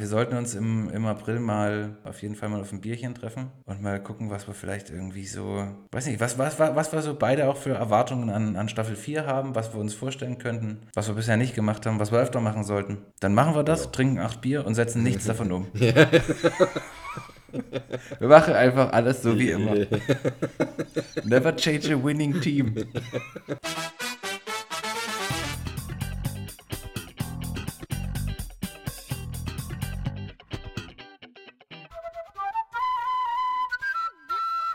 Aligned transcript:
Wir 0.00 0.06
sollten 0.06 0.34
uns 0.34 0.54
im, 0.54 0.88
im 0.88 1.04
April 1.04 1.40
mal 1.40 1.98
auf 2.04 2.22
jeden 2.22 2.34
Fall 2.34 2.48
mal 2.48 2.62
auf 2.62 2.72
ein 2.72 2.80
Bierchen 2.80 3.14
treffen 3.14 3.50
und 3.66 3.82
mal 3.82 4.02
gucken, 4.02 4.30
was 4.30 4.46
wir 4.46 4.54
vielleicht 4.54 4.88
irgendwie 4.88 5.26
so, 5.26 5.68
weiß 5.92 6.06
nicht, 6.06 6.20
was, 6.20 6.38
was, 6.38 6.58
was, 6.58 6.74
was 6.74 6.90
wir 6.94 7.02
so 7.02 7.14
beide 7.14 7.46
auch 7.46 7.58
für 7.58 7.74
Erwartungen 7.74 8.30
an, 8.30 8.56
an 8.56 8.70
Staffel 8.70 8.96
4 8.96 9.26
haben, 9.26 9.54
was 9.54 9.74
wir 9.74 9.80
uns 9.80 9.92
vorstellen 9.92 10.38
könnten, 10.38 10.78
was 10.94 11.08
wir 11.08 11.14
bisher 11.14 11.36
nicht 11.36 11.54
gemacht 11.54 11.84
haben, 11.84 12.00
was 12.00 12.12
wir 12.12 12.18
öfter 12.18 12.40
machen 12.40 12.64
sollten. 12.64 13.04
Dann 13.20 13.34
machen 13.34 13.54
wir 13.54 13.62
das, 13.62 13.92
trinken 13.92 14.20
acht 14.20 14.40
Bier 14.40 14.66
und 14.66 14.74
setzen 14.74 15.02
nichts 15.02 15.26
davon 15.26 15.52
um. 15.52 15.66
Wir 15.74 16.08
machen 18.28 18.54
einfach 18.54 18.94
alles 18.94 19.22
so 19.22 19.38
wie 19.38 19.50
immer. 19.50 19.74
Never 21.24 21.54
change 21.54 21.92
a 21.92 22.02
winning 22.02 22.40
team. 22.40 22.74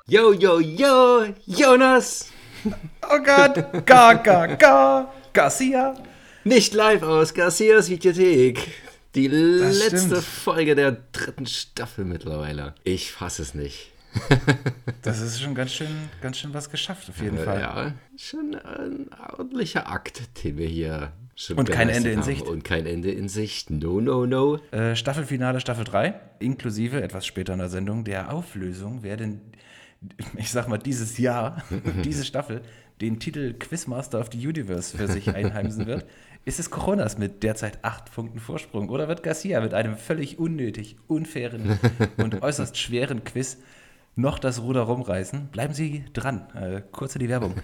Yo, 0.08 0.34
yo, 0.34 0.60
yo, 0.60 1.34
Jonas! 1.48 2.30
Oh 3.08 3.20
Gott, 3.24 3.86
ga, 3.86 4.14
ga, 4.14 4.46
ga, 4.56 5.12
Garcia. 5.34 5.96
Nicht 6.44 6.74
live 6.76 7.04
aus 7.04 7.34
Garcias 7.34 7.90
Videothek. 7.90 8.60
Die 9.16 9.28
Das 9.30 9.78
letzte 9.80 9.98
stimmt. 10.18 10.24
Folge 10.24 10.76
der 10.76 10.92
dritten 11.12 11.46
Staffel 11.48 12.06
mittlerweile. 12.06 12.74
Ich 12.84 13.12
fasse 13.12 13.42
es 13.42 13.54
nicht. 13.56 13.92
Das 15.02 15.22
ist 15.22 15.40
schon 15.42 15.54
ganz 15.56 15.72
schön, 15.74 15.90
ganz 16.22 16.38
schön 16.40 16.54
was 16.54 16.70
geschafft, 16.72 17.10
auf 17.10 17.20
jeden 17.22 17.38
Fall. 17.38 17.60
Ja, 17.60 17.94
schon 18.18 18.56
ein 18.56 19.10
ordentlicher 19.38 19.88
Akt, 19.90 20.22
den 20.44 20.58
wir 20.58 20.68
hier 20.68 21.12
schon 21.36 21.58
Und 21.58 21.70
kein 21.72 21.90
Ende 21.90 22.10
in 22.12 22.18
haben. 22.20 22.26
Sicht. 22.26 22.48
Und 22.48 22.64
kein 22.64 22.86
Ende 22.88 23.12
in 23.12 23.28
Sicht. 23.30 23.70
No, 23.70 24.02
no, 24.02 24.26
no. 24.26 24.58
Äh, 24.72 24.96
Staffelfinale 24.96 25.60
Staffel 25.60 25.84
3, 25.84 26.14
inklusive 26.40 27.02
etwas 27.04 27.26
später 27.28 27.54
in 27.54 27.60
der 27.60 27.70
Sendung 27.70 28.04
der 28.04 28.32
Auflösung, 28.34 29.00
wer 29.04 29.18
denn, 29.18 29.42
ich 30.38 30.52
sag 30.52 30.68
mal, 30.68 30.78
dieses 30.78 31.18
Jahr, 31.18 31.64
diese 32.04 32.26
Staffel, 32.26 32.62
den 33.02 33.20
Titel 33.20 33.54
Quizmaster 33.54 34.20
of 34.20 34.30
the 34.32 34.48
Universe 34.48 34.98
für 34.98 35.08
sich 35.08 35.34
einheimsen 35.36 35.86
wird. 35.86 36.06
Ist 36.46 36.60
es 36.60 36.70
Coronas 36.70 37.18
mit 37.18 37.44
derzeit 37.44 37.84
acht 37.84 38.14
Punkten 38.14 38.40
Vorsprung 38.40 38.90
oder 38.90 39.08
wird 39.08 39.24
Garcia 39.24 39.60
mit 39.62 39.74
einem 39.74 39.98
völlig 39.98 40.38
unnötig, 40.38 40.96
unfairen 41.08 41.80
und 42.18 42.42
äußerst 42.42 42.78
schweren 42.78 43.24
Quiz 43.24 43.58
noch 44.16 44.40
das 44.40 44.62
Ruder 44.62 44.82
rumreißen? 44.82 45.48
Bleiben 45.48 45.74
Sie 45.74 46.06
dran. 46.14 46.48
Äh, 46.54 46.82
kurze 46.92 47.20
die 47.20 47.30
Werbung. 47.30 47.56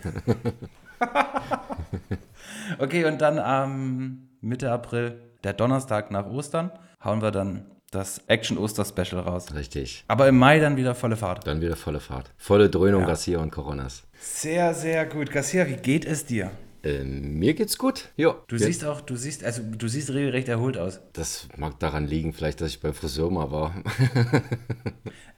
Okay, 2.79 3.05
und 3.05 3.21
dann 3.21 3.39
am 3.39 4.29
Mitte 4.41 4.71
April, 4.71 5.21
der 5.43 5.53
Donnerstag 5.53 6.11
nach 6.11 6.25
Ostern, 6.25 6.71
hauen 7.03 7.21
wir 7.21 7.31
dann 7.31 7.65
das 7.91 8.21
Action-Oster-Special 8.27 9.21
raus. 9.21 9.53
Richtig. 9.53 10.03
Aber 10.07 10.27
im 10.27 10.37
Mai 10.37 10.59
dann 10.59 10.77
wieder 10.77 10.95
volle 10.95 11.17
Fahrt. 11.17 11.45
Dann 11.45 11.61
wieder 11.61 11.75
volle 11.75 11.99
Fahrt. 11.99 12.31
Volle 12.37 12.69
Dröhnung, 12.69 13.01
Ja. 13.01 13.07
Garcia 13.07 13.39
und 13.39 13.51
Coronas. 13.51 14.03
Sehr, 14.19 14.73
sehr 14.73 15.05
gut. 15.05 15.29
Garcia, 15.31 15.67
wie 15.67 15.75
geht 15.75 16.05
es 16.05 16.25
dir? 16.25 16.51
Ähm, 16.83 17.37
mir 17.37 17.53
geht's 17.53 17.77
gut. 17.77 18.09
Ja. 18.17 18.35
Du 18.47 18.57
siehst 18.57 18.83
auch, 18.85 19.01
du 19.01 19.15
siehst, 19.15 19.43
also 19.43 19.61
du 19.63 19.87
siehst 19.87 20.09
regelrecht 20.09 20.47
erholt 20.47 20.77
aus. 20.77 20.99
Das 21.13 21.47
mag 21.55 21.79
daran 21.79 22.07
liegen, 22.07 22.33
vielleicht, 22.33 22.59
dass 22.61 22.69
ich 22.71 22.79
beim 22.79 22.93
Friseur 22.93 23.29
mal 23.29 23.51
war. 23.51 23.75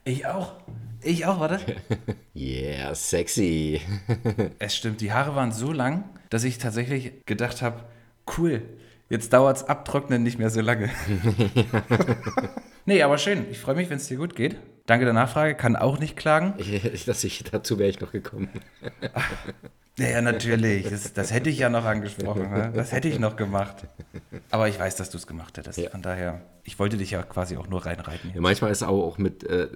Ich 0.06 0.26
auch. 0.26 0.52
Ich 1.02 1.24
auch, 1.24 1.40
warte. 1.40 1.60
yeah, 2.36 2.94
sexy. 2.94 3.80
es 4.58 4.76
stimmt, 4.76 5.00
die 5.00 5.12
Haare 5.12 5.34
waren 5.34 5.50
so 5.50 5.72
lang, 5.72 6.04
dass 6.28 6.44
ich 6.44 6.58
tatsächlich 6.58 7.24
gedacht 7.24 7.62
habe, 7.62 7.84
cool, 8.36 8.62
jetzt 9.08 9.32
dauert's 9.32 9.64
abtrocknen 9.64 10.22
nicht 10.22 10.38
mehr 10.38 10.50
so 10.50 10.60
lange. 10.60 10.90
nee, 12.86 13.02
aber 13.02 13.18
schön. 13.18 13.46
Ich 13.50 13.58
freue 13.58 13.74
mich, 13.74 13.90
wenn 13.90 13.98
es 13.98 14.08
dir 14.08 14.16
gut 14.16 14.34
geht. 14.34 14.56
Danke 14.86 15.04
der 15.04 15.14
Nachfrage, 15.14 15.54
kann 15.54 15.76
auch 15.76 15.98
nicht 15.98 16.16
klagen. 16.16 16.54
Ich, 16.58 17.04
dass 17.06 17.24
ich, 17.24 17.42
dazu 17.44 17.78
wäre 17.78 17.90
ich 17.90 18.00
noch 18.00 18.12
gekommen. 18.12 18.48
Ja, 19.98 20.08
ja, 20.08 20.22
natürlich. 20.22 20.88
Das, 20.88 21.12
das 21.12 21.32
hätte 21.32 21.50
ich 21.50 21.58
ja 21.58 21.68
noch 21.70 21.84
angesprochen. 21.84 22.50
Ne? 22.50 22.72
Das 22.74 22.90
hätte 22.90 23.08
ich 23.08 23.20
noch 23.20 23.36
gemacht. 23.36 23.86
Aber 24.50 24.68
ich 24.68 24.78
weiß, 24.78 24.96
dass 24.96 25.10
du 25.10 25.18
es 25.18 25.26
gemacht 25.26 25.56
hättest. 25.56 25.78
Ja. 25.78 25.90
Von 25.90 26.02
daher, 26.02 26.42
ich 26.64 26.78
wollte 26.78 26.96
dich 26.96 27.12
ja 27.12 27.22
quasi 27.22 27.56
auch 27.56 27.68
nur 27.68 27.86
reinreiten. 27.86 28.32
Ja, 28.34 28.40
manchmal 28.40 28.72
ist 28.72 28.78
es 28.78 28.82
aber 28.88 29.04
auch 29.04 29.18
mit, 29.18 29.44
äh, 29.44 29.68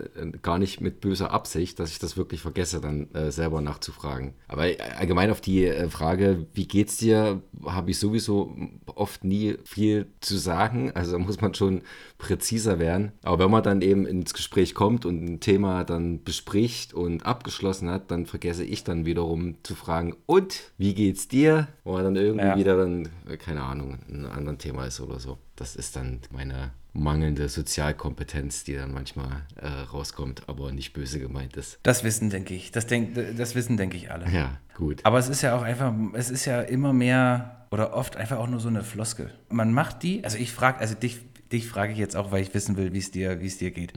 gar 0.42 0.58
nicht 0.58 0.80
mit 0.80 1.00
böser 1.00 1.30
Absicht, 1.30 1.78
dass 1.78 1.90
ich 1.90 1.98
das 2.00 2.16
wirklich 2.16 2.40
vergesse, 2.40 2.80
dann 2.80 3.12
äh, 3.14 3.30
selber 3.30 3.60
nachzufragen. 3.60 4.34
Aber 4.48 4.62
allgemein 4.96 5.30
auf 5.30 5.40
die 5.40 5.66
äh, 5.66 5.88
Frage, 5.88 6.46
wie 6.52 6.66
geht's 6.66 6.96
dir, 6.96 7.42
habe 7.64 7.90
ich 7.92 7.98
sowieso 7.98 8.56
oft 8.86 9.22
nie 9.22 9.58
viel 9.64 10.06
zu 10.20 10.36
sagen. 10.36 10.90
Also 10.94 11.12
da 11.12 11.18
muss 11.18 11.40
man 11.40 11.54
schon 11.54 11.82
präziser 12.16 12.78
werden. 12.78 13.12
Aber 13.22 13.44
wenn 13.44 13.50
man 13.50 13.62
dann 13.62 13.82
eben 13.82 14.06
ins 14.06 14.34
Gespräch 14.34 14.74
kommt 14.74 15.04
und 15.06 15.24
ein 15.24 15.40
Thema 15.40 15.84
dann 15.84 16.24
bespricht 16.24 16.92
und 16.94 17.24
abgeschlossen 17.24 17.90
hat, 17.90 18.10
dann 18.10 18.26
vergesse 18.26 18.64
ich 18.64 18.82
dann 18.82 19.06
wiederum 19.06 19.56
zu 19.62 19.74
fragen, 19.74 20.07
und 20.26 20.72
wie 20.78 20.94
geht's 20.94 21.28
dir? 21.28 21.68
Wo 21.84 21.92
man 21.92 22.04
dann 22.04 22.16
irgendwie 22.16 22.46
Ja. 22.46 22.56
wieder 22.56 22.76
dann, 22.76 23.08
äh, 23.28 23.36
keine 23.36 23.62
Ahnung, 23.62 23.98
ein 24.08 24.26
anderes 24.26 24.58
Thema 24.58 24.86
ist 24.86 25.00
oder 25.00 25.18
so. 25.18 25.38
Das 25.56 25.76
ist 25.76 25.96
dann 25.96 26.20
meine 26.30 26.70
mangelnde 26.92 27.48
Sozialkompetenz, 27.48 28.64
die 28.64 28.74
dann 28.74 28.92
manchmal 28.92 29.42
äh, 29.56 29.66
rauskommt, 29.92 30.42
aber 30.48 30.72
nicht 30.72 30.92
böse 30.92 31.20
gemeint 31.20 31.56
ist. 31.56 31.78
Das 31.82 32.02
wissen, 32.04 32.30
denke 32.30 32.54
ich. 32.54 32.72
Das, 32.72 32.86
denk, 32.86 33.14
das 33.36 33.54
wissen, 33.54 33.76
denke 33.76 33.96
ich, 33.96 34.10
alle. 34.10 34.28
Ja, 34.30 34.58
gut. 34.76 35.00
Aber 35.04 35.18
es 35.18 35.28
ist 35.28 35.42
ja 35.42 35.56
auch 35.56 35.62
einfach, 35.62 35.92
es 36.14 36.30
ist 36.30 36.44
ja 36.44 36.60
immer 36.62 36.92
mehr 36.92 37.66
oder 37.70 37.92
oft 37.94 38.16
einfach 38.16 38.38
auch 38.38 38.48
nur 38.48 38.60
so 38.60 38.68
eine 38.68 38.82
Floskel. 38.82 39.30
Man 39.50 39.72
macht 39.72 40.02
die, 40.02 40.24
also 40.24 40.38
ich 40.38 40.52
frage, 40.52 40.78
also 40.78 40.94
dich, 40.94 41.20
dich 41.52 41.68
frage 41.68 41.92
ich 41.92 41.98
jetzt 41.98 42.16
auch, 42.16 42.32
weil 42.32 42.42
ich 42.42 42.52
wissen 42.54 42.76
will, 42.76 42.92
wie 42.92 42.98
es 42.98 43.10
dir, 43.10 43.40
wie 43.40 43.46
es 43.46 43.58
dir 43.58 43.70
geht. 43.70 43.92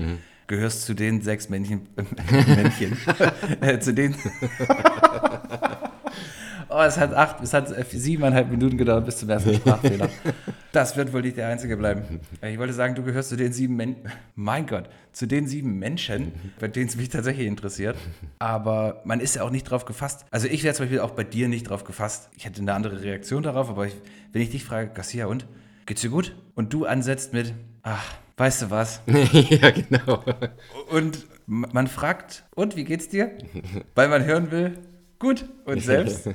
Gehörst 0.48 0.84
zu 0.84 0.94
den 0.94 1.22
sechs 1.22 1.48
Männchen, 1.50 1.88
äh, 1.96 2.04
Männchen, 2.56 2.98
äh, 3.62 3.80
zu 3.80 3.94
den. 3.94 4.16
Oh, 6.74 6.82
es 6.82 6.98
hat 6.98 7.14
acht, 7.14 7.42
es 7.44 7.54
hat 7.54 7.68
siebeneinhalb 7.92 8.50
Minuten 8.50 8.78
gedauert 8.78 9.06
bis 9.06 9.18
zum 9.18 9.30
ersten 9.30 9.54
Sprachfehler. 9.56 10.10
Das 10.72 10.96
wird 10.96 11.12
wohl 11.12 11.22
nicht 11.22 11.36
der 11.36 11.50
einzige 11.50 11.76
bleiben. 11.76 12.22
Ich 12.42 12.58
wollte 12.58 12.72
sagen, 12.72 12.96
du 12.96 13.04
gehörst 13.04 13.28
zu 13.28 13.36
den 13.36 13.52
sieben 13.52 13.76
Menschen, 13.76 14.04
mein 14.36 14.68
Gott, 14.68 14.88
zu 15.12 15.26
den 15.28 15.46
sieben 15.46 15.80
Menschen, 15.80 16.32
bei 16.62 16.70
denen 16.70 16.88
es 16.88 16.96
mich 16.96 17.10
tatsächlich 17.10 17.46
interessiert. 17.46 17.98
Aber 18.40 19.02
man 19.04 19.20
ist 19.20 19.36
ja 19.36 19.44
auch 19.44 19.50
nicht 19.50 19.66
drauf 19.66 19.84
gefasst. 19.84 20.24
Also 20.32 20.48
ich 20.48 20.64
wäre 20.64 20.74
zum 20.74 20.86
Beispiel 20.86 21.02
auch 21.02 21.12
bei 21.12 21.26
dir 21.26 21.50
nicht 21.50 21.70
drauf 21.70 21.84
gefasst. 21.84 22.30
Ich 22.38 22.46
hätte 22.46 22.62
eine 22.62 22.72
andere 22.74 23.02
Reaktion 23.02 23.44
darauf, 23.44 23.70
aber 23.70 23.88
ich, 23.88 23.96
wenn 24.32 24.42
ich 24.42 24.50
dich 24.50 24.64
frage, 24.64 24.92
Garcia, 24.94 25.26
und? 25.26 25.46
Geht's 25.86 26.00
dir 26.00 26.10
gut? 26.10 26.38
Und 26.56 26.72
du 26.72 26.86
ansetzt 26.86 27.34
mit, 27.34 27.54
ach, 27.84 28.06
weißt 28.38 28.62
du 28.62 28.70
was? 28.70 29.02
ja, 29.08 29.72
genau. 29.72 30.24
Und 30.90 31.26
man 31.48 31.88
fragt, 31.88 32.46
und 32.56 32.78
wie 32.78 32.86
geht's 32.86 33.10
dir? 33.10 33.32
Weil 33.94 34.08
man 34.08 34.24
hören 34.24 34.52
will, 34.52 34.78
gut. 35.22 35.46
Und 35.64 35.82
selbst? 35.84 36.26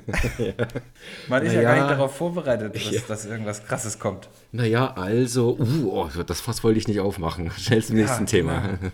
Man 1.28 1.42
ist 1.44 1.52
ja, 1.52 1.60
Na 1.60 1.62
gar 1.62 1.76
ja. 1.76 1.82
nicht 1.82 1.90
darauf 1.90 2.16
vorbereitet, 2.16 2.74
dass, 2.74 2.90
Ja. 2.90 3.00
dass 3.06 3.26
irgendwas 3.26 3.66
Krasses 3.66 3.98
kommt. 3.98 4.30
Naja, 4.52 4.94
also, 4.94 5.58
uh, 5.58 5.90
oh, 5.90 6.22
das 6.26 6.40
Fass 6.40 6.64
wollte 6.64 6.78
ich 6.78 6.88
nicht 6.88 7.00
aufmachen. 7.00 7.50
Schnell 7.58 7.84
zum 7.84 7.96
nächsten 7.96 8.24
Thema. 8.26 8.78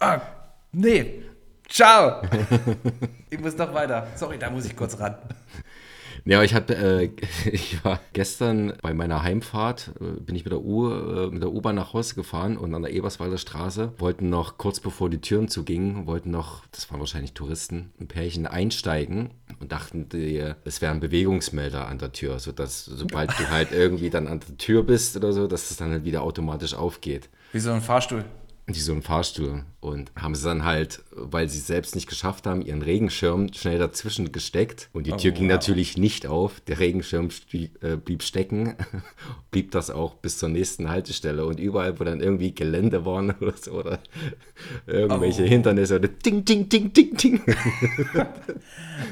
Ah, 0.00 0.20
nee. 0.72 1.22
Ciao. 1.68 2.20
ich 3.30 3.38
muss 3.40 3.54
doch 3.54 3.72
weiter. 3.72 4.08
Sorry, 4.16 4.38
da 4.38 4.50
muss 4.50 4.66
ich 4.66 4.74
kurz 4.76 4.98
ran. 4.98 5.14
Ja, 6.26 6.42
ich 6.42 6.54
hatte, 6.54 6.74
äh, 6.74 7.10
ich 7.50 7.84
war 7.84 8.00
gestern 8.14 8.72
bei 8.80 8.94
meiner 8.94 9.22
Heimfahrt, 9.22 9.92
äh, 10.00 10.20
bin 10.20 10.34
ich 10.34 10.44
mit 10.44 10.52
der 10.52 10.62
U, 10.62 10.90
äh, 10.90 11.30
mit 11.30 11.42
der 11.42 11.52
U-Bahn 11.52 11.74
nach 11.74 11.92
Hause 11.92 12.14
gefahren 12.14 12.56
und 12.56 12.74
an 12.74 12.82
der 12.82 12.92
Eberswalder 12.92 13.36
Straße 13.36 13.92
wollten 13.98 14.30
noch 14.30 14.56
kurz 14.56 14.80
bevor 14.80 15.10
die 15.10 15.20
Türen 15.20 15.48
zugingen, 15.48 16.06
wollten 16.06 16.30
noch, 16.30 16.64
das 16.72 16.90
waren 16.90 17.00
wahrscheinlich 17.00 17.34
Touristen, 17.34 17.92
ein 18.00 18.08
Pärchen 18.08 18.46
einsteigen 18.46 19.32
und 19.60 19.72
dachten, 19.72 20.08
die, 20.08 20.42
es 20.64 20.80
wäre 20.80 20.92
ein 20.92 21.00
Bewegungsmelder 21.00 21.86
an 21.86 21.98
der 21.98 22.12
Tür, 22.12 22.38
sodass 22.38 22.86
sobald 22.86 23.30
du 23.38 23.50
halt 23.50 23.72
irgendwie 23.72 24.08
dann 24.08 24.26
an 24.26 24.40
der 24.40 24.56
Tür 24.56 24.82
bist 24.82 25.16
oder 25.16 25.32
so, 25.34 25.46
dass 25.46 25.70
es 25.70 25.76
dann 25.76 25.90
halt 25.90 26.04
wieder 26.04 26.22
automatisch 26.22 26.72
aufgeht. 26.72 27.28
Wie 27.52 27.58
so 27.58 27.70
ein 27.70 27.82
Fahrstuhl. 27.82 28.24
Die 28.66 28.80
so 28.80 28.92
einen 28.92 29.02
Fahrstuhl 29.02 29.62
und 29.80 30.10
haben 30.16 30.34
sie 30.34 30.44
dann 30.48 30.64
halt, 30.64 31.02
weil 31.10 31.50
sie 31.50 31.58
es 31.58 31.66
selbst 31.66 31.94
nicht 31.94 32.08
geschafft 32.08 32.46
haben, 32.46 32.62
ihren 32.62 32.80
Regenschirm 32.80 33.52
schnell 33.52 33.78
dazwischen 33.78 34.32
gesteckt 34.32 34.88
und 34.94 35.06
die 35.06 35.12
Oh, 35.12 35.16
Tür 35.16 35.32
ging 35.32 35.44
wow. 35.48 35.52
natürlich 35.56 35.98
nicht 35.98 36.26
auf. 36.26 36.60
Der 36.60 36.78
Regenschirm 36.78 37.28
äh, 37.52 37.96
blieb 37.96 38.22
stecken, 38.22 38.74
blieb 39.50 39.70
das 39.72 39.90
auch 39.90 40.14
bis 40.14 40.38
zur 40.38 40.48
nächsten 40.48 40.88
Haltestelle 40.88 41.44
und 41.44 41.60
überall, 41.60 42.00
wo 42.00 42.04
dann 42.04 42.20
irgendwie 42.20 42.54
Gelände 42.54 43.04
waren 43.04 43.32
oder 43.40 43.52
so 43.60 43.72
oder 43.72 43.98
irgendwelche 44.86 45.42
Oh. 45.42 45.46
Hindernisse 45.46 45.96
oder 45.96 46.08
ding, 46.08 46.46
ding, 46.46 46.66
ding, 46.70 46.90
ding, 46.94 47.16
ding. 47.18 47.42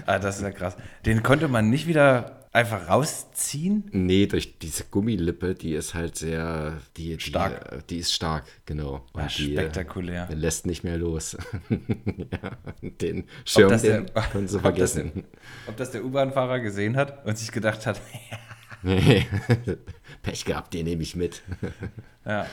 Ah, 0.06 0.18
das 0.18 0.36
ist 0.36 0.42
ja 0.42 0.50
krass. 0.50 0.76
Den 1.04 1.22
konnte 1.22 1.48
man 1.48 1.68
nicht 1.68 1.86
wieder 1.86 2.41
einfach 2.52 2.88
rausziehen. 2.88 3.88
nee, 3.92 4.26
durch 4.26 4.58
diese 4.58 4.84
Gummilippe, 4.84 5.54
die 5.54 5.72
ist 5.74 5.94
halt 5.94 6.16
sehr, 6.16 6.78
die, 6.96 7.18
Stark. 7.18 7.70
Die, 7.80 7.86
die 7.94 7.96
ist 8.00 8.12
stark, 8.12 8.44
genau. 8.66 9.06
Ja, 9.16 9.26
die, 9.26 9.52
spektakulär. 9.54 10.26
Der 10.26 10.36
lässt 10.36 10.66
nicht 10.66 10.84
mehr 10.84 10.98
los. 10.98 11.36
ja, 11.70 12.50
den 13.00 13.24
Schirm, 13.44 13.70
den 13.70 14.06
der- 14.06 14.22
können 14.32 14.48
Sie 14.48 14.56
ob 14.56 14.62
das 14.62 14.92
der- 14.92 15.04
vergessen. 15.04 15.24
Ob 15.66 15.76
das 15.76 15.90
der 15.92 16.04
U-Bahn-Fahrer 16.04 16.60
gesehen 16.60 16.96
hat 16.96 17.24
und 17.26 17.36
sich 17.38 17.50
gedacht 17.52 17.86
hat, 17.86 18.00
Pech 20.22 20.44
gehabt, 20.44 20.74
den 20.74 20.86
nehme 20.86 21.02
ich 21.02 21.14
mit. 21.16 21.42
Ja. 22.26 22.46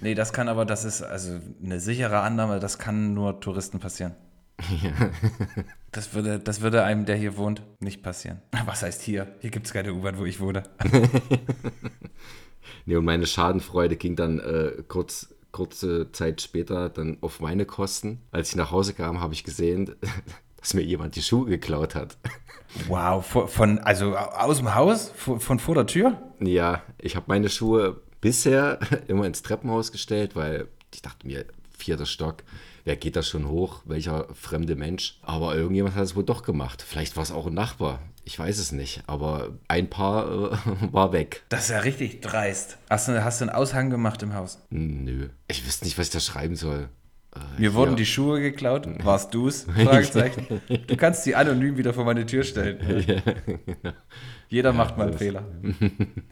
Nee, 0.00 0.14
das 0.14 0.32
kann 0.32 0.48
aber, 0.48 0.64
das 0.64 0.84
ist 0.84 1.02
also 1.02 1.38
eine 1.62 1.80
sichere 1.80 2.20
Annahme, 2.20 2.60
das 2.60 2.78
kann 2.78 3.12
nur 3.14 3.40
Touristen 3.40 3.78
passieren. 3.78 4.14
Das 5.94 6.12
würde, 6.12 6.40
das 6.40 6.60
würde 6.60 6.82
einem, 6.82 7.04
der 7.06 7.14
hier 7.14 7.36
wohnt, 7.36 7.62
nicht 7.78 8.02
passieren. 8.02 8.42
Was 8.66 8.82
heißt 8.82 9.00
hier? 9.00 9.28
Hier 9.40 9.50
gibt 9.50 9.66
es 9.66 9.72
keine 9.72 9.94
U-Bahn, 9.94 10.18
wo 10.18 10.24
ich 10.24 10.40
wohne. 10.40 10.64
Nee, 12.86 12.96
und 12.96 13.04
meine 13.04 13.26
Schadenfreude 13.26 13.96
ging 13.96 14.16
dann 14.16 14.38
äh, 14.38 14.82
kurz, 14.88 15.34
kurze 15.52 16.12
Zeit 16.12 16.42
später 16.42 16.90
dann 16.90 17.18
auf 17.22 17.40
meine 17.40 17.64
Kosten. 17.64 18.20
Als 18.30 18.50
ich 18.50 18.56
nach 18.56 18.70
Hause 18.70 18.94
kam, 18.94 19.20
habe 19.20 19.32
ich 19.32 19.44
gesehen, 19.44 19.94
dass 20.58 20.74
mir 20.74 20.82
jemand 20.82 21.16
die 21.16 21.22
Schuhe 21.22 21.46
geklaut 21.46 21.94
hat. 21.94 22.18
Wow, 22.88 23.24
von, 23.24 23.78
also 23.78 24.16
aus 24.16 24.58
dem 24.58 24.74
Haus, 24.74 25.12
von 25.16 25.58
vor 25.58 25.74
der 25.74 25.86
Tür? 25.86 26.20
Ja, 26.40 26.82
ich 26.98 27.16
habe 27.16 27.26
meine 27.28 27.48
Schuhe 27.48 28.02
bisher 28.20 28.78
immer 29.08 29.26
ins 29.26 29.42
Treppenhaus 29.42 29.92
gestellt, 29.92 30.34
weil 30.34 30.68
ich 30.92 31.02
dachte 31.02 31.26
mir, 31.26 31.46
vierter 31.70 32.06
Stock, 32.06 32.42
wer 32.84 32.96
geht 32.96 33.16
da 33.16 33.22
schon 33.22 33.48
hoch? 33.48 33.82
Welcher 33.84 34.26
fremde 34.34 34.76
Mensch? 34.76 35.18
Aber 35.22 35.56
irgendjemand 35.56 35.94
hat 35.96 36.04
es 36.04 36.16
wohl 36.16 36.24
doch 36.24 36.42
gemacht. 36.42 36.82
Vielleicht 36.86 37.16
war 37.16 37.22
es 37.22 37.32
auch 37.32 37.46
ein 37.46 37.54
Nachbar. 37.54 38.00
Ich 38.24 38.38
weiß 38.38 38.58
es 38.58 38.72
nicht. 38.72 39.02
Aber 39.06 39.58
ein 39.68 39.90
Paar 39.90 40.52
äh, 40.52 40.56
war 40.92 41.12
weg. 41.12 41.42
Das 41.48 41.64
ist 41.64 41.70
ja 41.70 41.80
richtig 41.80 42.20
dreist. 42.22 42.78
Hast 42.88 43.08
du, 43.08 43.24
hast 43.24 43.40
du 43.40 43.46
einen 43.46 43.54
Aushang 43.54 43.90
gemacht 43.90 44.22
im 44.22 44.34
Haus? 44.34 44.58
Nö. 44.70 45.28
Ich 45.48 45.66
wüsste 45.66 45.84
nicht, 45.84 45.98
was 45.98 46.06
ich 46.06 46.12
da 46.12 46.20
schreiben 46.20 46.56
soll. 46.56 46.88
Mir 47.58 47.74
wurden 47.74 47.96
die 47.96 48.06
Schuhe 48.06 48.40
geklaut. 48.40 48.86
Warst 49.04 49.34
du's? 49.34 49.64
Fragezeichen. 49.64 50.60
Du 50.86 50.96
kannst 50.96 51.24
sie 51.24 51.34
anonym 51.34 51.76
wieder 51.76 51.92
vor 51.92 52.04
meine 52.04 52.24
Tür 52.26 52.44
stellen. 52.44 52.78
Jeder 54.48 54.72
macht 54.72 54.96
mal 54.96 55.08
einen 55.08 55.18
Fehler. 55.18 55.44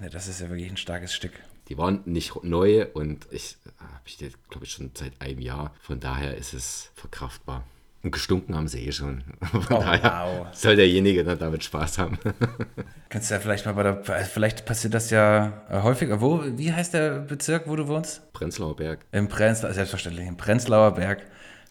Ja, 0.01 0.09
das 0.09 0.29
ist 0.29 0.41
ja 0.41 0.49
wirklich 0.49 0.71
ein 0.71 0.77
starkes 0.77 1.13
Stück. 1.13 1.33
Die 1.69 1.79
waren 1.79 2.01
nicht 2.05 2.43
neu 2.45 2.87
und 2.93 3.27
ich 3.31 3.57
habe 3.79 4.03
ich 4.05 4.19
glaube 4.51 4.65
ich, 4.65 4.73
schon 4.73 4.91
seit 4.95 5.13
einem 5.21 5.41
Jahr. 5.41 5.73
Von 5.81 6.01
daher 6.01 6.37
ist 6.37 6.55
es 6.55 6.91
verkraftbar. 6.95 7.65
Und 8.03 8.11
gestunken 8.11 8.57
haben 8.57 8.67
sie 8.67 8.85
eh 8.85 8.91
schon. 8.91 9.23
Von 9.41 9.63
Oh, 9.71 9.81
daher 9.81 10.27
wow. 10.27 10.47
soll 10.53 10.75
derjenige 10.75 11.23
dann 11.23 11.39
damit 11.39 11.63
Spaß 11.63 11.99
haben. 11.99 12.19
Kannst 13.09 13.31
du 13.31 13.35
ja 13.35 13.41
vielleicht 13.41 13.65
mal 13.65 13.73
bei 13.75 13.85
der. 13.85 14.03
Vielleicht 14.25 14.67
passiert 14.67 14.93
das 14.95 15.11
ja 15.11 15.63
äh, 15.71 15.83
häufiger. 15.83 16.21
Wo, 16.21 16.43
wie 16.57 16.73
heißt 16.73 16.95
der 16.95 17.21
Bezirk, 17.21 17.69
wo 17.69 17.77
du 17.77 17.87
wohnst? 17.87 18.33
Prenzlauer 18.33 18.75
Berg. 18.75 19.07
Im 19.13 19.29
Prenzlauer, 19.29 19.73
selbstverständlich, 19.73 20.27
im 20.27 20.37
Prenzlauer 20.37 20.95
Berg. 20.95 21.23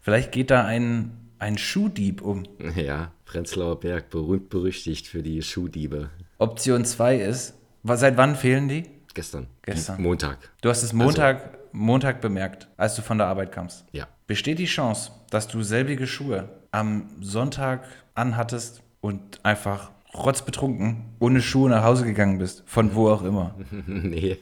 Vielleicht 0.02 0.32
geht 0.32 0.52
da 0.52 0.64
ein, 0.64 1.12
ein 1.38 1.58
Schuhdieb 1.58 2.22
um. 2.22 2.44
Ja, 2.78 3.12
Prenzlauer 3.26 3.82
Berg, 3.82 4.10
berühmt 4.10 4.50
berüchtigt 4.50 5.08
für 5.08 5.24
die 5.24 5.42
Schuhdiebe. 5.42 6.12
Option 6.38 6.86
2 6.86 7.18
ist, 7.18 7.56
seit 7.84 8.16
wann 8.16 8.38
fehlen 8.38 8.70
die? 8.70 8.86
Gestern. 9.14 9.48
Gestern. 9.62 10.02
Montag. 10.02 10.38
Du 10.62 10.70
hast 10.70 10.84
es 10.84 10.94
Montag, 10.94 11.58
Montag 11.74 12.22
bemerkt, 12.22 12.68
als 12.78 12.96
du 12.96 13.02
von 13.02 13.18
der 13.18 13.28
Arbeit 13.28 13.52
kamst. 13.52 13.86
Ja. 13.92 14.08
Besteht 14.28 14.60
die 14.60 14.66
Chance, 14.66 15.12
dass 15.30 15.48
du 15.48 15.64
selbige 15.64 16.08
Schuhe 16.08 16.50
am 16.72 17.10
Sonntag 17.20 17.84
anhattest 18.16 18.82
und 19.02 19.44
einfach 19.44 19.92
rotzbetrunken 20.14 21.06
ohne 21.20 21.42
Schuhe 21.42 21.70
nach 21.70 21.84
Hause 21.84 22.06
gegangen 22.06 22.38
bist? 22.38 22.64
Von 22.66 22.96
wo 22.96 23.10
auch 23.10 23.24
immer. 23.24 23.56
nee. 23.88 24.38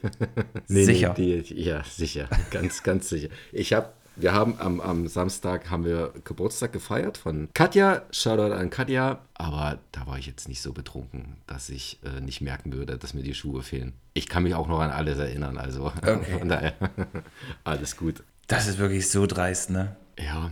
Sicher. 0.66 1.14
Nee, 1.16 1.42
die, 1.42 1.62
ja, 1.62 1.82
sicher. 1.84 2.28
Ganz, 2.50 2.82
ganz 2.82 3.08
sicher. 3.08 3.28
Ich 3.52 3.72
habe, 3.72 3.90
wir 4.20 4.32
haben 4.32 4.56
am, 4.58 4.80
am 4.80 5.06
Samstag 5.08 5.70
haben 5.70 5.84
wir 5.84 6.12
Geburtstag 6.24 6.72
gefeiert 6.72 7.16
von 7.18 7.48
Katja. 7.54 8.02
Shoutout 8.10 8.52
an 8.54 8.70
Katja. 8.70 9.20
Aber 9.34 9.78
da 9.92 10.06
war 10.06 10.18
ich 10.18 10.26
jetzt 10.26 10.48
nicht 10.48 10.62
so 10.62 10.72
betrunken, 10.72 11.36
dass 11.46 11.68
ich 11.70 11.98
äh, 12.04 12.20
nicht 12.20 12.40
merken 12.40 12.72
würde, 12.72 12.98
dass 12.98 13.14
mir 13.14 13.22
die 13.22 13.34
Schuhe 13.34 13.62
fehlen. 13.62 13.92
Ich 14.14 14.28
kann 14.28 14.42
mich 14.42 14.54
auch 14.54 14.68
noch 14.68 14.80
an 14.80 14.90
alles 14.90 15.18
erinnern. 15.18 15.58
Also 15.58 15.92
Okay. 16.02 16.38
von 16.38 16.48
daher 16.48 16.74
alles 17.64 17.96
gut. 17.96 18.22
Das 18.46 18.66
ist 18.66 18.78
wirklich 18.78 19.08
so 19.10 19.26
dreist, 19.26 19.70
ne? 19.70 19.96
Ja. 20.18 20.50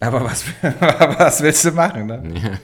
Aber 0.00 0.24
was, 0.24 0.44
was 0.62 1.42
willst 1.42 1.64
du 1.66 1.72
machen, 1.72 2.06
ne? 2.06 2.58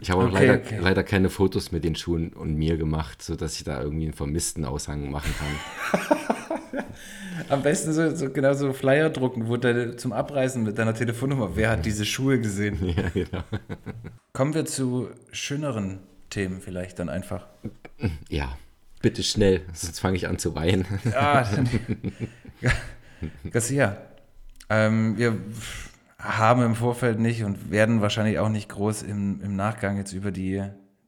Ich 0.00 0.10
habe 0.10 0.22
auch 0.24 0.28
Okay, 0.28 0.34
leider, 0.46 0.54
okay. 0.54 0.78
leider 0.80 1.02
keine 1.02 1.30
Fotos 1.30 1.72
mit 1.72 1.84
den 1.84 1.94
Schuhen 1.94 2.32
und 2.32 2.54
mir 2.56 2.76
gemacht, 2.76 3.22
sodass 3.22 3.56
ich 3.56 3.64
da 3.64 3.80
irgendwie 3.80 4.04
einen 4.04 4.12
vermissten 4.14 4.64
Aushang 4.64 5.10
machen 5.10 5.32
kann. 5.38 6.59
Am 7.48 7.62
besten 7.62 7.92
so, 7.92 8.14
so 8.14 8.30
genau 8.30 8.52
so 8.54 8.72
Flyer 8.72 9.10
drucken, 9.10 9.48
wo 9.48 9.56
deine, 9.56 9.96
zum 9.96 10.12
Abreißen 10.12 10.62
mit 10.62 10.78
deiner 10.78 10.94
Telefonnummer. 10.94 11.56
Wer 11.56 11.70
hat 11.70 11.86
diese 11.86 12.04
Schuhe 12.04 12.38
gesehen? 12.40 12.78
ja, 12.96 13.08
genau. 13.08 13.42
Kommen 14.32 14.54
wir 14.54 14.64
zu 14.64 15.08
schöneren 15.32 16.00
Themen 16.28 16.60
vielleicht 16.60 16.98
dann 16.98 17.08
einfach. 17.08 17.46
Ja, 18.28 18.56
bitte 19.02 19.22
schnell, 19.22 19.62
sonst 19.72 20.00
fange 20.00 20.16
ich 20.16 20.28
an 20.28 20.38
zu 20.38 20.54
weinen. 20.54 20.86
Ah, 21.14 21.46
Garcia, 23.50 23.96
ähm, 24.68 25.16
wir 25.18 25.36
haben 26.18 26.62
im 26.62 26.74
Vorfeld 26.74 27.18
nicht 27.18 27.44
und 27.44 27.70
werden 27.70 28.00
wahrscheinlich 28.00 28.38
auch 28.38 28.48
nicht 28.48 28.68
groß 28.68 29.02
im, 29.02 29.40
im 29.42 29.56
Nachgang 29.56 29.96
jetzt 29.96 30.12
über 30.12 30.30
die, 30.30 30.62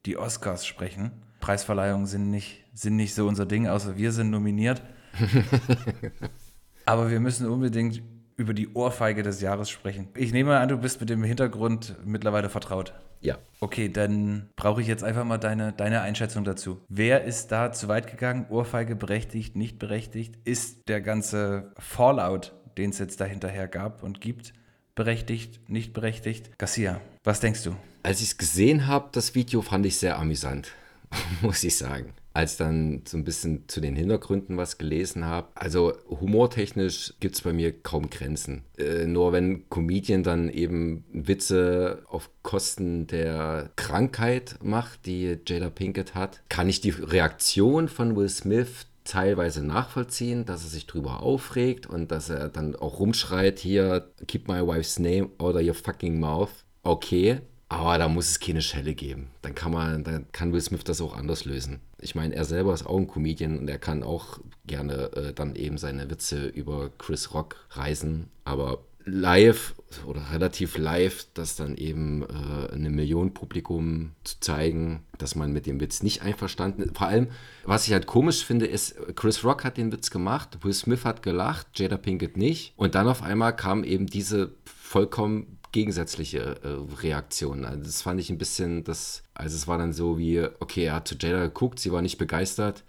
die 0.06 0.16
Oscars 0.16 0.66
sprechen. 0.66 1.12
Preisverleihungen 1.42 2.06
sind 2.06 2.30
nicht, 2.30 2.64
sind 2.72 2.96
nicht 2.96 3.14
so 3.14 3.28
unser 3.28 3.44
Ding, 3.44 3.66
außer 3.68 3.98
wir 3.98 4.12
sind 4.12 4.30
nominiert. 4.30 4.80
Aber 6.86 7.10
wir 7.10 7.20
müssen 7.20 7.46
unbedingt 7.46 8.02
über 8.36 8.54
die 8.54 8.72
Ohrfeige 8.72 9.22
des 9.22 9.42
Jahres 9.42 9.68
sprechen. 9.68 10.08
Ich 10.16 10.32
nehme 10.32 10.58
an, 10.58 10.68
du 10.68 10.78
bist 10.78 11.00
mit 11.00 11.10
dem 11.10 11.22
Hintergrund 11.22 11.96
mittlerweile 12.04 12.48
vertraut. 12.48 12.94
Ja, 13.20 13.38
Okay, 13.60 13.88
dann 13.88 14.48
brauche 14.56 14.80
ich 14.80 14.88
jetzt 14.88 15.04
einfach 15.04 15.24
mal 15.24 15.38
deine, 15.38 15.72
deine 15.72 16.00
Einschätzung 16.00 16.42
dazu. 16.42 16.80
Wer 16.88 17.22
ist 17.22 17.52
da 17.52 17.70
zu 17.70 17.86
weit 17.86 18.10
gegangen? 18.10 18.46
Ohrfeige 18.48 18.96
berechtigt, 18.96 19.54
nicht 19.54 19.78
berechtigt? 19.78 20.36
Ist 20.44 20.88
der 20.88 21.00
ganze 21.00 21.70
Fallout, 21.78 22.52
den 22.76 22.90
es 22.90 22.98
jetzt 22.98 23.20
dahinterher 23.20 23.68
gab 23.68 24.02
und 24.02 24.20
gibt, 24.20 24.54
berechtigt, 24.96 25.68
nicht 25.68 25.92
berechtigt? 25.92 26.58
Garcia, 26.58 27.00
was 27.22 27.38
denkst 27.38 27.62
du? 27.62 27.76
als 28.02 28.20
ich 28.20 28.30
es 28.30 28.38
gesehen 28.38 28.86
habe, 28.86 29.08
das 29.12 29.34
Video, 29.34 29.62
fand 29.62 29.86
ich 29.86 29.96
sehr 29.96 30.18
amüsant, 30.18 30.72
muss 31.42 31.64
ich 31.64 31.76
sagen. 31.76 32.12
Als 32.34 32.56
dann 32.56 33.02
so 33.06 33.18
ein 33.18 33.24
bisschen 33.24 33.68
zu 33.68 33.82
den 33.82 33.94
Hintergründen 33.94 34.56
was 34.56 34.78
gelesen 34.78 35.26
habe. 35.26 35.48
Also 35.54 35.92
humortechnisch 36.08 37.12
gibt 37.20 37.34
es 37.34 37.42
bei 37.42 37.52
mir 37.52 37.72
kaum 37.72 38.08
Grenzen. 38.08 38.62
Äh, 38.78 39.06
nur 39.06 39.32
wenn 39.32 39.68
Comedian 39.68 40.22
dann 40.22 40.48
eben 40.48 41.04
Witze 41.12 42.04
auf 42.08 42.30
Kosten 42.42 43.06
der 43.06 43.70
Krankheit 43.76 44.56
macht, 44.62 45.04
die 45.04 45.36
Jada 45.46 45.68
Pinkett 45.68 46.14
hat, 46.14 46.40
kann 46.48 46.70
ich 46.70 46.80
die 46.80 46.90
Reaktion 46.90 47.88
von 47.88 48.16
Will 48.16 48.30
Smith 48.30 48.86
teilweise 49.04 49.64
nachvollziehen, 49.64 50.44
dass 50.46 50.64
er 50.64 50.70
sich 50.70 50.86
drüber 50.86 51.22
aufregt 51.22 51.86
und 51.86 52.10
dass 52.10 52.30
er 52.30 52.48
dann 52.48 52.76
auch 52.76 52.98
rumschreit, 52.98 53.58
hier, 53.58 54.08
keep 54.26 54.48
my 54.48 54.66
wife's 54.66 54.98
name 54.98 55.28
out 55.38 55.56
of 55.56 55.62
your 55.62 55.74
fucking 55.74 56.18
mouth. 56.18 56.64
Okay, 56.82 57.40
aber 57.72 57.96
da 57.96 58.08
muss 58.08 58.28
es 58.28 58.40
keine 58.40 58.60
Schelle 58.60 58.94
geben. 58.94 59.28
Dann 59.40 59.54
kann 59.54 59.72
man, 59.72 60.04
dann 60.04 60.26
kann 60.32 60.52
Will 60.52 60.60
Smith 60.60 60.84
das 60.84 61.00
auch 61.00 61.16
anders 61.16 61.46
lösen. 61.46 61.80
Ich 61.98 62.14
meine, 62.14 62.34
er 62.34 62.44
selber 62.44 62.74
ist 62.74 62.84
auch 62.84 62.98
ein 62.98 63.08
Comedian 63.08 63.58
und 63.58 63.68
er 63.68 63.78
kann 63.78 64.02
auch 64.02 64.40
gerne 64.66 65.10
äh, 65.14 65.32
dann 65.32 65.56
eben 65.56 65.78
seine 65.78 66.10
Witze 66.10 66.46
über 66.46 66.90
Chris 66.98 67.32
Rock 67.32 67.56
reißen. 67.70 68.28
Aber 68.44 68.80
live 69.04 69.74
oder 70.06 70.22
relativ 70.32 70.76
live, 70.76 71.26
das 71.32 71.56
dann 71.56 71.76
eben 71.76 72.22
äh, 72.22 72.72
eine 72.72 72.90
Million 72.90 73.32
Publikum 73.32 74.12
zu 74.22 74.38
zeigen, 74.40 75.00
dass 75.16 75.34
man 75.34 75.52
mit 75.52 75.64
dem 75.64 75.80
Witz 75.80 76.02
nicht 76.02 76.20
einverstanden 76.22 76.82
ist. 76.82 76.98
Vor 76.98 77.06
allem, 77.06 77.28
was 77.64 77.86
ich 77.86 77.94
halt 77.94 78.06
komisch 78.06 78.44
finde, 78.44 78.66
ist, 78.66 78.96
Chris 79.16 79.44
Rock 79.44 79.64
hat 79.64 79.78
den 79.78 79.92
Witz 79.92 80.10
gemacht, 80.10 80.58
Will 80.62 80.74
Smith 80.74 81.06
hat 81.06 81.22
gelacht, 81.22 81.78
Jada 81.78 81.96
Pinkett 81.96 82.36
nicht. 82.36 82.74
Und 82.76 82.94
dann 82.94 83.08
auf 83.08 83.22
einmal 83.22 83.56
kam 83.56 83.82
eben 83.82 84.06
diese 84.06 84.52
vollkommen 84.64 85.58
gegensätzliche 85.72 86.60
äh, 86.62 87.00
Reaktion. 87.02 87.64
Also 87.64 87.82
das 87.82 88.02
fand 88.02 88.20
ich 88.20 88.30
ein 88.30 88.38
bisschen, 88.38 88.84
das, 88.84 89.22
also 89.34 89.56
es 89.56 89.66
war 89.66 89.78
dann 89.78 89.92
so 89.92 90.18
wie, 90.18 90.40
okay, 90.60 90.84
er 90.84 90.94
hat 90.94 91.08
zu 91.08 91.16
Jada 91.18 91.42
geguckt, 91.44 91.78
sie 91.80 91.92
war 91.92 92.02
nicht 92.02 92.18
begeistert. 92.18 92.84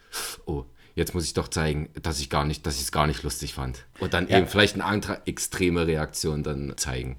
Oh, 0.46 0.66
jetzt 0.96 1.14
muss 1.16 1.26
ich 1.26 1.34
doch 1.34 1.48
zeigen, 1.48 1.90
dass 2.02 2.20
ich 2.20 2.30
gar 2.30 2.46
nicht, 2.46 2.66
dass 2.68 2.76
ich 2.76 2.82
es 2.84 2.92
gar 2.92 3.08
nicht 3.08 3.24
lustig 3.24 3.54
fand. 3.54 3.86
Und 4.00 4.14
dann 4.14 4.28
Ja. 4.28 4.38
eben 4.38 4.48
vielleicht 4.48 4.76
eine 4.76 4.86
andere 4.86 5.22
extreme 5.26 5.88
Reaktion 5.88 6.44
dann 6.44 6.74
zeigen. 6.78 7.18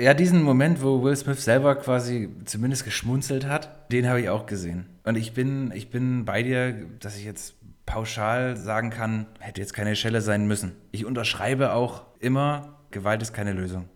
Ja, 0.00 0.14
diesen 0.14 0.42
Moment, 0.42 0.82
wo 0.82 1.02
Will 1.02 1.14
Smith 1.16 1.44
selber 1.44 1.74
quasi 1.76 2.30
zumindest 2.46 2.84
geschmunzelt 2.84 3.46
hat, 3.46 3.92
den 3.92 4.08
habe 4.08 4.20
ich 4.22 4.28
auch 4.30 4.46
gesehen. 4.46 4.86
Und 5.04 5.16
ich 5.16 5.34
bin, 5.34 5.70
ich 5.74 5.90
bin 5.90 6.24
bei 6.24 6.42
dir, 6.42 6.74
dass 6.98 7.16
ich 7.18 7.24
jetzt 7.24 7.54
pauschal 7.84 8.56
sagen 8.56 8.90
kann, 8.90 9.26
hätte 9.38 9.60
jetzt 9.60 9.74
keine 9.74 9.94
Schelle 9.94 10.20
sein 10.22 10.46
müssen. 10.48 10.72
Ich 10.92 11.04
unterschreibe 11.04 11.72
auch 11.72 12.02
immer, 12.20 12.78
Gewalt 12.90 13.20
ist 13.22 13.32
keine 13.34 13.52
Lösung. 13.52 13.88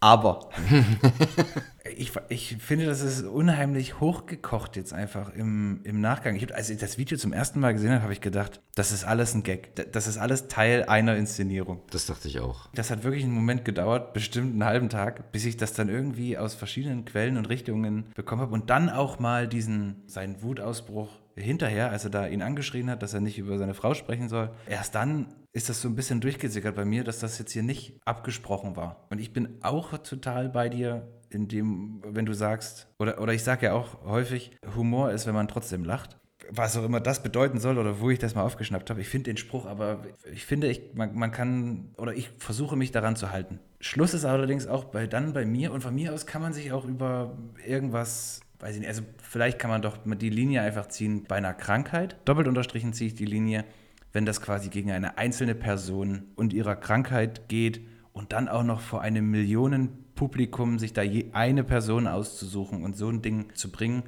Aber 0.00 0.48
ich, 1.96 2.12
ich 2.30 2.56
finde, 2.58 2.86
das 2.86 3.02
ist 3.02 3.22
unheimlich 3.22 4.00
hochgekocht 4.00 4.76
jetzt 4.76 4.94
einfach 4.94 5.34
im, 5.34 5.80
im 5.84 6.00
Nachgang. 6.00 6.36
Ich 6.36 6.42
hab, 6.42 6.52
als 6.52 6.70
ich 6.70 6.78
das 6.78 6.96
Video 6.96 7.18
zum 7.18 7.34
ersten 7.34 7.60
Mal 7.60 7.74
gesehen 7.74 7.92
habe, 7.92 8.02
habe 8.02 8.12
ich 8.14 8.22
gedacht, 8.22 8.62
das 8.74 8.92
ist 8.92 9.04
alles 9.04 9.34
ein 9.34 9.42
Gag. 9.42 9.74
Das 9.92 10.06
ist 10.06 10.16
alles 10.16 10.48
Teil 10.48 10.84
einer 10.84 11.16
Inszenierung. 11.16 11.82
Das 11.90 12.06
dachte 12.06 12.28
ich 12.28 12.40
auch. 12.40 12.70
Das 12.74 12.90
hat 12.90 13.04
wirklich 13.04 13.24
einen 13.24 13.34
Moment 13.34 13.66
gedauert, 13.66 14.14
bestimmt 14.14 14.54
einen 14.54 14.64
halben 14.64 14.88
Tag, 14.88 15.32
bis 15.32 15.44
ich 15.44 15.58
das 15.58 15.74
dann 15.74 15.90
irgendwie 15.90 16.38
aus 16.38 16.54
verschiedenen 16.54 17.04
Quellen 17.04 17.36
und 17.36 17.50
Richtungen 17.50 18.06
bekommen 18.14 18.40
habe 18.40 18.54
und 18.54 18.70
dann 18.70 18.88
auch 18.88 19.18
mal 19.18 19.48
diesen, 19.48 20.02
seinen 20.06 20.42
Wutausbruch 20.42 21.10
hinterher, 21.40 21.90
als 21.90 22.04
er 22.04 22.10
da 22.10 22.26
ihn 22.26 22.42
angeschrien 22.42 22.90
hat, 22.90 23.02
dass 23.02 23.14
er 23.14 23.20
nicht 23.20 23.38
über 23.38 23.58
seine 23.58 23.74
Frau 23.74 23.94
sprechen 23.94 24.28
soll, 24.28 24.50
erst 24.68 24.94
dann 24.94 25.26
ist 25.52 25.68
das 25.68 25.80
so 25.80 25.88
ein 25.88 25.96
bisschen 25.96 26.20
durchgesickert 26.20 26.76
bei 26.76 26.84
mir, 26.84 27.04
dass 27.04 27.18
das 27.18 27.38
jetzt 27.38 27.52
hier 27.52 27.62
nicht 27.62 28.00
abgesprochen 28.04 28.76
war. 28.76 29.06
Und 29.10 29.20
ich 29.20 29.32
bin 29.32 29.58
auch 29.62 29.96
total 29.98 30.48
bei 30.48 30.68
dir, 30.68 31.08
in 31.28 31.48
dem, 31.48 32.02
wenn 32.04 32.26
du 32.26 32.34
sagst, 32.34 32.88
oder, 32.98 33.20
oder 33.20 33.32
ich 33.32 33.42
sage 33.42 33.66
ja 33.66 33.72
auch 33.72 34.04
häufig, 34.04 34.52
Humor 34.76 35.10
ist, 35.10 35.26
wenn 35.26 35.34
man 35.34 35.48
trotzdem 35.48 35.84
lacht. 35.84 36.18
Was 36.52 36.76
auch 36.76 36.84
immer 36.84 36.98
das 36.98 37.22
bedeuten 37.22 37.60
soll 37.60 37.78
oder 37.78 38.00
wo 38.00 38.10
ich 38.10 38.18
das 38.18 38.34
mal 38.34 38.42
aufgeschnappt 38.42 38.90
habe. 38.90 39.00
Ich 39.00 39.08
finde 39.08 39.30
den 39.30 39.36
Spruch, 39.36 39.66
aber 39.66 40.04
ich 40.32 40.44
finde, 40.44 40.68
ich, 40.68 40.94
man, 40.94 41.14
man 41.14 41.30
kann, 41.30 41.94
oder 41.96 42.12
ich 42.12 42.30
versuche 42.38 42.74
mich 42.74 42.90
daran 42.90 43.14
zu 43.14 43.30
halten. 43.30 43.60
Schluss 43.78 44.14
ist 44.14 44.24
allerdings 44.24 44.66
auch 44.66 44.84
bei, 44.84 45.06
dann 45.06 45.32
bei 45.32 45.44
mir 45.44 45.72
und 45.72 45.82
von 45.82 45.94
mir 45.94 46.12
aus 46.12 46.26
kann 46.26 46.42
man 46.42 46.52
sich 46.52 46.72
auch 46.72 46.84
über 46.84 47.38
irgendwas 47.64 48.40
weiß 48.60 48.74
ich 48.74 48.80
nicht, 48.80 48.88
also 48.88 49.02
vielleicht 49.22 49.58
kann 49.58 49.70
man 49.70 49.82
doch 49.82 49.98
die 50.04 50.30
Linie 50.30 50.62
einfach 50.62 50.88
ziehen 50.88 51.24
bei 51.26 51.36
einer 51.36 51.54
Krankheit. 51.54 52.16
Doppelt 52.24 52.48
unterstrichen 52.48 52.92
ziehe 52.92 53.08
ich 53.08 53.14
die 53.14 53.24
Linie, 53.24 53.64
wenn 54.12 54.26
das 54.26 54.40
quasi 54.40 54.68
gegen 54.68 54.90
eine 54.90 55.18
einzelne 55.18 55.54
Person 55.54 56.24
und 56.36 56.52
ihrer 56.52 56.76
Krankheit 56.76 57.48
geht 57.48 57.80
und 58.12 58.32
dann 58.32 58.48
auch 58.48 58.64
noch 58.64 58.80
vor 58.80 59.00
einem 59.00 59.30
Millionenpublikum 59.30 60.78
sich 60.78 60.92
da 60.92 61.02
je 61.02 61.26
eine 61.32 61.64
Person 61.64 62.06
auszusuchen 62.06 62.84
und 62.84 62.96
so 62.96 63.08
ein 63.08 63.22
Ding 63.22 63.54
zu 63.54 63.70
bringen, 63.70 64.02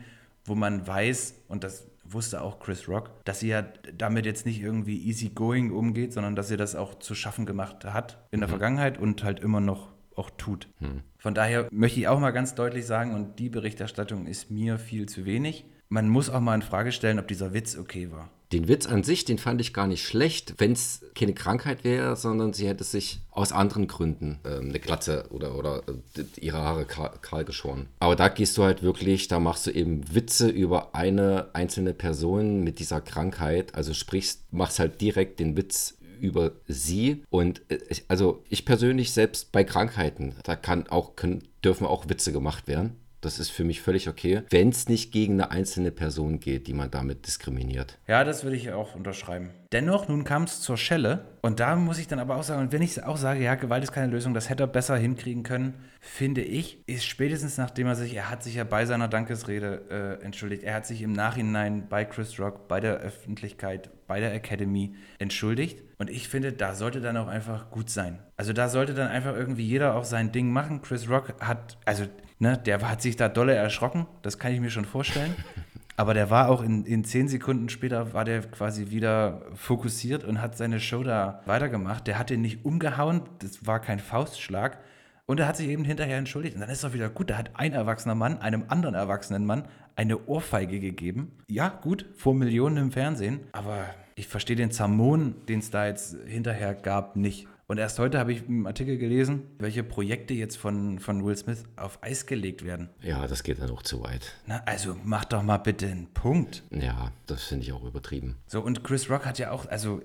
wo 0.45 0.55
man 0.55 0.87
weiß, 0.87 1.43
und 1.49 1.65
das 1.65 1.87
wusste 2.05 2.43
auch 2.43 2.61
Chris 2.61 2.89
Rock, 2.89 3.11
dass 3.25 3.41
sie 3.41 3.49
ja 3.49 3.65
damit 3.97 4.27
jetzt 4.27 4.45
nicht 4.45 4.61
irgendwie 4.61 5.03
easy 5.07 5.31
going 5.31 5.71
umgeht, 5.71 6.13
sondern 6.13 6.35
dass 6.35 6.49
sie 6.49 6.57
das 6.57 6.75
auch 6.75 6.99
zu 6.99 7.15
schaffen 7.15 7.47
gemacht 7.47 7.85
hat 7.85 8.19
in 8.31 8.41
der 8.41 8.49
mhm. 8.49 8.53
Vergangenheit 8.53 8.99
und 8.99 9.23
halt 9.25 9.41
immer 9.41 9.61
noch 9.61 9.92
auch 10.17 10.31
tut. 10.31 10.69
Hm. 10.79 11.03
Von 11.19 11.35
daher 11.35 11.69
möchte 11.71 12.01
ich 12.01 12.09
auch 12.09 12.19
mal 12.19 12.31
ganz 12.31 12.55
deutlich 12.55 12.87
sagen, 12.87 13.15
und 13.15 13.39
die 13.39 13.49
Berichterstattung 13.49 14.27
ist 14.27 14.51
mir 14.51 14.79
viel 14.79 15.07
zu 15.09 15.25
wenig. 15.25 15.65
Man 15.89 16.09
muss 16.09 16.31
auch 16.31 16.41
mal 16.41 16.55
in 16.55 16.63
Frage 16.63 16.91
stellen, 16.91 17.19
ob 17.19 17.29
dieser 17.29 17.53
Witz 17.53 17.77
okay 17.77 18.11
war. 18.11 18.31
Den 18.53 18.69
Witz 18.69 18.87
an 18.87 19.03
sich, 19.03 19.25
den 19.25 19.39
fand 19.39 19.63
ich 19.63 19.73
gar 19.73 19.87
nicht 19.87 20.07
schlecht, 20.07 20.55
wenn 20.59 20.73
es 20.73 21.03
keine 21.15 21.33
Krankheit 21.33 21.85
wäre, 21.85 22.17
sondern 22.17 22.53
sie 22.53 22.69
hätte 22.69 22.85
sich 22.85 23.21
aus 23.31 23.51
anderen 23.51 23.87
Gründen 23.87 24.41
äh, 24.45 24.59
eine 24.59 24.79
Glatze 24.79 25.27
oder, 25.31 25.57
oder 25.57 25.83
äh, 25.89 26.25
ihre 26.39 26.59
Haare 26.59 26.85
kahl, 26.85 27.13
kahl 27.23 27.45
geschoren. 27.47 27.89
Aber 27.99 28.15
da 28.15 28.29
gehst 28.29 28.59
du 28.59 28.63
halt 28.63 28.83
wirklich, 28.83 29.29
da 29.29 29.39
machst 29.39 29.67
du 29.67 29.71
eben 29.71 30.15
Witze 30.15 30.49
über 30.49 30.95
eine 30.95 31.49
einzelne 31.55 31.95
Person 31.95 32.63
mit 32.63 32.79
dieser 32.79 33.01
Krankheit. 33.01 33.75
Also 33.75 33.95
sprichst, 33.95 34.53
machst 34.53 34.79
halt 34.79 35.01
direkt 35.01 35.41
den 35.41 35.57
Witz 35.57 35.97
über 36.23 36.53
sie. 36.67 37.25
Und 37.29 37.63
äh, 37.69 37.79
ich, 37.89 38.05
also 38.09 38.43
ich 38.49 38.65
persönlich, 38.65 39.13
selbst 39.13 39.53
bei 39.53 39.65
Krankheiten, 39.65 40.35
da 40.45 40.57
kann 40.57 40.87
auch, 40.87 41.17
können, 41.17 41.43
dürfen 41.65 41.87
auch 41.87 42.09
Witze 42.09 42.33
gemacht 42.33 42.69
werden. 42.69 42.97
Das 43.23 43.39
ist 43.39 43.51
für 43.51 43.63
mich 43.63 43.81
völlig 43.81 44.09
okay, 44.09 44.43
wenn 44.51 44.71
es 44.71 44.89
nicht 44.89 45.13
gegen 45.13 45.35
eine 45.35 45.53
einzelne 45.53 45.93
Person 45.93 46.41
geht, 46.41 46.67
die 46.67 46.75
man 46.75 46.91
damit 46.91 47.25
diskriminiert. 47.25 47.97
Ja, 48.09 48.25
das 48.25 48.43
würde 48.43 48.57
ich 48.57 48.73
auch 48.73 48.97
unterschreiben. 48.97 49.51
Dennoch, 49.71 50.09
nun 50.09 50.25
kam 50.25 50.43
es 50.43 50.61
zur 50.61 50.77
Schelle 50.77 51.25
und 51.41 51.61
da 51.61 51.77
muss 51.77 51.99
ich 51.99 52.09
dann 52.09 52.19
aber 52.19 52.35
auch 52.35 52.43
sagen, 52.43 52.63
und 52.63 52.73
wenn 52.73 52.83
ich 52.83 53.03
auch 53.05 53.17
sage, 53.17 53.41
ja, 53.43 53.55
Gewalt 53.55 53.85
ist 53.85 53.93
keine 53.93 54.11
Lösung, 54.11 54.35
das 54.35 54.51
hätte 54.51 54.65
er 54.65 54.67
besser 54.67 54.97
hinkriegen 54.97 55.45
können, 55.45 55.75
finde 56.01 56.43
ich, 56.43 56.83
ist 56.89 57.05
spätestens 57.05 57.59
nachdem 57.59 57.87
er 57.87 57.95
sich, 57.95 58.17
er 58.17 58.29
hat 58.29 58.43
sich 58.43 58.57
ja 58.57 58.65
bei 58.65 58.87
seiner 58.87 59.07
Dankesrede 59.07 60.19
äh, 60.21 60.25
entschuldigt, 60.25 60.65
er 60.65 60.75
hat 60.75 60.87
sich 60.87 61.01
im 61.01 61.13
Nachhinein 61.13 61.89
bei 61.89 62.05
Chris 62.05 62.41
Rock, 62.41 62.67
bei 62.67 62.81
der 62.81 62.97
Öffentlichkeit, 62.97 63.91
bei 64.09 64.19
der 64.19 64.35
Academy 64.35 64.97
entschuldigt 65.21 65.79
und 65.99 66.11
ich 66.11 66.29
finde, 66.29 66.53
da 66.53 66.75
sollte 66.75 67.01
dann 67.01 67.17
auch 67.17 67.29
einfach 67.29 67.71
gut 67.71 67.89
sein. 67.89 68.19
Also 68.37 68.53
da 68.53 68.69
sollte 68.69 68.93
dann 68.93 69.07
einfach 69.07 69.37
irgendwie 69.37 69.65
jeder 69.65 69.95
auch 69.95 70.03
sein 70.03 70.33
Ding 70.33 70.51
machen. 70.51 70.83
Chris 70.83 71.09
Rock 71.09 71.35
hat, 71.41 71.79
also 71.85 72.07
Ne, 72.43 72.59
der 72.59 72.81
hat 72.91 73.01
sich 73.01 73.15
da 73.15 73.29
dolle 73.29 73.55
erschrocken, 73.55 74.09
das 74.23 74.37
kann 74.37 74.53
ich 74.53 74.59
mir 74.59 74.69
schon 74.69 74.85
vorstellen. 74.85 75.37
Aber 75.97 76.13
der 76.13 76.29
war 76.29 76.49
auch 76.49 76.61
in, 76.61 76.85
in 76.85 77.05
zehn 77.05 77.29
Sekunden 77.29 77.69
später, 77.69 78.15
war 78.15 78.25
der 78.25 78.41
quasi 78.41 78.91
wieder 78.91 79.43
fokussiert 79.55 80.25
und 80.25 80.43
hat 80.43 80.57
seine 80.57 80.81
Show 80.81 81.05
da 81.05 81.43
weitergemacht. 81.47 82.05
Der 82.09 82.19
hat 82.19 82.31
den 82.31 82.41
nicht 82.41 82.65
umgehauen, 82.65 83.23
das 83.39 83.65
war 83.65 83.79
kein 83.79 84.01
Faustschlag. 84.01 84.79
Und 85.25 85.39
er 85.39 85.47
hat 85.47 85.57
sich 85.57 85.69
eben 85.69 85.85
hinterher 85.85 86.19
entschuldigt. 86.19 86.57
Und 86.57 86.63
dann 86.63 86.71
ist 86.71 86.83
doch 86.83 86.95
wieder 86.95 87.11
gut, 87.11 87.31
da 87.31 87.39
hat 87.39 87.53
ein 87.55 87.75
erwachsener 87.75 88.17
Mann 88.17 88.39
einem 88.39 88.65
anderen 88.67 88.97
erwachsenen 88.97 89.47
Mann 89.47 89.69
eine 89.95 90.27
Ohrfeige 90.27 90.81
gegeben. 90.81 91.39
Ja, 91.47 91.69
gut, 91.69 92.07
vor 92.17 92.35
Millionen 92.35 92.77
im 92.77 92.91
Fernsehen. 92.91 93.39
Aber 93.53 93.85
ich 94.17 94.27
verstehe 94.27 94.57
den 94.57 94.73
Zamon, 94.73 95.37
den 95.47 95.61
es 95.61 95.71
da 95.71 95.87
jetzt 95.87 96.17
hinterher 96.27 96.75
gab, 96.75 97.15
nicht. 97.15 97.47
Und 97.67 97.79
erst 97.79 97.99
heute 97.99 98.19
habe 98.19 98.33
ich 98.33 98.47
einen 98.47 98.67
Artikel 98.67 98.99
gelesen, 98.99 99.45
welche 99.59 99.83
Projekte 99.83 100.35
jetzt 100.35 100.57
von, 100.57 100.99
von 100.99 101.25
Will 101.25 101.37
Smith 101.37 101.65
auf 101.77 102.03
Eis 102.03 102.27
gelegt 102.27 102.65
werden. 102.65 102.91
Ja, 103.01 103.27
das 103.27 103.43
geht 103.43 103.61
dann 103.61 103.71
auch 103.71 103.83
zu 103.83 104.03
weit. 104.03 104.35
Na, 104.47 104.63
also 104.67 104.97
mach 105.05 105.25
doch 105.25 105.43
mal 105.43 105.59
bitte 105.59 105.87
einen 105.87 106.09
Punkt. 106.13 106.65
Ja, 106.71 107.13
das 107.27 107.45
finde 107.45 107.65
ich 107.65 107.73
auch 107.73 107.85
übertrieben. 107.85 108.37
So, 108.47 108.61
und 108.61 108.85
Chris 108.85 109.09
Rock 109.09 109.25
hat 109.25 109.39
ja 109.39 109.53
auch, 109.53 109.67
also 109.67 110.01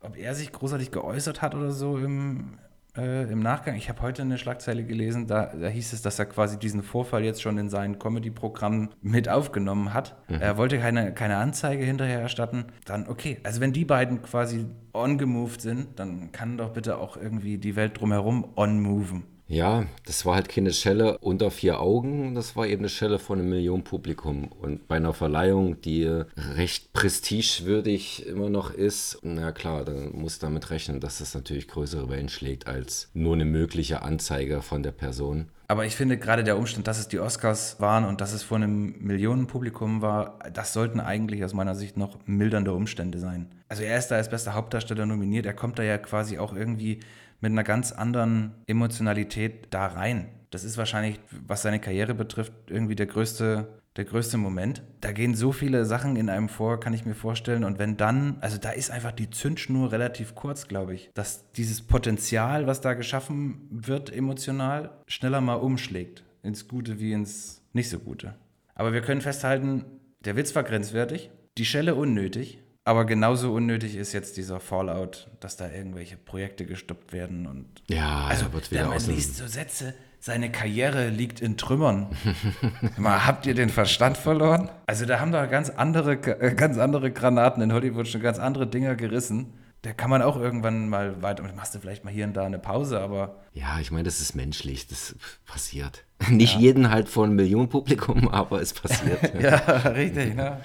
ob 0.00 0.16
er 0.16 0.34
sich 0.34 0.52
großartig 0.52 0.92
geäußert 0.92 1.42
hat 1.42 1.54
oder 1.54 1.72
so 1.72 1.98
im, 1.98 2.58
äh, 3.00 3.22
im 3.24 3.40
Nachgang. 3.40 3.74
Ich 3.76 3.88
habe 3.88 4.02
heute 4.02 4.22
eine 4.22 4.38
Schlagzeile 4.38 4.84
gelesen, 4.84 5.26
da, 5.26 5.46
da, 5.46 5.68
hieß 5.68 5.92
es, 5.92 6.02
dass 6.02 6.18
er 6.18 6.26
quasi 6.26 6.58
diesen 6.58 6.82
Vorfall 6.82 7.24
jetzt 7.24 7.42
schon 7.42 7.58
in 7.58 7.68
sein 7.68 7.98
Comedy-Programm 7.98 8.90
mit 9.02 9.28
aufgenommen 9.28 9.94
hat. 9.94 10.16
Mhm. 10.28 10.40
Er 10.40 10.56
wollte 10.56 10.78
keine, 10.78 11.14
keine 11.14 11.36
Anzeige 11.36 11.84
hinterher 11.84 12.20
erstatten. 12.20 12.66
Dann, 12.84 13.08
okay, 13.08 13.38
also 13.42 13.60
wenn 13.60 13.72
die 13.72 13.84
beiden 13.84 14.22
quasi 14.22 14.66
on-gemoved 14.92 15.60
sind, 15.60 15.98
dann 15.98 16.32
kann 16.32 16.58
doch 16.58 16.70
bitte 16.70 16.98
auch 16.98 17.16
irgendwie 17.16 17.58
die 17.58 17.76
Welt 17.76 18.00
drumherum 18.00 18.52
on-moven. 18.56 19.24
Ja, 19.50 19.86
das 20.06 20.24
war 20.24 20.36
halt 20.36 20.48
keine 20.48 20.72
Schelle 20.72 21.18
unter 21.18 21.50
vier 21.50 21.80
Augen, 21.80 22.36
das 22.36 22.54
war 22.54 22.68
eben 22.68 22.82
eine 22.82 22.88
Schelle 22.88 23.18
von 23.18 23.40
einem 23.40 23.50
Millionenpublikum. 23.50 24.46
Und 24.46 24.86
bei 24.86 24.94
einer 24.94 25.12
Verleihung, 25.12 25.80
die 25.80 26.04
recht 26.04 26.92
prestigewürdig 26.92 28.26
immer 28.26 28.48
noch 28.48 28.72
ist, 28.72 29.18
na 29.22 29.50
klar, 29.50 29.84
dann 29.84 30.12
muss 30.12 30.38
damit 30.38 30.70
rechnen, 30.70 31.00
dass 31.00 31.18
das 31.18 31.34
natürlich 31.34 31.66
größere 31.66 32.08
Wellen 32.08 32.28
schlägt 32.28 32.68
als 32.68 33.10
nur 33.12 33.34
eine 33.34 33.44
mögliche 33.44 34.02
Anzeige 34.02 34.62
von 34.62 34.84
der 34.84 34.92
Person. 34.92 35.48
Aber 35.66 35.84
ich 35.84 35.96
finde 35.96 36.16
gerade 36.16 36.44
der 36.44 36.56
Umstand, 36.56 36.86
dass 36.86 37.00
es 37.00 37.08
die 37.08 37.18
Oscars 37.18 37.80
waren 37.80 38.04
und 38.04 38.20
dass 38.20 38.32
es 38.32 38.44
vor 38.44 38.56
einem 38.56 38.94
Millionenpublikum 39.00 40.00
war, 40.00 40.38
das 40.52 40.72
sollten 40.72 41.00
eigentlich 41.00 41.44
aus 41.44 41.54
meiner 41.54 41.74
Sicht 41.74 41.96
noch 41.96 42.18
mildernde 42.24 42.72
Umstände 42.72 43.18
sein. 43.18 43.48
Also 43.68 43.82
er 43.82 43.98
ist 43.98 44.08
da 44.08 44.16
als 44.16 44.30
bester 44.30 44.54
Hauptdarsteller 44.54 45.06
nominiert, 45.06 45.46
er 45.46 45.54
kommt 45.54 45.78
da 45.80 45.82
ja 45.82 45.98
quasi 45.98 46.38
auch 46.38 46.54
irgendwie 46.54 47.00
mit 47.40 47.52
einer 47.52 47.64
ganz 47.64 47.92
anderen 47.92 48.54
Emotionalität 48.66 49.68
da 49.70 49.86
rein. 49.86 50.28
Das 50.50 50.64
ist 50.64 50.76
wahrscheinlich, 50.76 51.20
was 51.46 51.62
seine 51.62 51.80
Karriere 51.80 52.14
betrifft, 52.14 52.52
irgendwie 52.68 52.96
der 52.96 53.06
größte, 53.06 53.80
der 53.96 54.04
größte 54.04 54.36
Moment. 54.36 54.82
Da 55.00 55.12
gehen 55.12 55.34
so 55.34 55.52
viele 55.52 55.84
Sachen 55.84 56.16
in 56.16 56.28
einem 56.28 56.48
vor, 56.48 56.80
kann 56.80 56.92
ich 56.92 57.06
mir 57.06 57.14
vorstellen. 57.14 57.64
Und 57.64 57.78
wenn 57.78 57.96
dann, 57.96 58.38
also 58.40 58.58
da 58.58 58.70
ist 58.70 58.90
einfach 58.90 59.12
die 59.12 59.30
Zündschnur 59.30 59.92
relativ 59.92 60.34
kurz, 60.34 60.66
glaube 60.66 60.94
ich, 60.94 61.10
dass 61.14 61.50
dieses 61.52 61.82
Potenzial, 61.82 62.66
was 62.66 62.80
da 62.80 62.94
geschaffen 62.94 63.68
wird, 63.70 64.12
emotional, 64.12 64.90
schneller 65.06 65.40
mal 65.40 65.54
umschlägt. 65.54 66.24
Ins 66.42 66.66
Gute 66.66 66.98
wie 66.98 67.12
ins 67.12 67.62
nicht 67.72 67.90
so 67.90 67.98
Gute. 67.98 68.34
Aber 68.74 68.92
wir 68.92 69.02
können 69.02 69.20
festhalten, 69.20 69.84
der 70.24 70.36
Witz 70.36 70.54
war 70.56 70.64
grenzwertig, 70.64 71.30
die 71.58 71.64
Schelle 71.64 71.94
unnötig 71.94 72.58
aber 72.84 73.04
genauso 73.04 73.52
unnötig 73.52 73.96
ist 73.96 74.12
jetzt 74.12 74.36
dieser 74.36 74.60
Fallout, 74.60 75.28
dass 75.40 75.56
da 75.56 75.70
irgendwelche 75.70 76.16
Projekte 76.16 76.66
gestoppt 76.66 77.12
werden 77.12 77.46
und 77.46 77.66
ja, 77.88 78.26
also 78.26 78.52
wird 78.52 78.70
wieder 78.70 78.88
man 78.88 78.98
liest 79.06 79.36
so 79.36 79.46
Sätze, 79.46 79.94
seine 80.18 80.50
Karriere 80.50 81.08
liegt 81.08 81.40
in 81.40 81.56
Trümmern. 81.56 82.08
Mal, 82.96 83.26
habt 83.26 83.46
ihr 83.46 83.54
den 83.54 83.70
Verstand 83.70 84.16
verloren? 84.16 84.70
Also 84.86 85.06
da 85.06 85.20
haben 85.20 85.32
da 85.32 85.46
ganz 85.46 85.70
andere, 85.70 86.12
äh, 86.12 86.54
ganz 86.54 86.78
andere 86.78 87.10
Granaten 87.10 87.62
in 87.62 87.72
Hollywood 87.72 88.08
schon 88.08 88.20
ganz 88.20 88.38
andere 88.38 88.66
Dinger 88.66 88.96
gerissen 88.96 89.54
da 89.82 89.94
kann 89.94 90.10
man 90.10 90.20
auch 90.20 90.36
irgendwann 90.36 90.88
mal 90.88 91.22
weiter, 91.22 91.42
machst 91.56 91.74
du 91.74 91.78
vielleicht 91.78 92.04
mal 92.04 92.12
hier 92.12 92.26
und 92.26 92.34
da 92.34 92.44
eine 92.44 92.58
Pause, 92.58 93.00
aber. 93.00 93.36
Ja, 93.52 93.80
ich 93.80 93.90
meine, 93.90 94.04
das 94.04 94.20
ist 94.20 94.36
menschlich, 94.36 94.86
das 94.86 95.16
passiert. 95.44 96.04
Nicht 96.30 96.54
ja. 96.54 96.60
jeden 96.60 96.90
halt 96.90 97.08
von 97.08 97.34
Millionenpublikum, 97.34 98.28
aber 98.32 98.60
es 98.60 98.72
passiert. 98.72 99.34
ja, 99.40 99.56
richtig, 99.88 100.34
ne? 100.34 100.60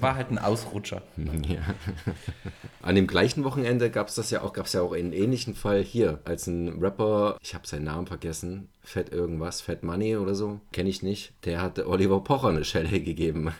War 0.00 0.14
halt 0.14 0.30
ein 0.30 0.38
Ausrutscher. 0.38 1.02
Ja. 1.16 1.60
An 2.80 2.94
dem 2.94 3.06
gleichen 3.06 3.44
Wochenende 3.44 3.90
gab 3.90 4.08
es 4.08 4.14
das 4.14 4.30
ja 4.30 4.42
auch, 4.42 4.54
gab 4.54 4.66
es 4.66 4.72
ja 4.72 4.80
auch 4.80 4.92
einen 4.92 5.12
ähnlichen 5.12 5.54
Fall 5.54 5.82
hier, 5.82 6.20
als 6.24 6.46
ein 6.46 6.80
Rapper, 6.80 7.36
ich 7.42 7.54
habe 7.54 7.66
seinen 7.66 7.84
Namen 7.84 8.06
vergessen, 8.06 8.68
Fett 8.82 9.12
irgendwas, 9.12 9.60
Fett 9.60 9.82
Money 9.82 10.16
oder 10.16 10.34
so, 10.34 10.60
kenne 10.72 10.88
ich 10.88 11.02
nicht, 11.02 11.34
der 11.44 11.60
hat 11.60 11.78
Oliver 11.80 12.24
Pocher 12.24 12.48
eine 12.48 12.64
Schelle 12.64 13.00
gegeben. 13.00 13.52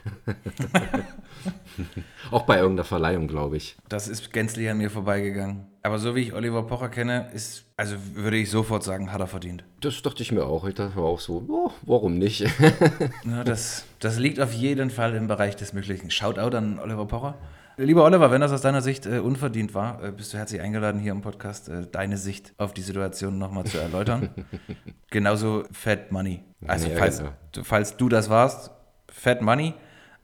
auch 2.31 2.45
bei 2.45 2.57
irgendeiner 2.59 2.85
Verleihung, 2.85 3.29
glaube 3.29 3.59
ich. 3.59 3.77
Das 3.89 4.09
ist 4.09 4.33
gänzlich 4.33 4.69
an 4.71 4.79
mir 4.79 4.91
vorbeigegangen. 4.91 5.72
Aber 5.85 5.99
so 5.99 6.15
wie 6.15 6.21
ich 6.21 6.33
Oliver 6.33 6.63
Pocher 6.63 6.89
kenne, 6.89 7.29
ist, 7.35 7.65
also 7.77 7.97
würde 8.15 8.37
ich 8.37 8.51
sofort 8.51 8.85
sagen, 8.85 9.13
hat 9.13 9.21
er 9.21 9.27
verdient. 9.27 9.65
Das 9.81 10.01
dachte 10.01 10.23
ich 10.23 10.31
mir 10.31 10.45
auch. 10.45 10.65
Ich 10.65 10.75
dachte 10.75 10.97
mir 10.97 11.05
auch 11.05 11.19
so, 11.19 11.45
oh, 11.49 11.71
warum 11.83 12.19
nicht? 12.19 12.41
ja, 13.25 13.43
das, 13.43 13.85
das 13.99 14.19
liegt 14.19 14.39
auf 14.39 14.53
jeden 14.53 14.91
Fall 14.91 15.15
im 15.17 15.27
Bereich 15.27 15.57
des 15.57 15.73
Möglichen. 15.73 16.11
Shoutout 16.11 16.57
an 16.57 16.79
Oliver 16.79 17.07
Pocher. 17.07 17.35
Lieber 17.79 18.05
Oliver, 18.05 18.31
wenn 18.31 18.41
das 18.41 18.53
aus 18.53 18.61
deiner 18.61 18.81
Sicht 18.81 19.07
äh, 19.07 19.19
unverdient 19.19 19.75
war, 19.75 20.05
äh, 20.05 20.13
bist 20.13 20.33
du 20.33 20.39
herzlich 20.39 20.61
eingeladen, 20.61 21.01
hier 21.01 21.11
im 21.11 21.23
Podcast 21.23 21.69
äh, 21.69 21.87
deine 21.91 22.17
Sicht 22.17 22.53
auf 22.59 22.75
die 22.75 22.83
Situation 22.83 23.39
nochmal 23.39 23.65
zu 23.65 23.79
erläutern. 23.79 24.29
Genauso 25.11 25.65
Fat 25.73 26.13
Money. 26.13 26.45
Also, 26.67 26.89
ja, 26.89 26.97
falls, 26.97 27.19
genau. 27.19 27.65
falls 27.65 27.97
du 27.97 28.09
das 28.09 28.31
warst, 28.31 28.71
Fat 29.09 29.43
Money. 29.43 29.75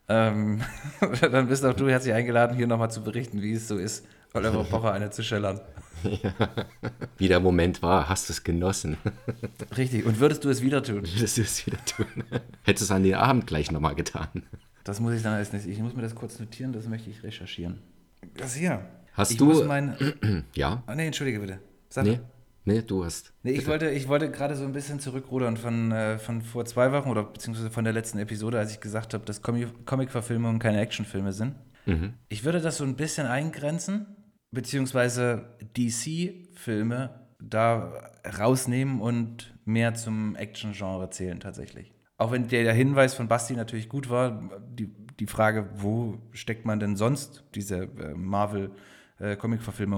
Ähm, 0.08 0.60
dann 1.32 1.48
bist 1.48 1.64
auch 1.64 1.74
du 1.74 1.88
herzlich 1.88 2.14
eingeladen, 2.14 2.56
hier 2.56 2.66
nochmal 2.66 2.90
zu 2.90 3.02
berichten, 3.02 3.42
wie 3.42 3.52
es 3.52 3.66
so 3.66 3.76
ist, 3.76 4.06
Oliver 4.38 4.64
Pocher 4.64 4.92
eine 4.94 5.10
zu 5.10 5.22
schellern. 5.22 5.60
Ja. 6.04 6.32
Wie 7.16 7.26
der 7.28 7.40
Moment 7.40 7.82
war, 7.82 8.08
hast 8.08 8.28
du 8.28 8.32
es 8.32 8.44
genossen? 8.44 8.96
Richtig. 9.76 10.06
Und 10.06 10.20
würdest 10.20 10.44
du 10.44 10.48
es 10.48 10.62
wieder 10.62 10.82
tun? 10.82 11.02
Würdest 11.02 11.38
du 11.38 11.42
es 11.42 11.66
wieder 11.66 11.84
tun? 11.84 12.06
Hättest 12.64 12.82
du 12.82 12.84
es 12.84 12.90
an 12.96 13.02
den 13.02 13.14
Abend 13.16 13.46
gleich 13.46 13.70
nochmal 13.72 13.94
getan? 13.96 14.28
Das 14.84 15.00
muss 15.00 15.14
ich 15.14 15.22
dann 15.22 15.34
alles 15.34 15.52
nicht. 15.52 15.66
Ich 15.66 15.78
muss 15.80 15.94
mir 15.94 16.02
das 16.02 16.14
kurz 16.14 16.38
notieren, 16.38 16.72
das 16.72 16.86
möchte 16.86 17.10
ich 17.10 17.22
recherchieren. 17.22 17.80
Das 18.36 18.54
hier. 18.54 18.80
Hast 19.12 19.32
ich 19.32 19.36
du. 19.38 19.46
Muss 19.46 19.64
mein, 19.64 19.96
ja? 20.54 20.82
oh, 20.86 20.92
nee, 20.94 21.06
entschuldige 21.06 21.40
bitte. 21.40 21.58
Sag 21.88 22.04
nee, 22.04 22.20
nee, 22.64 22.80
du 22.82 23.04
hast. 23.04 23.32
Nee, 23.42 23.52
ich 23.52 23.66
wollte, 23.66 23.90
ich 23.90 24.06
wollte 24.06 24.30
gerade 24.30 24.54
so 24.54 24.64
ein 24.64 24.72
bisschen 24.72 25.00
zurückrudern 25.00 25.56
von, 25.56 25.90
äh, 25.90 26.18
von 26.18 26.42
vor 26.42 26.64
zwei 26.64 26.92
Wochen 26.92 27.08
oder 27.10 27.24
beziehungsweise 27.24 27.70
von 27.70 27.82
der 27.82 27.92
letzten 27.92 28.18
Episode, 28.18 28.58
als 28.58 28.70
ich 28.70 28.80
gesagt 28.80 29.14
habe, 29.14 29.24
dass 29.24 29.42
Comic- 29.42 29.84
Comic-Verfilmungen 29.84 30.60
keine 30.60 30.80
Actionfilme 30.80 31.32
sind. 31.32 31.56
Mhm. 31.86 32.14
Ich 32.28 32.44
würde 32.44 32.60
das 32.60 32.76
so 32.76 32.84
ein 32.84 32.94
bisschen 32.94 33.26
eingrenzen, 33.26 34.06
beziehungsweise 34.50 35.56
DC-Filme 35.76 37.26
da 37.40 38.10
rausnehmen 38.38 39.00
und 39.00 39.54
mehr 39.64 39.94
zum 39.94 40.34
Action-Genre 40.36 41.10
zählen 41.10 41.40
tatsächlich. 41.40 41.92
Auch 42.16 42.32
wenn 42.32 42.48
der, 42.48 42.72
Hinweis 42.72 43.14
von 43.14 43.28
Basti 43.28 43.54
natürlich 43.54 43.88
gut 43.88 44.10
war, 44.10 44.50
die, 44.68 44.90
die 45.20 45.26
Frage, 45.26 45.68
wo 45.74 46.18
steckt 46.32 46.66
man 46.66 46.80
denn 46.80 46.96
sonst 46.96 47.44
diese 47.54 47.82
äh, 47.84 48.14
Marvel- 48.14 48.72
äh, 49.20 49.36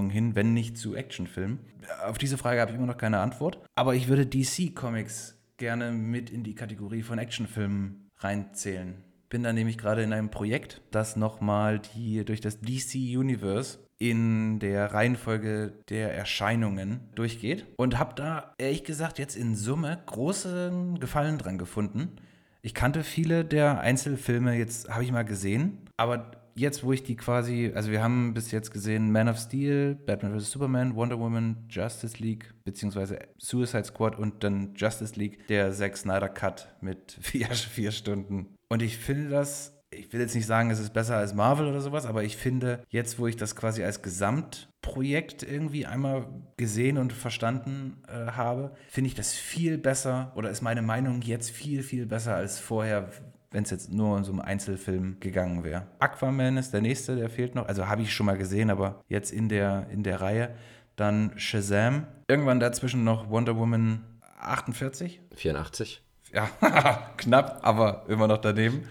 hin, 0.09 0.35
wenn 0.35 0.53
nicht 0.53 0.77
zu 0.77 0.95
Actionfilmen? 0.95 1.59
Auf 2.05 2.17
diese 2.17 2.37
Frage 2.37 2.61
habe 2.61 2.71
ich 2.71 2.77
immer 2.77 2.87
noch 2.87 2.97
keine 2.97 3.19
Antwort. 3.19 3.59
Aber 3.75 3.95
ich 3.95 4.07
würde 4.07 4.25
DC-Comics 4.25 5.37
gerne 5.57 5.91
mit 5.91 6.29
in 6.29 6.43
die 6.43 6.55
Kategorie 6.55 7.03
von 7.03 7.19
Actionfilmen 7.19 8.09
reinzählen. 8.17 9.03
Bin 9.29 9.43
da 9.43 9.53
nämlich 9.53 9.77
gerade 9.77 10.03
in 10.03 10.11
einem 10.11 10.29
Projekt, 10.29 10.81
das 10.91 11.15
nochmal 11.15 11.79
die 11.79 12.25
durch 12.25 12.41
das 12.41 12.59
DC 12.59 12.95
Universe 12.95 13.79
in 14.01 14.57
der 14.57 14.95
Reihenfolge 14.95 15.73
der 15.89 16.11
Erscheinungen 16.15 17.01
durchgeht 17.13 17.67
und 17.77 17.99
habe 17.99 18.15
da 18.15 18.55
ehrlich 18.57 18.83
gesagt 18.83 19.19
jetzt 19.19 19.35
in 19.35 19.55
Summe 19.55 20.01
großen 20.07 20.99
Gefallen 20.99 21.37
dran 21.37 21.59
gefunden. 21.59 22.15
Ich 22.63 22.73
kannte 22.73 23.03
viele 23.03 23.45
der 23.45 23.79
Einzelfilme 23.79 24.55
jetzt, 24.55 24.89
habe 24.89 25.03
ich 25.03 25.11
mal 25.11 25.23
gesehen, 25.23 25.87
aber 25.97 26.31
jetzt, 26.55 26.83
wo 26.83 26.91
ich 26.93 27.03
die 27.03 27.15
quasi, 27.15 27.71
also 27.75 27.91
wir 27.91 28.01
haben 28.01 28.33
bis 28.33 28.49
jetzt 28.49 28.71
gesehen 28.71 29.11
Man 29.11 29.29
of 29.29 29.37
Steel, 29.37 29.93
Batman 29.93 30.39
vs. 30.39 30.49
Superman, 30.49 30.95
Wonder 30.95 31.19
Woman, 31.19 31.57
Justice 31.69 32.17
League, 32.17 32.55
beziehungsweise 32.63 33.19
Suicide 33.37 33.85
Squad 33.85 34.17
und 34.17 34.43
dann 34.43 34.73
Justice 34.75 35.13
League, 35.15 35.45
der 35.45 35.71
Zack 35.73 35.95
Snyder 35.95 36.29
Cut 36.29 36.75
mit 36.81 37.17
vier, 37.21 37.49
vier 37.49 37.91
Stunden. 37.91 38.55
Und 38.67 38.81
ich 38.81 38.97
finde 38.97 39.29
das 39.29 39.79
ich 39.91 40.11
will 40.13 40.21
jetzt 40.21 40.35
nicht 40.35 40.45
sagen, 40.45 40.71
es 40.71 40.79
ist 40.79 40.93
besser 40.93 41.17
als 41.17 41.33
Marvel 41.33 41.67
oder 41.67 41.81
sowas, 41.81 42.05
aber 42.05 42.23
ich 42.23 42.37
finde, 42.37 42.83
jetzt, 42.89 43.19
wo 43.19 43.27
ich 43.27 43.35
das 43.35 43.55
quasi 43.55 43.83
als 43.83 44.01
Gesamtprojekt 44.01 45.43
irgendwie 45.43 45.85
einmal 45.85 46.27
gesehen 46.55 46.97
und 46.97 47.11
verstanden 47.11 48.01
äh, 48.07 48.31
habe, 48.31 48.71
finde 48.87 49.09
ich 49.09 49.15
das 49.15 49.33
viel 49.33 49.77
besser 49.77 50.31
oder 50.35 50.49
ist 50.49 50.61
meine 50.61 50.81
Meinung 50.81 51.21
jetzt 51.21 51.51
viel, 51.51 51.83
viel 51.83 52.05
besser 52.05 52.35
als 52.35 52.57
vorher, 52.57 53.09
wenn 53.51 53.63
es 53.63 53.69
jetzt 53.69 53.91
nur 53.91 54.15
um 54.15 54.23
so 54.23 54.31
einen 54.31 54.41
Einzelfilm 54.41 55.17
gegangen 55.19 55.65
wäre. 55.65 55.87
Aquaman 55.99 56.55
ist 56.55 56.73
der 56.73 56.81
nächste, 56.81 57.17
der 57.17 57.29
fehlt 57.29 57.53
noch. 57.53 57.67
Also 57.67 57.87
habe 57.87 58.01
ich 58.01 58.13
schon 58.13 58.25
mal 58.25 58.37
gesehen, 58.37 58.69
aber 58.69 59.01
jetzt 59.09 59.31
in 59.31 59.49
der, 59.49 59.87
in 59.91 60.03
der 60.03 60.21
Reihe. 60.21 60.55
Dann 60.95 61.33
Shazam. 61.35 62.07
Irgendwann 62.27 62.59
dazwischen 62.59 63.03
noch 63.03 63.29
Wonder 63.29 63.57
Woman 63.57 64.03
48. 64.39 65.19
84. 65.35 66.01
Ja, 66.33 66.49
knapp, 67.17 67.59
aber 67.63 68.05
immer 68.07 68.27
noch 68.27 68.37
daneben. 68.37 68.87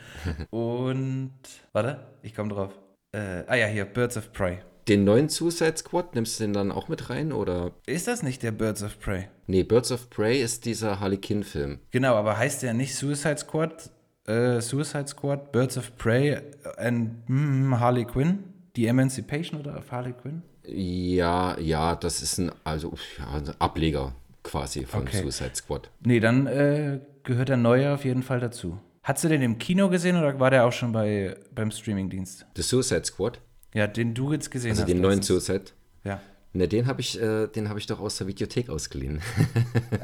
Und, 0.51 1.33
warte, 1.73 2.01
ich 2.23 2.35
komme 2.35 2.53
drauf. 2.53 2.73
Äh, 3.13 3.45
ah 3.47 3.55
ja, 3.55 3.67
hier, 3.67 3.85
Birds 3.85 4.17
of 4.17 4.33
Prey. 4.33 4.59
Den 4.89 5.05
neuen 5.05 5.29
Suicide 5.29 5.77
Squad, 5.77 6.15
nimmst 6.15 6.39
du 6.39 6.45
den 6.45 6.53
dann 6.53 6.73
auch 6.73 6.89
mit 6.89 7.11
rein, 7.11 7.33
oder? 7.33 7.73
Ist 7.87 8.09
das 8.09 8.23
nicht 8.23 8.43
der 8.43 8.53
Birds 8.53 8.83
of 8.83 8.99
Prey? 8.99 9.29
Nee, 9.47 9.63
Birds 9.63 9.93
of 9.93 10.11
Prey 10.11 10.43
ist 10.43 10.65
dieser 10.65 11.01
Harley 11.01 11.19
Quinn-Film. 11.19 11.79
Genau, 11.91 12.15
aber 12.15 12.37
heißt 12.37 12.63
der 12.63 12.75
nicht 12.75 12.95
Suicide 12.95 13.39
Squad, 13.39 13.91
äh, 14.27 14.61
Suicide 14.61 15.07
Squad, 15.09 15.53
Birds 15.53 15.79
of 15.79 15.97
Prey 15.97 16.39
and 16.77 17.29
mm, 17.29 17.79
Harley 17.79 18.05
Quinn? 18.05 18.45
Die 18.77 18.87
Emancipation 18.87 19.61
oder 19.61 19.77
of 19.79 19.91
Harley 19.91 20.13
Quinn? 20.13 20.43
Ja, 20.65 21.59
ja, 21.59 21.97
das 21.97 22.23
ist 22.23 22.39
ein, 22.39 22.53
also, 22.65 22.95
ja, 23.19 23.29
ein 23.33 23.51
Ableger 23.59 24.15
quasi 24.43 24.85
von 24.85 25.03
Okay. 25.03 25.23
Suicide 25.23 25.55
Squad. 25.55 25.91
Nee, 26.05 26.21
dann 26.21 26.47
äh, 26.47 27.01
gehört 27.25 27.49
der 27.49 27.57
neue 27.57 27.93
auf 27.93 28.05
jeden 28.05 28.23
Fall 28.23 28.41
dazu. 28.41 28.79
Hast 29.03 29.25
du 29.25 29.29
den 29.29 29.43
im 29.43 29.59
Kino 29.59 29.89
gesehen 29.89 30.17
oder 30.17 30.39
war 30.39 30.51
der 30.51 30.65
auch 30.67 30.73
schon 30.73 30.93
bei, 30.93 31.37
beim 31.55 31.71
Streamingdienst? 31.71 32.47
The 32.57 32.63
Suicide 32.63 33.05
Squad, 33.05 33.41
Ja, 33.75 33.87
den 33.87 34.15
du 34.15 34.33
jetzt 34.33 34.51
gesehen 34.51 34.71
also 34.73 34.83
hast. 34.83 34.89
den 34.91 35.01
neuen. 35.01 35.23
Suicide. 35.23 35.65
Ja. 36.05 36.21
Ne, 36.53 36.67
den 36.67 36.87
habe 36.89 37.01
ich, 37.01 37.21
äh, 37.21 37.47
den 37.47 37.69
habe 37.69 37.79
ich 37.79 37.87
doch 37.87 38.01
aus 38.01 38.19
der 38.19 38.27
Videothek 38.27 38.69
ausgeliehen. 38.71 39.21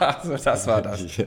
Also, 0.00 0.36
das 0.36 0.66
war 0.66 0.80
das. 0.82 1.16
ja. 1.16 1.24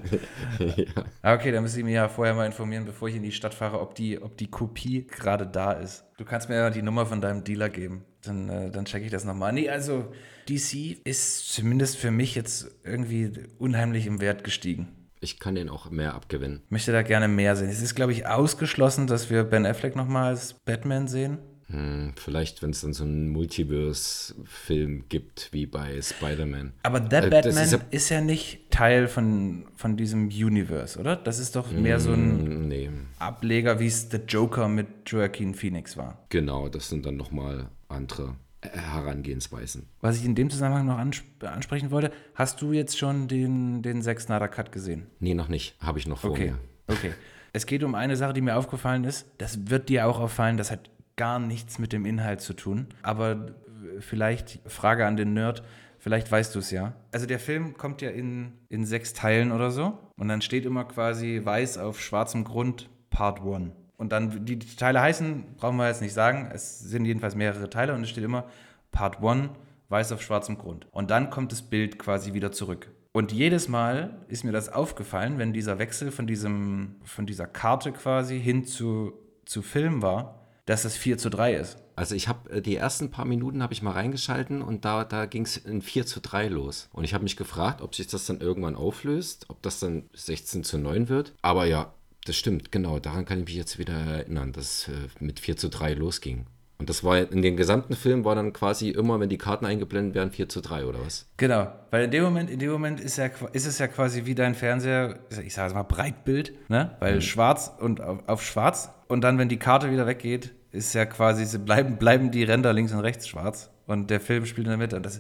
Ah, 1.22 1.34
Okay, 1.36 1.52
dann 1.52 1.64
muss 1.64 1.76
ich 1.76 1.84
mich 1.84 1.94
ja 1.94 2.08
vorher 2.08 2.34
mal 2.34 2.46
informieren, 2.46 2.86
bevor 2.86 3.10
ich 3.10 3.16
in 3.16 3.24
die 3.24 3.32
Stadt 3.32 3.54
fahre, 3.54 3.80
ob 3.82 3.96
die, 3.96 4.22
ob 4.22 4.38
die 4.38 4.48
Kopie 4.50 5.06
gerade 5.08 5.46
da 5.46 5.74
ist. 5.74 6.06
Du 6.18 6.26
kannst 6.26 6.50
mir 6.50 6.56
ja 6.56 6.70
die 6.70 6.82
Nummer 6.82 7.06
von 7.06 7.22
deinem 7.22 7.44
Dealer 7.44 7.70
geben. 7.70 8.06
Dann, 8.24 8.50
äh, 8.50 8.72
dann 8.72 8.86
checke 8.86 9.06
ich 9.06 9.12
das 9.12 9.26
nochmal. 9.26 9.52
Nee, 9.54 9.70
also 9.70 10.12
DC 10.50 10.98
ist 11.04 11.50
zumindest 11.54 11.98
für 11.98 12.12
mich 12.12 12.36
jetzt 12.36 12.70
irgendwie 12.84 13.32
unheimlich 13.58 14.08
im 14.08 14.22
Wert 14.22 14.44
gestiegen. 14.44 14.88
Ich 15.24 15.40
kann 15.40 15.54
den 15.56 15.70
auch 15.70 15.90
mehr 15.92 16.16
abgewinnen. 16.16 16.64
Möchte 16.70 16.92
da 16.92 17.04
gerne 17.04 17.28
mehr 17.28 17.56
sehen. 17.56 17.70
Es 17.70 17.82
ist, 17.82 17.94
glaube 17.96 18.12
ich, 18.12 18.26
ausgeschlossen, 18.26 19.06
dass 19.08 19.30
wir 19.30 19.44
Ben 19.44 19.66
Affleck 19.68 19.96
nochmal 19.96 20.30
als 20.30 20.54
Batman 20.66 21.08
sehen. 21.08 21.38
Hm, 21.68 22.14
vielleicht, 22.18 22.62
wenn 22.62 22.72
es 22.72 22.82
dann 22.82 22.92
so 22.94 23.04
einen 23.04 23.30
Multiverse-Film 23.30 25.06
gibt, 25.10 25.50
wie 25.54 25.66
bei 25.66 26.02
Spider-Man. 26.02 26.74
Aber 26.84 27.00
der 27.00 27.26
Äh, 27.26 27.30
Batman 27.30 27.64
ist 27.64 27.80
ist 27.92 28.10
ja- 28.10 28.18
ja, 28.20 28.24
nicht 28.26 28.70
Teil 28.72 29.08
von, 29.08 29.68
von 29.76 29.96
diesem 29.96 30.28
Universe, 30.28 31.00
oder? 31.00 31.16
Das 31.16 31.40
ist 31.40 31.56
doch 31.56 31.72
mehr 31.72 32.00
so 32.00 32.12
ein 32.14 32.40
Hm, 32.40 32.68
Nee, 32.68 32.90
Ableger, 33.20 33.80
wie 33.80 33.88
es 33.88 34.10
The 34.10 34.18
Joker 34.28 34.68
mit 34.68 34.88
Joaquin 35.08 35.54
Phoenix 35.54 35.96
war. 35.98 36.26
genau, 36.30 36.68
das 36.70 36.90
sind 36.90 37.06
dann 37.06 37.16
nochmal 37.18 37.70
andere 37.88 38.36
Herangehensweisen. 38.62 39.88
Was 40.02 40.18
ich 40.18 40.26
in 40.26 40.36
dem 40.36 40.50
Zusammenhang 40.50 40.86
noch 40.86 40.98
ansp 40.98 41.24
ansprechen 41.44 41.92
wollte, 41.92 42.12
hast 42.36 42.62
du 42.62 42.72
jetzt 42.74 42.98
schon 42.98 43.28
den, 43.28 43.82
den 43.82 44.02
Zack 44.02 44.22
Snyder 44.22 44.48
Cut 44.48 44.72
gesehen? 44.72 45.08
Nee, 45.20 45.34
noch 45.34 45.48
nicht. 45.48 45.76
Habe 45.82 46.00
ich 46.00 46.08
noch 46.08 46.20
vor 46.20 46.32
Okay, 46.32 46.52
mir. 46.88 46.94
okay. 46.94 47.14
Es 47.54 47.66
geht 47.66 47.84
um 47.84 47.96
eine 47.96 48.16
Sache, 48.16 48.34
die 48.34 48.42
mir 48.42 48.56
aufgefallen 48.56 49.04
ist. 49.04 49.26
Das 49.38 49.70
wird 49.70 49.90
dir 49.90 50.08
auch 50.08 50.20
auffallen, 50.20 50.58
das 50.58 50.72
hat 50.72 50.90
gar 51.18 51.40
nichts 51.40 51.80
mit 51.80 51.92
dem 51.92 52.06
Inhalt 52.06 52.42
zu 52.42 52.54
tun. 52.54 52.88
Aber 53.02 53.32
äh, 53.32 54.00
vielleicht, 54.02 54.60
Frage 54.66 55.06
an 55.06 55.18
den 55.18 55.34
Nerd, 55.34 55.64
vielleicht 56.00 56.32
weißt 56.32 56.56
du 56.56 56.60
es 56.60 56.72
ja. 56.72 56.94
Also 57.12 57.26
der 57.26 57.40
Film 57.40 57.76
kommt 57.78 58.02
ja 58.02 58.10
in, 58.10 58.54
in 58.70 58.86
sechs 58.86 59.14
Teilen 59.14 59.52
oder 59.52 59.72
so. 59.72 59.98
Und 60.18 60.28
dann 60.30 60.42
steht 60.42 60.66
immer 60.66 60.86
quasi 60.86 61.42
weiß 61.44 61.78
auf 61.80 62.00
schwarzem 62.00 62.44
Grund 62.44 62.90
Part 63.10 63.42
1. 63.42 63.72
Und 64.02 64.12
dann, 64.12 64.46
die, 64.46 64.58
Teile 64.58 65.00
heißen, 65.00 65.58
brauchen 65.58 65.78
wir 65.78 65.88
jetzt 65.88 66.02
nicht 66.02 66.16
sagen, 66.16 66.50
es 66.52 66.80
sind 66.80 67.06
jedenfalls 67.06 67.36
mehrere 67.36 67.70
Teile 67.70 67.94
und 67.94 68.02
es 68.02 68.10
steht 68.10 68.24
immer 68.24 68.46
Part 68.92 69.24
1, 69.24 69.52
weiß 69.90 70.12
auf 70.12 70.24
schwarzem 70.24 70.58
Grund. 70.58 70.88
Und 70.92 71.12
dann 71.12 71.30
kommt 71.30 71.52
das 71.52 71.62
Bild 71.62 72.00
quasi 72.00 72.34
wieder 72.34 72.52
zurück. 72.52 72.90
Und 73.12 73.32
jedes 73.32 73.68
Mal 73.68 74.18
ist 74.28 74.44
mir 74.44 74.54
das 74.54 74.70
aufgefallen, 74.70 75.38
wenn 75.38 75.54
dieser 75.54 75.78
Wechsel 75.78 76.10
von, 76.10 76.26
diesem, 76.26 76.96
von 77.04 77.28
dieser 77.28 77.46
Karte 77.46 77.92
quasi 77.92 78.42
hin 78.42 78.66
zu, 78.66 79.14
zu 79.46 79.62
Film 79.62 80.02
war, 80.02 80.48
dass 80.66 80.82
das 80.82 80.98
4 80.98 81.20
zu 81.20 81.30
3 81.30 81.54
ist. 81.54 81.78
Also 81.96 82.16
ich 82.16 82.28
habe 82.28 82.50
äh, 82.50 82.62
die 82.64 82.78
ersten 82.78 83.12
paar 83.12 83.26
Minuten 83.26 83.62
habe 83.62 83.74
ich 83.74 83.84
mal 83.84 83.92
reingeschalten 83.92 84.64
und 84.64 84.84
da, 84.84 85.04
da 85.04 85.28
ging 85.28 85.44
es 85.44 85.58
in 85.58 85.84
4 85.84 86.08
zu 86.08 86.22
3 86.22 86.48
los. 86.48 86.90
Und 86.92 87.04
ich 87.04 87.14
habe 87.14 87.24
mich 87.24 87.38
gefragt, 87.38 87.84
ob 87.84 87.94
sich 87.94 88.08
das 88.08 88.26
dann 88.26 88.42
irgendwann 88.42 88.76
auflöst, 88.76 89.46
ob 89.50 89.62
das 89.62 89.80
dann 89.80 90.10
16 90.14 90.64
zu 90.64 90.80
9 90.80 91.08
wird. 91.08 91.36
Aber 91.44 91.66
ja, 91.66 91.94
das 92.26 92.36
stimmt, 92.36 92.72
genau. 92.72 93.00
Daran 93.00 93.26
kann 93.26 93.40
ich 93.40 93.46
mich 93.46 93.56
jetzt 93.56 93.80
wieder 93.80 93.94
erinnern, 93.94 94.52
dass 94.54 94.88
es 94.88 94.88
äh, 94.88 95.08
mit 95.20 95.40
4 95.40 95.58
zu 95.58 95.70
3 95.70 95.94
losging. 95.94 96.46
Und 96.82 96.90
das 96.90 97.04
war 97.04 97.20
in 97.20 97.44
dem 97.44 97.58
gesamten 97.58 97.96
Film 97.96 98.26
war 98.26 98.34
dann 98.34 98.54
quasi 98.54 98.90
immer, 98.90 99.20
wenn 99.20 99.30
die 99.30 99.38
Karten 99.38 99.68
eingeblendet 99.68 100.16
werden, 100.16 100.32
4 100.32 100.50
zu 100.50 100.62
3 100.62 100.86
oder 100.86 100.98
was? 101.06 101.28
Genau, 101.38 101.72
weil 101.92 102.06
in 102.06 102.12
dem 102.12 102.24
Moment, 102.24 102.50
in 102.50 102.58
dem 102.58 102.72
Moment 102.72 103.00
ist, 103.00 103.18
ja, 103.18 103.30
ist 103.54 103.68
es 103.68 103.78
ja 103.78 103.88
quasi 103.88 104.26
wie 104.26 104.34
dein 104.34 104.56
Fernseher, 104.56 105.20
ich 105.46 105.54
sage 105.54 105.76
mal 105.76 105.84
Breitbild, 105.84 106.54
ne? 106.70 106.96
Weil 107.00 107.22
schwarz 107.22 107.72
und 107.80 108.02
auf, 108.02 108.28
auf 108.28 108.44
schwarz 108.44 108.90
und 109.08 109.22
dann, 109.22 109.38
wenn 109.38 109.48
die 109.48 109.60
Karte 109.60 109.92
wieder 109.92 110.08
weggeht, 110.08 110.54
ist 110.72 110.96
ja 110.96 111.06
quasi, 111.06 111.46
sie 111.46 111.60
bleiben, 111.60 111.98
bleiben 111.98 112.32
die 112.32 112.44
Ränder 112.44 112.74
links 112.74 112.94
und 112.94 113.02
rechts 113.02 113.28
schwarz 113.28 113.70
und 113.86 114.10
der 114.10 114.20
Film 114.20 114.48
spielt 114.48 114.66
in 114.66 114.72
der 114.72 114.78
Mitte 114.80 114.96
und 114.96 115.06
das, 115.06 115.20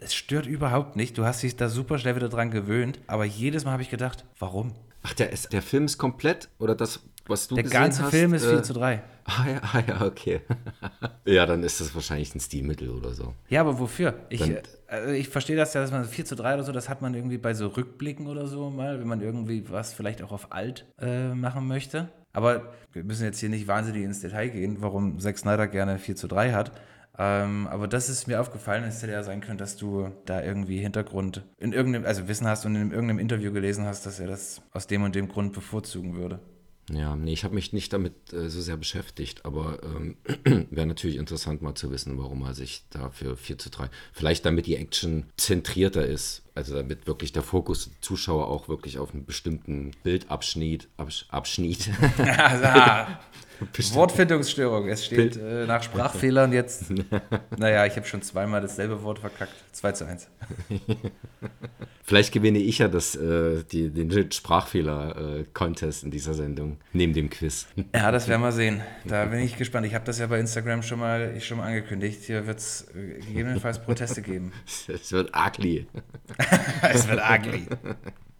es 0.00 0.14
stört 0.14 0.46
überhaupt 0.46 0.96
nicht. 0.96 1.18
Du 1.18 1.26
hast 1.26 1.42
dich 1.42 1.56
da 1.56 1.68
super 1.68 1.98
schnell 1.98 2.16
wieder 2.16 2.30
dran 2.30 2.50
gewöhnt, 2.50 3.00
aber 3.06 3.26
jedes 3.26 3.66
Mal 3.66 3.72
habe 3.72 3.82
ich 3.82 3.90
gedacht, 3.90 4.24
warum? 4.38 4.72
Ach, 5.02 5.14
der, 5.14 5.30
ist, 5.32 5.52
der 5.52 5.62
Film 5.62 5.84
ist 5.86 5.98
komplett 5.98 6.48
oder 6.58 6.74
das, 6.74 7.00
was 7.26 7.48
du 7.48 7.54
Der 7.56 7.64
gesehen 7.64 7.80
ganze 7.80 8.02
hast, 8.04 8.10
Film 8.10 8.34
ist 8.34 8.44
äh, 8.44 8.50
4 8.50 8.62
zu 8.62 8.72
3. 8.74 9.02
Ah 9.24 9.46
ja, 9.48 9.60
ah, 9.72 9.82
ja, 9.86 10.02
okay. 10.06 10.40
ja, 11.24 11.46
dann 11.46 11.62
ist 11.62 11.80
das 11.80 11.94
wahrscheinlich 11.94 12.34
ein 12.34 12.40
Stilmittel 12.40 12.90
oder 12.90 13.12
so. 13.12 13.34
Ja, 13.48 13.60
aber 13.60 13.78
wofür? 13.78 14.14
Ich, 14.28 14.40
Dann- 14.40 14.58
also 14.86 15.12
ich 15.12 15.28
verstehe 15.28 15.56
das 15.56 15.74
ja, 15.74 15.80
dass 15.80 15.90
man 15.90 16.04
4 16.04 16.24
zu 16.24 16.36
3 16.36 16.54
oder 16.54 16.64
so, 16.64 16.72
das 16.72 16.88
hat 16.88 17.02
man 17.02 17.14
irgendwie 17.14 17.38
bei 17.38 17.54
so 17.54 17.68
Rückblicken 17.68 18.26
oder 18.26 18.46
so 18.46 18.70
mal, 18.70 19.00
wenn 19.00 19.08
man 19.08 19.20
irgendwie 19.20 19.64
was 19.70 19.92
vielleicht 19.92 20.22
auch 20.22 20.32
auf 20.32 20.52
alt 20.52 20.86
äh, 21.00 21.28
machen 21.34 21.66
möchte. 21.66 22.08
Aber 22.34 22.72
wir 22.92 23.04
müssen 23.04 23.24
jetzt 23.24 23.40
hier 23.40 23.48
nicht 23.50 23.68
wahnsinnig 23.68 24.02
ins 24.04 24.20
Detail 24.20 24.48
gehen, 24.48 24.78
warum 24.80 25.18
Zack 25.18 25.38
Snyder 25.38 25.66
gerne 25.68 25.98
4 25.98 26.16
zu 26.16 26.28
3 26.28 26.52
hat. 26.52 26.72
Ähm, 27.18 27.66
aber 27.66 27.88
das 27.88 28.08
ist 28.08 28.26
mir 28.26 28.40
aufgefallen. 28.40 28.84
Es 28.84 29.02
hätte 29.02 29.12
ja 29.12 29.22
sein 29.22 29.40
können, 29.40 29.58
dass 29.58 29.76
du 29.76 30.10
da 30.24 30.42
irgendwie 30.42 30.78
Hintergrund 30.78 31.44
in 31.58 31.72
irgendeinem, 31.72 32.06
also 32.06 32.26
Wissen 32.28 32.46
hast 32.46 32.64
und 32.64 32.74
in 32.74 32.90
irgendeinem 32.90 33.18
Interview 33.18 33.52
gelesen 33.52 33.84
hast, 33.84 34.06
dass 34.06 34.18
er 34.18 34.26
das 34.26 34.62
aus 34.72 34.86
dem 34.86 35.02
und 35.02 35.14
dem 35.14 35.28
Grund 35.28 35.52
bevorzugen 35.52 36.14
würde. 36.14 36.40
Ja, 36.90 37.14
nee, 37.14 37.32
ich 37.32 37.44
habe 37.44 37.54
mich 37.54 37.72
nicht 37.72 37.92
damit 37.92 38.32
äh, 38.32 38.48
so 38.48 38.60
sehr 38.60 38.76
beschäftigt, 38.76 39.44
aber 39.44 39.78
ähm, 39.84 40.16
wäre 40.70 40.86
natürlich 40.86 41.16
interessant 41.16 41.62
mal 41.62 41.74
zu 41.74 41.92
wissen, 41.92 42.18
warum 42.18 42.42
er 42.42 42.54
sich 42.54 42.84
dafür 42.90 43.36
4 43.36 43.56
zu 43.56 43.70
3. 43.70 43.88
Vielleicht 44.12 44.44
damit 44.44 44.66
die 44.66 44.76
Action 44.76 45.26
zentrierter 45.36 46.04
ist, 46.04 46.42
also 46.54 46.74
damit 46.74 47.06
wirklich 47.06 47.32
der 47.32 47.42
Fokus 47.42 47.88
der 47.88 48.00
Zuschauer 48.00 48.48
auch 48.48 48.68
wirklich 48.68 48.98
auf 48.98 49.14
einen 49.14 49.24
bestimmten 49.24 49.92
Bildabschnitt, 50.02 50.88
Absch 50.96 51.26
Abschnitt. 51.28 51.88
Wortfindungsstörung. 53.92 54.88
Es 54.88 55.04
steht 55.04 55.36
äh, 55.36 55.66
nach 55.66 55.82
Sprachfehlern 55.82 56.52
jetzt. 56.52 56.84
naja, 57.56 57.86
ich 57.86 57.96
habe 57.96 58.06
schon 58.06 58.22
zweimal 58.22 58.60
dasselbe 58.60 59.02
Wort 59.02 59.18
verkackt. 59.18 59.52
2 59.72 59.92
zu 59.92 60.06
1. 60.06 60.28
Vielleicht 62.04 62.32
gewinne 62.32 62.58
ich 62.58 62.78
ja 62.78 62.88
das, 62.88 63.14
äh, 63.14 63.62
die, 63.64 63.90
den 63.90 64.30
Sprachfehler-Contest 64.30 66.04
in 66.04 66.10
dieser 66.10 66.34
Sendung, 66.34 66.78
neben 66.92 67.12
dem 67.12 67.30
Quiz. 67.30 67.66
Ja, 67.94 68.10
das 68.10 68.28
werden 68.28 68.42
wir 68.42 68.52
sehen. 68.52 68.80
Da 69.04 69.26
bin 69.26 69.40
ich 69.40 69.56
gespannt. 69.56 69.86
Ich 69.86 69.94
habe 69.94 70.04
das 70.04 70.18
ja 70.18 70.26
bei 70.26 70.40
Instagram 70.40 70.82
schon 70.82 70.98
mal, 70.98 71.40
schon 71.40 71.58
mal 71.58 71.66
angekündigt. 71.66 72.22
Hier 72.24 72.46
wird 72.46 72.58
es 72.58 72.86
äh, 72.94 73.20
gegebenenfalls 73.20 73.80
Proteste 73.80 74.22
geben. 74.22 74.52
Es 74.88 75.12
wird 75.12 75.32
ugly. 75.36 75.86
es 76.82 77.08
wird 77.08 77.20
ugly. 77.20 77.66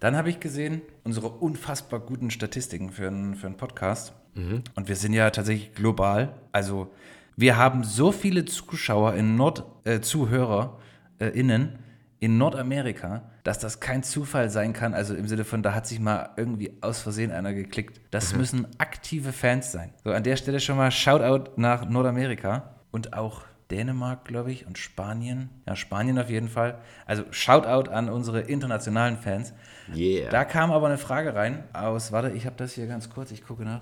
Dann 0.00 0.16
habe 0.16 0.30
ich 0.30 0.40
gesehen, 0.40 0.82
unsere 1.04 1.28
unfassbar 1.28 2.00
guten 2.00 2.30
Statistiken 2.30 2.90
für 2.90 3.06
einen, 3.06 3.36
für 3.36 3.46
einen 3.46 3.56
Podcast. 3.56 4.12
Mhm. 4.34 4.62
Und 4.74 4.88
wir 4.88 4.96
sind 4.96 5.12
ja 5.12 5.30
tatsächlich 5.30 5.74
global. 5.74 6.34
Also 6.52 6.92
wir 7.36 7.56
haben 7.56 7.84
so 7.84 8.12
viele 8.12 8.44
Zuschauer 8.44 9.14
in 9.14 9.36
Nord, 9.36 9.64
äh, 9.84 10.00
Zuhörer 10.00 10.78
äh, 11.18 11.28
innen 11.28 11.78
in 12.20 12.38
Nordamerika, 12.38 13.30
dass 13.42 13.58
das 13.58 13.80
kein 13.80 14.04
Zufall 14.04 14.48
sein 14.48 14.72
kann. 14.72 14.94
Also 14.94 15.14
im 15.14 15.26
Sinne 15.26 15.44
von, 15.44 15.62
da 15.62 15.74
hat 15.74 15.88
sich 15.88 15.98
mal 15.98 16.30
irgendwie 16.36 16.72
aus 16.80 17.00
Versehen 17.00 17.32
einer 17.32 17.52
geklickt. 17.52 18.00
Das 18.12 18.32
mhm. 18.32 18.38
müssen 18.38 18.66
aktive 18.78 19.32
Fans 19.32 19.72
sein. 19.72 19.92
So 20.04 20.12
an 20.12 20.22
der 20.22 20.36
Stelle 20.36 20.60
schon 20.60 20.76
mal 20.76 20.90
Shoutout 20.92 21.50
nach 21.56 21.88
Nordamerika 21.88 22.76
und 22.92 23.14
auch 23.14 23.42
Dänemark, 23.72 24.26
glaube 24.26 24.52
ich, 24.52 24.66
und 24.66 24.78
Spanien. 24.78 25.48
Ja, 25.66 25.74
Spanien 25.74 26.18
auf 26.18 26.28
jeden 26.28 26.48
Fall. 26.48 26.78
Also 27.06 27.24
Shoutout 27.30 27.90
an 27.90 28.08
unsere 28.08 28.42
internationalen 28.42 29.16
Fans. 29.16 29.54
Yeah. 29.94 30.30
Da 30.30 30.44
kam 30.44 30.70
aber 30.70 30.86
eine 30.86 30.98
Frage 30.98 31.34
rein 31.34 31.64
aus, 31.72 32.12
warte, 32.12 32.30
ich 32.30 32.46
habe 32.46 32.56
das 32.56 32.74
hier 32.74 32.86
ganz 32.86 33.10
kurz, 33.10 33.32
ich 33.32 33.44
gucke 33.44 33.64
nach. 33.64 33.80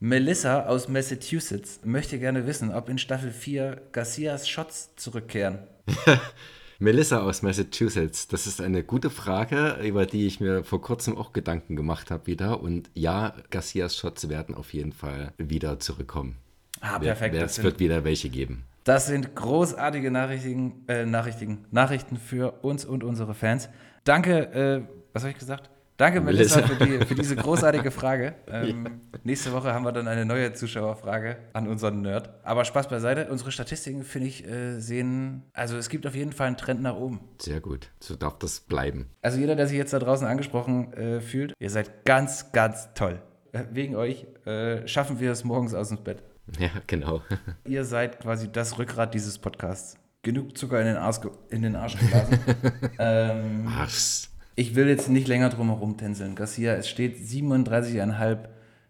Melissa 0.00 0.66
aus 0.66 0.88
Massachusetts 0.88 1.80
möchte 1.84 2.18
gerne 2.18 2.46
wissen, 2.46 2.72
ob 2.72 2.88
in 2.88 2.98
Staffel 2.98 3.30
4 3.30 3.82
Garcias 3.92 4.48
Shots 4.48 4.96
zurückkehren. 4.96 5.60
Melissa 6.78 7.22
aus 7.22 7.42
Massachusetts, 7.42 8.28
das 8.28 8.46
ist 8.46 8.60
eine 8.60 8.82
gute 8.82 9.08
Frage, 9.08 9.78
über 9.82 10.06
die 10.06 10.26
ich 10.26 10.40
mir 10.40 10.64
vor 10.64 10.82
kurzem 10.82 11.16
auch 11.16 11.32
Gedanken 11.32 11.76
gemacht 11.76 12.10
habe 12.10 12.26
wieder. 12.26 12.60
Und 12.60 12.90
ja, 12.94 13.34
Garcias 13.50 13.96
Shots 13.96 14.28
werden 14.28 14.54
auf 14.54 14.74
jeden 14.74 14.92
Fall 14.92 15.32
wieder 15.38 15.78
zurückkommen. 15.78 16.36
Ah, 16.84 16.98
perfekt. 16.98 17.34
Es 17.34 17.62
wird 17.62 17.80
wieder 17.80 18.04
welche 18.04 18.28
geben. 18.28 18.64
Das 18.84 19.06
sind 19.06 19.34
großartige 19.34 20.10
Nachrichten, 20.10 20.84
äh, 20.88 21.06
Nachrichten, 21.06 21.64
Nachrichten 21.70 22.18
für 22.18 22.62
uns 22.62 22.84
und 22.84 23.02
unsere 23.02 23.32
Fans. 23.32 23.70
Danke, 24.04 24.52
äh, 24.52 24.82
was 25.14 25.22
habe 25.22 25.32
ich 25.32 25.38
gesagt? 25.38 25.70
Danke, 25.96 26.20
Melissa, 26.20 26.60
für, 26.60 26.84
die, 26.84 27.06
für, 27.06 27.14
diese 27.14 27.36
großartige 27.36 27.90
Frage. 27.92 28.34
Ähm, 28.48 28.84
ja. 28.84 29.18
Nächste 29.22 29.52
Woche 29.52 29.72
haben 29.72 29.84
wir 29.84 29.92
dann 29.92 30.08
eine 30.08 30.26
neue 30.26 30.52
Zuschauerfrage 30.52 31.36
an 31.52 31.68
unseren 31.68 32.02
Nerd. 32.02 32.30
Aber 32.42 32.64
Spaß 32.64 32.88
beiseite. 32.88 33.28
Unsere 33.30 33.52
Statistiken, 33.52 34.02
finde 34.02 34.28
ich, 34.28 34.44
äh, 34.46 34.80
sehen, 34.80 35.44
also 35.54 35.76
es 35.76 35.88
gibt 35.88 36.06
auf 36.06 36.16
jeden 36.16 36.32
Fall 36.32 36.48
einen 36.48 36.56
Trend 36.56 36.82
nach 36.82 36.96
oben. 36.96 37.20
Sehr 37.40 37.60
gut. 37.60 37.90
So 38.00 38.16
darf 38.16 38.38
das 38.40 38.60
bleiben. 38.60 39.06
Also 39.22 39.38
jeder, 39.38 39.54
der 39.56 39.68
sich 39.68 39.78
jetzt 39.78 39.92
da 39.92 40.00
draußen 40.00 40.26
angesprochen 40.26 40.92
äh, 40.94 41.20
fühlt, 41.20 41.54
ihr 41.60 41.70
seid 41.70 42.04
ganz, 42.04 42.52
ganz 42.52 42.92
toll. 42.94 43.22
Äh, 43.52 43.62
wegen 43.70 43.94
euch 43.94 44.26
äh, 44.44 44.86
schaffen 44.88 45.20
wir 45.20 45.30
es 45.30 45.44
morgens 45.44 45.74
aus 45.74 45.88
dem 45.88 45.98
Bett. 46.02 46.22
Ja, 46.58 46.70
genau. 46.86 47.22
Ihr 47.64 47.84
seid 47.84 48.20
quasi 48.20 48.50
das 48.50 48.78
Rückgrat 48.78 49.14
dieses 49.14 49.38
Podcasts. 49.38 49.96
Genug 50.22 50.56
Zucker 50.56 50.80
in 50.80 50.86
den 50.86 50.96
Arsch, 50.96 51.20
in 51.50 51.62
den 51.62 51.76
Arsch 51.76 51.98
geblasen. 51.98 52.38
ähm, 52.98 53.66
Arsch. 53.68 54.28
Ich 54.56 54.74
will 54.74 54.88
jetzt 54.88 55.08
nicht 55.08 55.28
länger 55.28 55.50
drum 55.50 55.68
herum 55.68 55.96
tänzeln. 55.96 56.34
Garcia, 56.34 56.74
es 56.74 56.88
steht 56.88 57.18
37,5 57.18 58.38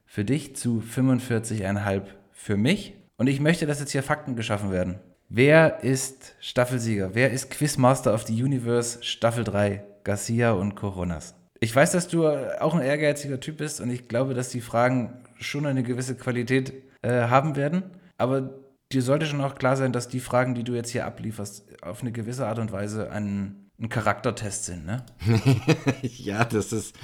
für 0.05 0.25
dich 0.25 0.57
zu 0.57 0.83
45,5 0.83 2.03
für 2.33 2.57
mich. 2.57 2.95
Und 3.17 3.29
ich 3.29 3.41
möchte, 3.41 3.67
dass 3.67 3.81
jetzt 3.81 3.93
hier 3.93 4.03
Fakten 4.03 4.37
geschaffen 4.37 4.71
werden. 4.71 4.99
Wer 5.29 5.83
ist 5.83 6.35
Staffelsieger? 6.41 7.15
Wer 7.15 7.31
ist 7.31 7.51
Quizmaster 7.51 8.13
of 8.13 8.25
the 8.25 8.43
Universe 8.43 9.03
Staffel 9.03 9.43
3? 9.43 9.83
Garcia 10.05 10.53
und 10.53 10.75
Coronas. 10.75 11.35
Ich 11.61 11.75
weiß, 11.75 11.93
dass 11.93 12.09
du 12.09 12.29
auch 12.29 12.75
ein 12.75 12.83
ehrgeiziger 12.83 13.41
Typ 13.41 13.57
bist 13.57 13.81
und 13.81 13.89
ich 13.91 14.07
glaube, 14.07 14.35
dass 14.35 14.51
die 14.51 14.61
Fragen 14.61 15.25
schon 15.41 15.65
eine 15.65 15.83
gewisse 15.83 16.15
Qualität 16.15 16.75
äh, 17.05 17.29
haben 17.29 17.55
werden. 17.55 17.85
Aber 18.17 18.51
dir 18.93 19.03
sollte 19.03 19.27
schon 19.27 19.41
auch 19.41 19.57
klar 19.57 19.77
sein, 19.77 19.93
dass 19.93 20.09
die 20.09 20.21
Fragen, 20.21 20.55
die 20.55 20.65
du 20.65 20.75
jetzt 20.75 20.91
hier 20.91 21.05
ablieferst, 21.05 21.83
auf 21.83 22.01
eine 22.01 22.13
gewisse 22.13 22.47
Art 22.47 22.59
und 22.59 22.73
Weise 22.73 23.11
ein, 23.11 23.71
ein 23.79 23.89
Charaktertest 23.89 24.65
sind, 24.65 24.87
ne? 24.87 25.05
ja, 26.03 26.45
das 26.45 26.73
ist 26.73 26.97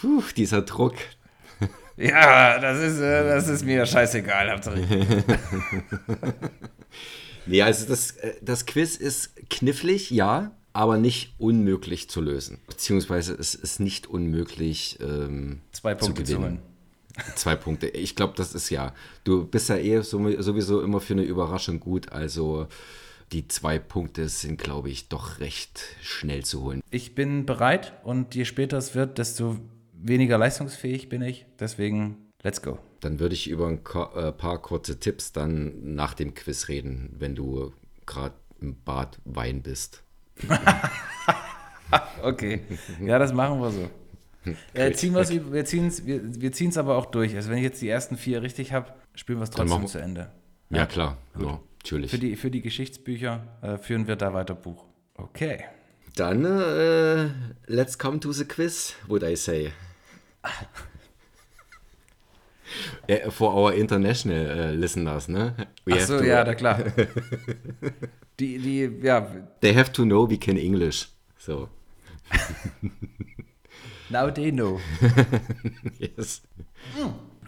puh, 0.00 0.22
dieser 0.36 0.62
Druck. 0.62 0.94
ja, 1.96 2.58
das 2.58 2.78
ist, 2.78 3.00
äh, 3.00 3.24
das 3.24 3.48
ist 3.48 3.64
mir 3.64 3.84
scheißegal, 3.86 4.52
Hauptsache. 4.52 4.80
nee, 7.46 7.62
also 7.62 7.86
das, 7.88 8.12
äh, 8.12 8.34
das 8.42 8.66
Quiz 8.66 8.96
ist 8.96 9.50
knifflig, 9.50 10.10
ja, 10.10 10.52
aber 10.72 10.98
nicht 10.98 11.34
unmöglich 11.38 12.08
zu 12.08 12.20
lösen. 12.20 12.60
Beziehungsweise 12.68 13.34
es 13.34 13.54
ist 13.56 13.80
nicht 13.80 14.06
unmöglich 14.06 14.98
ähm, 15.00 15.62
Zwei 15.72 15.94
Punkte 15.96 16.22
zu 16.22 16.36
gewinnen. 16.36 16.62
Zwei 17.36 17.56
Punkte. 17.56 17.88
Ich 17.88 18.16
glaube, 18.16 18.34
das 18.36 18.54
ist 18.54 18.70
ja. 18.70 18.94
Du 19.24 19.46
bist 19.46 19.68
ja 19.68 19.76
eh 19.76 20.00
sowieso 20.02 20.82
immer 20.82 21.00
für 21.00 21.14
eine 21.14 21.22
Überraschung 21.22 21.80
gut. 21.80 22.12
Also 22.12 22.66
die 23.32 23.46
zwei 23.48 23.78
Punkte 23.78 24.28
sind, 24.28 24.60
glaube 24.60 24.90
ich, 24.90 25.08
doch 25.08 25.40
recht 25.40 25.80
schnell 26.02 26.44
zu 26.44 26.62
holen. 26.62 26.82
Ich 26.90 27.14
bin 27.14 27.46
bereit 27.46 27.92
und 28.02 28.34
je 28.34 28.44
später 28.44 28.76
es 28.78 28.94
wird, 28.94 29.18
desto 29.18 29.56
weniger 29.92 30.38
leistungsfähig 30.38 31.08
bin 31.08 31.22
ich. 31.22 31.46
Deswegen, 31.58 32.16
let's 32.42 32.62
go. 32.62 32.78
Dann 33.00 33.20
würde 33.20 33.34
ich 33.34 33.48
über 33.48 33.68
ein 33.68 33.80
äh, 34.14 34.32
paar 34.32 34.60
kurze 34.60 34.98
Tipps 34.98 35.32
dann 35.32 35.94
nach 35.94 36.14
dem 36.14 36.34
Quiz 36.34 36.68
reden, 36.68 37.14
wenn 37.18 37.34
du 37.34 37.72
gerade 38.06 38.34
im 38.60 38.76
Bad 38.82 39.18
Wein 39.24 39.62
bist. 39.62 40.02
okay, 42.22 42.62
ja, 43.00 43.18
das 43.18 43.32
machen 43.32 43.60
wir 43.60 43.70
so. 43.70 43.90
Äh, 44.72 44.92
ziehen 44.92 45.14
wir 45.14 45.64
ziehen 45.64 45.86
es 45.88 46.06
wir, 46.06 46.20
wir 46.40 46.78
aber 46.78 46.96
auch 46.96 47.06
durch. 47.06 47.36
Also 47.36 47.50
wenn 47.50 47.58
ich 47.58 47.64
jetzt 47.64 47.82
die 47.82 47.88
ersten 47.88 48.16
vier 48.16 48.42
richtig 48.42 48.72
habe, 48.72 48.92
spielen 49.14 49.38
wir 49.38 49.44
es 49.44 49.50
trotzdem 49.50 49.86
zu 49.86 49.98
Ende. 49.98 50.30
Ja, 50.70 50.78
ja 50.78 50.86
klar, 50.86 51.18
ja, 51.38 51.60
natürlich. 51.78 52.10
Für 52.10 52.18
die, 52.18 52.36
für 52.36 52.50
die 52.50 52.62
Geschichtsbücher 52.62 53.46
äh, 53.62 53.76
führen 53.76 54.06
wir 54.06 54.16
da 54.16 54.32
weiter 54.32 54.54
Buch. 54.54 54.86
Okay. 55.14 55.64
Dann 56.16 56.44
äh, 56.44 57.28
let's 57.66 57.98
come 57.98 58.18
to 58.20 58.32
the 58.32 58.44
quiz, 58.44 58.94
would 59.06 59.22
I 59.22 59.36
say. 59.36 59.72
uh, 63.08 63.30
for 63.30 63.54
our 63.54 63.74
international 63.74 64.46
uh, 64.46 64.72
listeners, 64.72 65.28
ne? 65.28 65.54
We 65.84 65.94
Ach 65.94 66.00
so, 66.00 66.22
ja, 66.22 66.44
na 66.44 66.54
klar. 66.54 66.78
die, 68.40 68.58
die, 68.58 68.90
ja. 69.02 69.26
They 69.60 69.74
have 69.74 69.92
to 69.92 70.04
know 70.04 70.28
we 70.28 70.38
can 70.38 70.56
English. 70.56 71.08
So. 71.38 71.68
Now 74.10 74.28
they 74.28 74.50
know. 74.50 74.80
yes. 75.98 76.42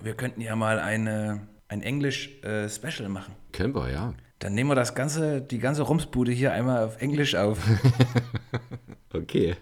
Wir 0.03 0.15
könnten 0.15 0.41
ja 0.41 0.55
mal 0.55 0.79
eine, 0.79 1.49
ein 1.69 1.83
Englisch-Special 1.83 3.07
äh, 3.07 3.09
machen. 3.09 3.35
Können 3.53 3.75
wir, 3.75 3.91
ja. 3.91 4.15
Dann 4.39 4.55
nehmen 4.55 4.71
wir 4.71 4.75
das 4.75 4.95
ganze, 4.95 5.41
die 5.41 5.59
ganze 5.59 5.83
Rumsbude 5.83 6.33
hier 6.33 6.53
einmal 6.53 6.85
auf 6.85 7.01
Englisch 7.01 7.35
auf. 7.35 7.59
okay. 9.13 9.57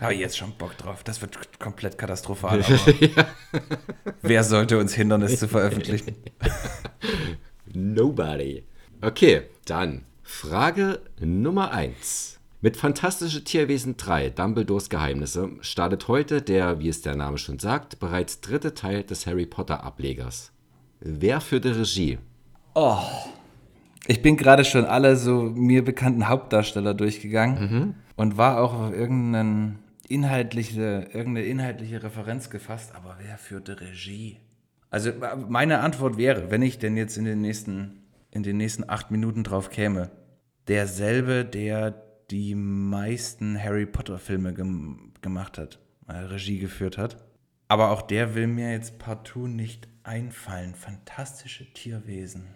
Habe 0.00 0.14
ich 0.14 0.20
jetzt 0.20 0.36
schon 0.36 0.52
Bock 0.56 0.76
drauf. 0.76 1.04
Das 1.04 1.20
wird 1.20 1.58
komplett 1.58 1.98
katastrophal. 1.98 2.60
ja. 3.00 3.26
Wer 4.22 4.44
sollte 4.44 4.78
uns 4.78 4.94
hindern, 4.94 5.22
es 5.22 5.38
zu 5.38 5.48
veröffentlichen? 5.48 6.16
Nobody. 7.72 8.64
Okay, 9.00 9.42
dann 9.66 10.04
Frage 10.22 11.00
Nummer 11.20 11.72
1. 11.72 12.33
Mit 12.64 12.78
Fantastische 12.78 13.44
Tierwesen 13.44 13.98
3, 13.98 14.30
Dumbledores 14.30 14.88
Geheimnisse, 14.88 15.50
startet 15.60 16.08
heute 16.08 16.40
der, 16.40 16.80
wie 16.80 16.88
es 16.88 17.02
der 17.02 17.14
Name 17.14 17.36
schon 17.36 17.58
sagt, 17.58 17.98
bereits 18.00 18.40
dritte 18.40 18.72
Teil 18.72 19.02
des 19.02 19.26
Harry 19.26 19.44
Potter 19.44 19.84
Ablegers. 19.84 20.50
Wer 20.98 21.42
führte 21.42 21.78
Regie? 21.78 22.16
Oh, 22.72 23.02
ich 24.06 24.22
bin 24.22 24.38
gerade 24.38 24.64
schon 24.64 24.86
alle 24.86 25.16
so 25.16 25.42
mir 25.42 25.84
bekannten 25.84 26.26
Hauptdarsteller 26.26 26.94
durchgegangen 26.94 27.60
mhm. 27.60 27.94
und 28.16 28.38
war 28.38 28.58
auch 28.62 28.72
auf 28.72 28.94
irgendeinen 28.94 29.80
inhaltliche, 30.08 31.10
irgendeine 31.12 31.44
inhaltliche 31.44 32.02
Referenz 32.02 32.48
gefasst, 32.48 32.94
aber 32.94 33.18
wer 33.20 33.36
führte 33.36 33.78
Regie? 33.78 34.38
Also 34.88 35.10
meine 35.50 35.80
Antwort 35.80 36.16
wäre, 36.16 36.50
wenn 36.50 36.62
ich 36.62 36.78
denn 36.78 36.96
jetzt 36.96 37.18
in 37.18 37.26
den 37.26 37.42
nächsten, 37.42 38.04
in 38.30 38.42
den 38.42 38.56
nächsten 38.56 38.88
acht 38.88 39.10
Minuten 39.10 39.44
drauf 39.44 39.68
käme, 39.68 40.10
derselbe, 40.66 41.44
der 41.44 42.03
die 42.30 42.54
meisten 42.54 43.62
Harry 43.62 43.86
Potter-Filme 43.86 44.54
gem 44.54 45.12
gemacht 45.20 45.58
hat, 45.58 45.78
äh, 46.08 46.12
Regie 46.12 46.58
geführt 46.58 46.98
hat. 46.98 47.24
Aber 47.68 47.90
auch 47.90 48.02
der 48.02 48.34
will 48.34 48.46
mir 48.46 48.70
jetzt 48.72 48.98
partout 48.98 49.46
nicht 49.46 49.88
einfallen. 50.02 50.74
Fantastische 50.74 51.72
Tierwesen. 51.72 52.48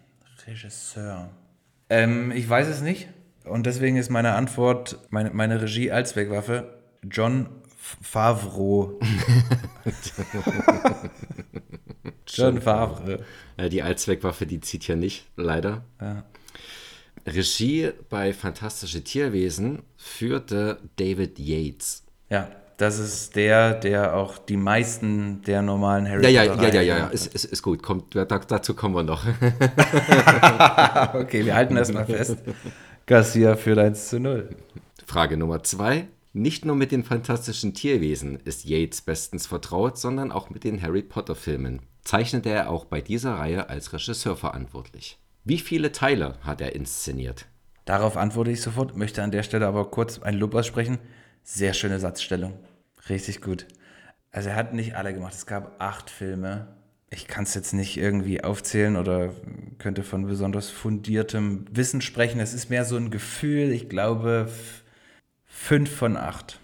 Regisseur. 0.47 1.31
Ähm, 1.91 2.31
ich 2.31 2.49
weiß 2.49 2.69
es 2.69 2.83
nicht. 2.83 3.09
Und 3.45 3.67
deswegen 3.67 3.97
ist 3.97 4.11
meine 4.11 4.35
Antwort, 4.35 4.99
meine, 5.11 5.31
meine 5.31 5.63
Regie 5.63 5.91
als 5.91 6.17
Wegwaffe, 6.17 6.79
John 7.03 7.49
Favreau. 7.79 8.99
John 12.27 12.61
Favre. 12.61 13.25
Die 13.71 13.83
Allzweckwaffe, 13.83 14.47
die 14.47 14.61
zieht 14.61 14.87
ja 14.87 14.97
nicht, 14.97 15.27
leider. 15.37 15.85
Ja. 16.01 16.25
Regie 17.29 17.91
bei 18.09 18.33
Fantastische 18.33 19.03
Tierwesen 19.05 19.83
führte 19.97 20.79
David 20.97 21.39
Yates. 21.39 22.05
Ja, 22.31 22.49
das 22.79 22.99
ist 22.99 23.35
der, 23.35 23.75
der 23.75 24.15
auch 24.15 24.39
die 24.39 24.57
meisten 24.57 25.43
der 25.43 25.63
normalen 25.63 26.09
Harry 26.09 26.31
ja, 26.31 26.45
Potter. 26.47 26.63
Ja, 26.63 26.69
ja, 26.69 26.75
ja, 26.75 26.83
ja, 26.83 26.99
ja, 26.99 27.07
ist, 27.09 27.35
ist, 27.35 27.45
ist 27.45 27.63
gut. 27.63 27.83
Kommt, 27.83 28.15
dazu 28.15 28.75
kommen 28.75 28.95
wir 28.95 29.03
noch. 29.03 29.25
okay, 31.15 31.45
wir 31.45 31.55
halten 31.57 31.75
das 31.75 31.93
mal 31.93 32.07
fest. 32.07 32.39
Garcia 33.07 33.57
führt 33.57 33.79
1 33.79 34.09
zu 34.09 34.21
0. 34.21 34.51
Frage 35.07 35.37
Nummer 35.37 35.63
2. 35.63 36.07
Nicht 36.35 36.65
nur 36.65 36.77
mit 36.77 36.93
den 36.93 37.03
fantastischen 37.03 37.75
Tierwesen 37.75 38.39
ist 38.45 38.65
Yates 38.65 39.01
bestens 39.01 39.47
vertraut, 39.49 39.99
sondern 39.99 40.31
auch 40.31 40.51
mit 40.51 40.63
den 40.63 40.81
Harry 40.81 41.03
Potter-Filmen. 41.03 41.81
Zeichnete 42.03 42.51
er 42.51 42.71
auch 42.71 42.85
bei 42.85 43.01
dieser 43.01 43.35
Reihe 43.35 43.69
als 43.69 43.93
Regisseur 43.93 44.37
verantwortlich. 44.37 45.19
Wie 45.49 45.59
viele 45.59 45.93
Teile 45.93 46.35
hat 46.43 46.61
er 46.61 46.75
inszeniert? 46.75 47.47
Darauf 47.87 48.19
antworte 48.19 48.51
ich 48.51 48.61
sofort, 48.61 48.95
möchte 48.99 49.23
an 49.23 49.31
der 49.31 49.43
Stelle 49.43 49.67
aber 49.67 49.91
kurz 49.91 50.19
ein 50.19 50.35
Lob 50.35 50.55
aussprechen. 50.55 50.99
Sehr 51.43 51.73
schöne 51.73 51.99
Satzstellung. 51.99 52.53
Richtig 53.09 53.41
gut. 53.41 53.67
Also 54.31 54.51
er 54.51 54.57
hat 54.57 54.75
nicht 54.75 54.95
alle 54.95 55.15
gemacht. 55.15 55.33
Es 55.33 55.47
gab 55.47 55.81
acht 55.81 56.11
Filme. 56.11 56.77
Ich 57.09 57.29
kann 57.29 57.45
es 57.45 57.55
jetzt 57.55 57.73
nicht 57.73 57.97
irgendwie 57.97 58.45
aufzählen 58.45 58.99
oder 58.99 59.33
könnte 59.79 60.03
von 60.03 60.27
besonders 60.27 60.69
fundiertem 60.69 61.65
Wissen 61.71 62.03
sprechen. 62.03 62.41
Es 62.41 62.53
ist 62.53 62.69
mehr 62.69 62.85
so 62.85 62.99
ein 62.99 63.11
Gefühl. 63.11 63.73
Ich 63.73 63.89
glaube 63.89 64.53
fünf 65.47 65.91
von 65.91 66.19
acht. 66.19 66.61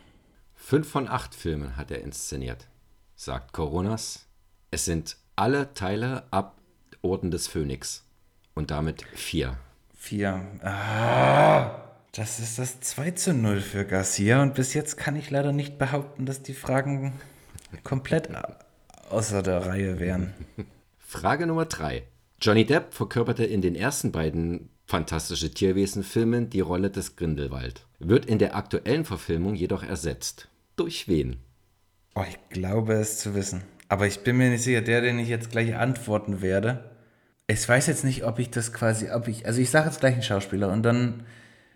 Fünf 0.55 0.87
von 0.91 1.09
acht 1.09 1.35
Filmen 1.35 1.79
hat 1.79 1.91
er 1.91 2.03
inszeniert, 2.03 2.69
sagt 3.17 3.55
Coronas. 3.55 4.27
Es 4.71 4.85
sind 4.85 5.17
alle 5.37 5.73
Teile 5.73 6.25
ab 6.31 6.61
Orden 7.01 7.31
des 7.31 7.49
Phönix 7.49 8.04
und 8.55 8.71
damit 8.71 9.03
vier. 9.15 9.57
Vier. 9.97 10.41
Ah, 10.63 11.81
das 12.13 12.39
ist 12.39 12.59
das 12.59 12.81
2 12.81 13.11
zu 13.13 13.35
0 13.35 13.61
für 13.61 13.85
Garcia 13.85 14.43
und 14.43 14.55
bis 14.55 14.75
jetzt 14.75 14.97
kann 14.97 15.17
ich 15.17 15.31
leider 15.31 15.53
nicht 15.53 15.79
behaupten, 15.79 16.27
dass 16.27 16.43
die 16.43 16.55
Fragen 16.55 17.13
komplett 17.83 18.29
außer 19.11 19.43
der 19.43 19.67
Reihe 19.67 19.99
wären. 19.99 20.33
Frage 20.99 21.47
Nummer 21.47 21.67
3. 21.67 22.03
Johnny 22.41 22.65
Depp 22.65 22.93
verkörperte 22.95 23.45
in 23.45 23.63
den 23.63 23.75
ersten 23.75 24.13
beiden 24.13 24.69
Fantastische 24.87 25.51
Tierwesen-Filmen 25.51 26.51
die 26.51 26.61
Rolle 26.61 26.91
des 26.91 27.17
Grindelwald, 27.17 27.87
wird 27.99 28.27
in 28.27 28.39
der 28.39 28.55
aktuellen 28.55 29.07
Verfilmung 29.07 29.55
jedoch 29.55 29.83
ersetzt. 29.83 30.49
Durch 30.77 31.09
wen? 31.09 31.39
Oh, 32.15 32.25
ich 32.29 32.39
glaube 32.51 32.93
es 32.95 33.19
zu 33.19 33.35
wissen. 33.35 33.63
Aber 33.89 34.07
ich 34.07 34.21
bin 34.21 34.37
mir 34.37 34.51
nicht 34.51 34.63
sicher, 34.63 34.83
der, 34.83 35.01
den 35.01 35.19
ich 35.19 35.29
jetzt 35.29 35.51
gleich 35.51 35.75
antworten 35.75 36.43
werde. 36.43 36.91
Ich 37.47 37.69
weiß 37.69 37.87
jetzt 37.89 38.05
nicht, 38.05 38.25
ob 38.25 38.39
ich 38.39 38.51
das 38.51 38.73
quasi, 38.73 39.11
ob 39.11 39.29
ich, 39.29 39.47
also 39.47 39.61
ich 39.61 39.71
sage 39.71 39.87
jetzt 39.87 40.01
gleich 40.01 40.15
einen 40.15 40.23
Schauspieler 40.23 40.73
und 40.73 40.83
dann 40.83 41.25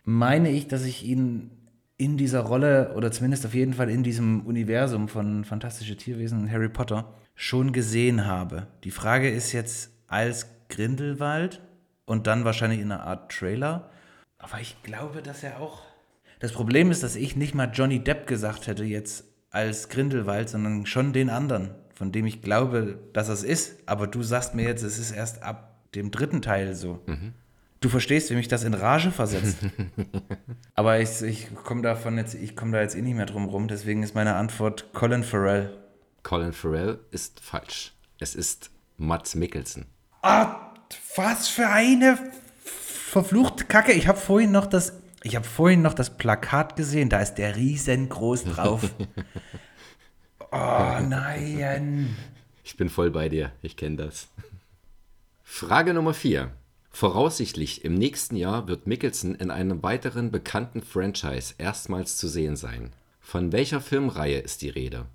meine 0.05 0.51
ich, 0.51 0.67
dass 0.67 0.85
ich 0.85 1.05
ihn 1.05 1.51
in 1.99 2.17
dieser 2.17 2.41
Rolle 2.41 2.95
oder 2.95 3.11
zumindest 3.11 3.45
auf 3.45 3.55
jeden 3.55 3.75
Fall 3.75 3.91
in 3.91 4.03
diesem 4.03 4.47
Universum 4.47 5.09
von 5.09 5.45
Fantastische 5.45 5.97
Tierwesen 5.97 6.41
und 6.41 6.51
Harry 6.51 6.69
Potter 6.69 7.13
schon 7.35 7.73
gesehen 7.73 8.25
habe. 8.25 8.69
Die 8.85 8.91
Frage 8.91 9.29
ist 9.29 9.53
jetzt 9.53 9.91
als 10.07 10.47
Grindelwald 10.69 11.61
und 12.07 12.27
dann 12.27 12.45
wahrscheinlich 12.45 12.81
in 12.81 12.91
einer 12.91 13.05
Art 13.05 13.31
Trailer. 13.31 13.91
Aber 14.39 14.61
ich 14.61 14.83
glaube, 14.83 15.21
dass 15.21 15.43
er 15.43 15.61
auch. 15.61 15.83
Das 16.39 16.53
Problem 16.53 16.91
ist, 16.91 17.03
dass 17.03 17.17
ich 17.17 17.37
nicht 17.37 17.55
mal 17.55 17.71
Johnny 17.73 17.99
Depp 17.99 18.27
gesagt 18.27 18.69
hätte 18.69 18.85
jetzt 18.85 19.25
als 19.51 19.89
Grindelwald, 19.89 20.49
sondern 20.49 20.87
schon 20.87 21.13
den 21.13 21.31
anderen 21.31 21.75
von 21.99 22.13
dem 22.13 22.27
ich 22.27 22.43
glaube, 22.43 23.01
dass 23.13 23.29
es 23.29 23.43
ist, 23.43 23.81
aber 23.87 24.07
du 24.07 24.23
sagst 24.23 24.55
mir 24.55 24.63
jetzt, 24.63 24.85
es 24.85 25.01
ist 25.01 25.11
erst 25.11 25.43
ab 25.43 25.75
dem 25.97 26.13
dritten 26.13 26.43
Teil 26.43 26.77
so. 26.77 27.03
Mhm. 27.07 27.35
Du 27.81 27.89
verstehst, 27.89 28.31
wie 28.31 28.37
mich 28.37 28.47
das 28.47 28.63
in 28.63 28.73
Rage 28.73 29.11
versetzt. 29.11 29.57
aber 30.77 31.01
ich, 31.01 31.23
ich 31.23 31.53
komme 31.65 31.83
davon 31.83 32.17
jetzt, 32.17 32.35
ich 32.35 32.55
komme 32.55 32.71
da 32.71 32.81
jetzt 32.81 32.95
eh 32.95 33.03
nicht 33.03 33.17
mehr 33.17 33.27
drum 33.27 33.47
rum, 33.47 33.67
deswegen 33.67 34.05
ist 34.05 34.15
meine 34.15 34.37
Antwort 34.37 34.93
Colin 34.93 35.25
Farrell. 35.25 35.77
Colin 36.23 36.53
Farrell 36.53 37.01
ist 37.11 37.41
falsch. 37.41 37.95
Es 38.21 38.37
ist 38.37 38.71
Mats 38.97 39.35
Mikkelsen. 39.35 39.87
Ah, 40.23 40.73
was 41.17 41.49
für 41.49 41.69
eine 41.69 42.17
verfluchte 43.11 43.65
Kacke. 43.65 43.91
Ich 43.91 44.07
habe 44.07 44.19
vorhin 44.19 44.53
noch 44.53 44.67
das, 44.67 44.93
ich 45.25 45.35
habe 45.35 45.49
vorhin 45.49 45.83
noch 45.83 45.95
das 45.95 46.17
Plakat 46.17 46.77
gesehen, 46.77 47.09
da 47.09 47.19
ist 47.19 47.35
der 47.35 47.57
riesengroß 47.57 48.45
drauf. 48.45 48.83
Oh 50.51 50.99
nein. 51.03 52.17
Ich 52.65 52.77
bin 52.77 52.89
voll 52.89 53.11
bei 53.11 53.29
dir. 53.29 53.53
Ich 53.63 53.77
kenne 53.77 53.97
das. 53.97 54.29
Frage 55.43 55.95
Nummer 55.95 56.15
4. 56.15 56.53
Voraussichtlich 56.91 57.85
im 57.85 57.95
nächsten 57.95 58.37
Jahr 58.37 58.67
wird 58.67 58.87
Mickelson 58.87 59.35
in 59.35 59.51
einem 59.51 59.83
weiteren 59.83 60.31
bekannten 60.31 60.83
Franchise 60.83 61.55
erstmals 61.59 62.17
zu 62.17 62.29
sehen 62.29 62.57
sein. 62.57 62.93
Von 63.21 63.53
welcher 63.53 63.81
Filmreihe 63.81 64.39
ist 64.39 64.63
die 64.63 64.71
Rede? 64.71 65.07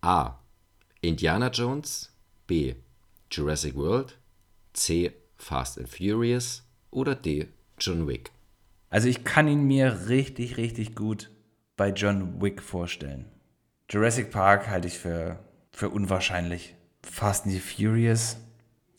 A. 0.00 0.38
Indiana 1.00 1.50
Jones. 1.50 2.12
B. 2.46 2.74
Jurassic 3.30 3.76
World. 3.76 4.18
C. 4.72 5.12
Fast 5.36 5.78
and 5.78 5.88
Furious. 5.88 6.64
Oder 6.90 7.14
D. 7.14 7.48
John 7.78 8.06
Wick. 8.08 8.30
Also 8.90 9.08
ich 9.08 9.24
kann 9.24 9.48
ihn 9.48 9.64
mir 9.64 10.08
richtig, 10.08 10.56
richtig 10.56 10.94
gut 10.94 11.30
bei 11.76 11.90
John 11.90 12.40
Wick 12.40 12.62
vorstellen. 12.62 13.26
Jurassic 13.88 14.32
Park 14.32 14.68
halte 14.68 14.88
ich 14.88 14.98
für, 14.98 15.38
für 15.70 15.90
unwahrscheinlich. 15.90 16.74
Fast 17.02 17.44
and 17.44 17.54
the 17.54 17.60
Furious, 17.60 18.36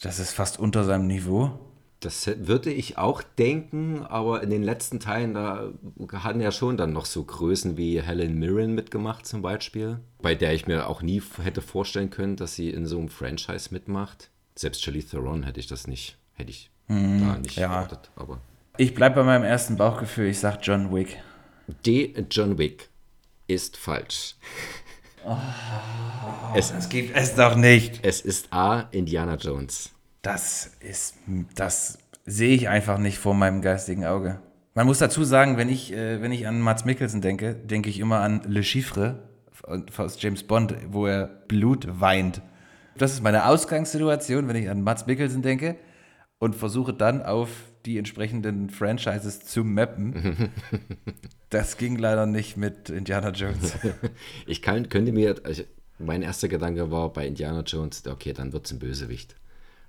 das 0.02 0.20
ist 0.20 0.32
fast 0.32 0.60
unter 0.60 0.86
seinem 0.86 1.08
Niveau. 1.08 1.60
Das 2.00 2.28
würde 2.28 2.72
ich 2.72 2.98
auch 2.98 3.22
denken, 3.22 4.04
aber 4.04 4.44
in 4.44 4.50
den 4.50 4.64
letzten 4.64 5.00
Teilen, 5.00 5.34
da 5.34 5.74
hatten 6.14 6.40
ja 6.40 6.52
schon 6.52 6.78
dann 6.78 6.94
noch 6.94 7.06
so 7.06 7.24
Größen 7.24 7.76
wie 7.76 8.02
Helen 8.02 8.36
Mirren 8.36 8.76
mitgemacht 8.76 9.26
zum 9.26 9.42
Beispiel, 9.42 10.00
bei 10.22 10.36
der 10.36 10.54
ich 10.54 10.68
mir 10.68 10.88
auch 10.88 11.02
nie 11.02 11.22
hätte 11.44 11.62
vorstellen 11.62 12.12
können, 12.12 12.36
dass 12.36 12.56
sie 12.56 12.70
in 12.70 12.86
so 12.86 13.00
einem 13.00 13.10
Franchise 13.10 13.70
mitmacht. 13.72 14.30
Selbst 14.56 14.84
Charlize 14.84 15.10
Theron 15.10 15.44
hätte 15.44 15.60
ich 15.60 15.68
das 15.68 15.88
nicht, 15.88 16.18
hätte 16.34 16.52
ich 16.52 16.72
mm, 16.88 17.20
da 17.20 17.38
nicht 17.40 17.58
ja. 17.58 17.64
erwartet. 17.64 18.12
Aber 18.16 18.40
ich 18.78 18.94
bleibe 18.94 19.16
bei 19.16 19.24
meinem 19.24 19.44
ersten 19.44 19.76
Bauchgefühl, 19.76 20.28
ich 20.28 20.40
sage 20.40 20.60
John 20.62 20.94
Wick. 20.94 21.18
D. 21.86 22.14
John 22.30 22.58
Wick 22.58 22.90
ist 23.48 23.78
falsch. 23.78 24.36
Oh, 25.26 25.38
es, 26.56 26.72
das 26.72 26.90
gibt 26.90 27.16
es 27.16 27.36
doch 27.36 27.56
nicht. 27.56 28.00
Es 28.04 28.22
ist 28.22 28.54
A. 28.54 28.88
Indiana 28.92 29.36
Jones. 29.36 29.92
Das 30.22 30.72
ist, 30.80 31.16
das 31.56 31.98
sehe 32.26 32.56
ich 32.56 32.70
einfach 32.70 32.98
nicht 32.98 33.18
vor 33.18 33.34
meinem 33.34 33.62
geistigen 33.62 34.06
Auge. 34.06 34.40
Man 34.74 34.86
muss 34.86 35.00
dazu 35.00 35.24
sagen, 35.24 35.58
wenn 35.58 35.70
ich, 35.70 35.92
äh, 35.92 36.22
wenn 36.22 36.32
ich 36.32 36.48
an 36.48 36.62
Mats 36.62 36.86
Mikkelsen 36.86 37.22
denke, 37.22 37.56
denke 37.56 37.90
ich 37.90 38.00
immer 38.00 38.20
an 38.20 38.42
Le 38.46 38.64
Chiffre 38.64 39.24
aus 39.64 40.22
James 40.22 40.44
Bond, 40.44 40.76
wo 40.90 41.08
er 41.08 41.28
Blut 41.48 41.88
weint. 42.00 42.42
Das 42.98 43.14
ist 43.14 43.24
meine 43.24 43.48
Ausgangssituation, 43.48 44.48
wenn 44.48 44.56
ich 44.56 44.70
an 44.70 44.82
Mats 44.82 45.08
Mikkelsen 45.08 45.42
denke 45.42 45.78
und 46.40 46.56
versuche 46.56 46.94
dann 46.94 47.24
auf 47.24 47.50
die 47.88 47.98
entsprechenden 47.98 48.70
Franchises 48.70 49.40
zu 49.40 49.64
mappen. 49.64 50.52
das 51.50 51.78
ging 51.78 51.98
leider 51.98 52.26
nicht 52.26 52.58
mit 52.58 52.90
Indiana 52.90 53.30
Jones. 53.30 53.78
ich 54.46 54.62
kann, 54.62 54.90
könnte 54.90 55.14
mir, 55.14 55.36
also 55.44 55.64
mein 55.98 56.22
erster 56.22 56.50
Gedanke 56.50 56.92
war 56.92 57.14
bei 57.14 57.26
Indiana 57.26 57.62
Jones, 57.62 58.06
okay, 58.06 58.34
dann 58.34 58.52
wird 58.52 58.66
es 58.66 58.74
ein 58.74 58.80
Bösewicht. 58.80 59.36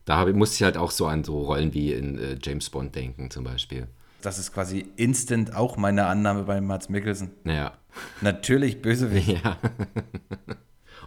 Da 0.04 0.16
habe, 0.16 0.32
musste 0.32 0.54
ich 0.56 0.62
halt 0.62 0.76
auch 0.76 0.92
so 0.92 1.06
an 1.06 1.24
so 1.24 1.42
Rollen 1.42 1.74
wie 1.74 1.92
in 1.92 2.18
äh, 2.18 2.38
James 2.40 2.70
Bond 2.70 2.94
denken, 2.94 3.30
zum 3.30 3.44
Beispiel. 3.44 3.88
Das 4.22 4.38
ist 4.38 4.54
quasi 4.54 4.86
instant 4.96 5.54
auch 5.54 5.76
meine 5.76 6.06
Annahme 6.06 6.44
bei 6.44 6.60
Mats 6.60 6.88
Mikkelsen. 6.88 7.32
Naja. 7.44 7.76
Natürlich 8.20 8.80
Bösewicht. 8.80 9.28
Ja. 9.44 9.58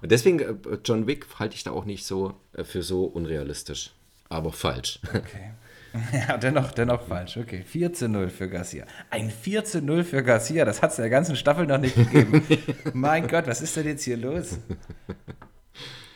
Und 0.02 0.12
deswegen, 0.12 0.40
äh, 0.40 0.56
John 0.84 1.08
Wick 1.08 1.28
halte 1.40 1.56
ich 1.56 1.64
da 1.64 1.72
auch 1.72 1.86
nicht 1.86 2.06
so 2.06 2.34
äh, 2.54 2.64
für 2.64 2.84
so 2.84 3.06
unrealistisch. 3.06 3.92
Aber 4.30 4.52
falsch. 4.52 5.00
Okay. 5.08 5.52
Ja, 6.28 6.38
dennoch, 6.38 6.72
dennoch 6.72 7.02
falsch. 7.08 7.38
Okay, 7.38 7.64
4 7.66 7.94
zu 7.94 8.10
0 8.10 8.30
für 8.30 8.50
Garcia. 8.50 8.86
Ein 9.10 9.30
4 9.30 9.66
zu 9.66 9.82
0 9.82 10.04
für 10.04 10.24
Garcia, 10.24 10.66
das 10.66 10.82
hat 10.82 10.92
es 10.92 10.98
in 10.98 11.04
der 11.04 11.10
ganzen 11.10 11.36
Staffel 11.36 11.66
noch 11.66 11.78
nicht 11.78 11.96
gegeben. 11.96 12.44
mein 12.94 13.28
Gott, 13.28 13.48
was 13.48 13.62
ist 13.62 13.76
denn 13.76 13.88
jetzt 13.88 14.04
hier 14.04 14.18
los? 14.18 14.58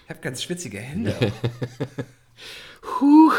Ich 0.03 0.09
habe 0.09 0.19
ganz 0.21 0.43
schwitzige 0.43 0.79
Hände. 0.79 1.15
Huch. 3.01 3.33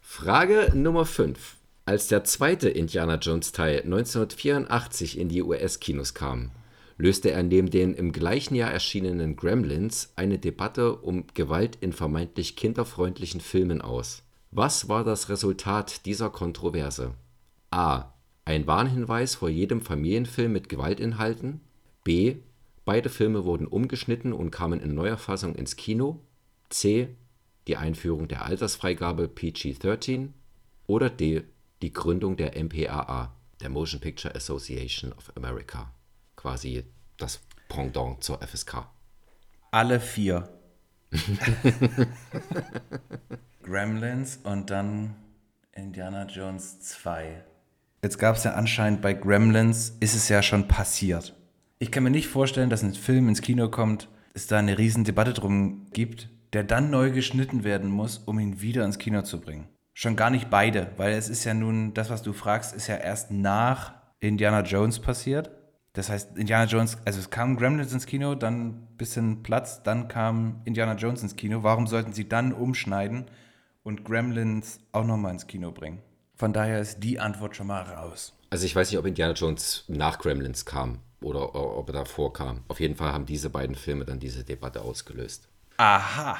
Frage 0.00 0.70
Nummer 0.74 1.06
5. 1.06 1.56
Als 1.86 2.08
der 2.08 2.24
zweite 2.24 2.68
Indiana 2.68 3.16
Jones 3.16 3.52
Teil 3.52 3.82
1984 3.82 5.18
in 5.18 5.28
die 5.28 5.42
US-Kinos 5.42 6.14
kam, 6.14 6.50
löste 6.96 7.30
er 7.30 7.42
neben 7.42 7.70
den 7.70 7.94
im 7.94 8.12
gleichen 8.12 8.54
Jahr 8.54 8.70
erschienenen 8.70 9.36
Gremlins 9.36 10.12
eine 10.16 10.38
Debatte 10.38 10.96
um 10.96 11.26
Gewalt 11.34 11.76
in 11.80 11.92
vermeintlich 11.92 12.56
kinderfreundlichen 12.56 13.40
Filmen 13.40 13.82
aus. 13.82 14.22
Was 14.56 14.88
war 14.88 15.02
das 15.02 15.28
Resultat 15.30 16.06
dieser 16.06 16.30
Kontroverse? 16.30 17.14
A. 17.72 18.12
Ein 18.44 18.68
Warnhinweis 18.68 19.34
vor 19.34 19.48
jedem 19.48 19.80
Familienfilm 19.80 20.52
mit 20.52 20.68
Gewaltinhalten. 20.68 21.60
B. 22.04 22.36
Beide 22.84 23.08
Filme 23.08 23.44
wurden 23.44 23.66
umgeschnitten 23.66 24.32
und 24.32 24.52
kamen 24.52 24.78
in 24.78 24.94
neuer 24.94 25.16
Fassung 25.16 25.56
ins 25.56 25.74
Kino. 25.74 26.20
C. 26.68 27.08
Die 27.66 27.76
Einführung 27.76 28.28
der 28.28 28.44
Altersfreigabe 28.44 29.26
PG-13. 29.26 30.28
Oder 30.86 31.10
D. 31.10 31.42
Die 31.82 31.92
Gründung 31.92 32.36
der 32.36 32.52
MPAA, 32.56 33.34
der 33.60 33.70
Motion 33.70 34.00
Picture 34.00 34.36
Association 34.36 35.12
of 35.14 35.32
America. 35.36 35.92
Quasi 36.36 36.84
das 37.16 37.40
Pendant 37.68 38.22
zur 38.22 38.40
FSK. 38.40 38.86
Alle 39.72 39.98
vier. 39.98 40.48
Gremlins 43.64 44.40
und 44.42 44.70
dann 44.70 45.14
Indiana 45.72 46.26
Jones 46.26 46.80
2. 46.80 47.42
Jetzt 48.02 48.18
gab 48.18 48.36
es 48.36 48.44
ja 48.44 48.52
anscheinend 48.52 49.00
bei 49.00 49.14
Gremlins, 49.14 49.96
ist 50.00 50.14
es 50.14 50.28
ja 50.28 50.42
schon 50.42 50.68
passiert. 50.68 51.34
Ich 51.78 51.90
kann 51.90 52.04
mir 52.04 52.10
nicht 52.10 52.28
vorstellen, 52.28 52.68
dass 52.68 52.82
ein 52.82 52.92
Film 52.92 53.26
ins 53.28 53.40
Kino 53.40 53.70
kommt, 53.70 54.08
es 54.34 54.46
da 54.46 54.58
eine 54.58 54.76
riesen 54.76 55.04
Debatte 55.04 55.32
drum 55.32 55.86
gibt, 55.92 56.28
der 56.52 56.62
dann 56.62 56.90
neu 56.90 57.10
geschnitten 57.10 57.64
werden 57.64 57.90
muss, 57.90 58.18
um 58.18 58.38
ihn 58.38 58.60
wieder 58.60 58.84
ins 58.84 58.98
Kino 58.98 59.22
zu 59.22 59.40
bringen. 59.40 59.66
Schon 59.94 60.16
gar 60.16 60.28
nicht 60.28 60.50
beide, 60.50 60.90
weil 60.98 61.14
es 61.14 61.30
ist 61.30 61.44
ja 61.44 61.54
nun, 61.54 61.94
das, 61.94 62.10
was 62.10 62.22
du 62.22 62.34
fragst, 62.34 62.74
ist 62.74 62.88
ja 62.88 62.96
erst 62.96 63.30
nach 63.30 63.94
Indiana 64.20 64.60
Jones 64.60 64.98
passiert. 64.98 65.50
Das 65.94 66.10
heißt, 66.10 66.36
Indiana 66.36 66.64
Jones, 66.66 66.98
also 67.06 67.18
es 67.18 67.30
kam 67.30 67.56
Gremlins 67.56 67.94
ins 67.94 68.04
Kino, 68.04 68.34
dann 68.34 68.66
ein 68.66 68.96
bisschen 68.98 69.42
Platz, 69.42 69.82
dann 69.82 70.08
kam 70.08 70.60
Indiana 70.64 70.96
Jones 70.96 71.22
ins 71.22 71.36
Kino. 71.36 71.62
Warum 71.62 71.86
sollten 71.86 72.12
sie 72.12 72.28
dann 72.28 72.52
umschneiden 72.52 73.24
und 73.84 74.04
Gremlins 74.04 74.80
auch 74.90 75.04
nochmal 75.04 75.32
ins 75.32 75.46
Kino 75.46 75.70
bringen? 75.70 76.02
Von 76.34 76.52
daher 76.52 76.80
ist 76.80 76.98
die 76.98 77.20
Antwort 77.20 77.54
schon 77.54 77.68
mal 77.68 77.82
raus. 77.82 78.32
Also 78.50 78.66
ich 78.66 78.74
weiß 78.74 78.90
nicht, 78.90 78.98
ob 78.98 79.06
Indiana 79.06 79.34
Jones 79.34 79.84
nach 79.86 80.18
Gremlins 80.18 80.64
kam 80.64 80.98
oder 81.20 81.54
ob 81.54 81.88
er 81.88 81.92
davor 81.92 82.32
kam. 82.32 82.64
Auf 82.66 82.80
jeden 82.80 82.96
Fall 82.96 83.12
haben 83.12 83.26
diese 83.26 83.50
beiden 83.50 83.76
Filme 83.76 84.04
dann 84.04 84.18
diese 84.18 84.42
Debatte 84.44 84.82
ausgelöst. 84.82 85.48
Aha. 85.76 86.38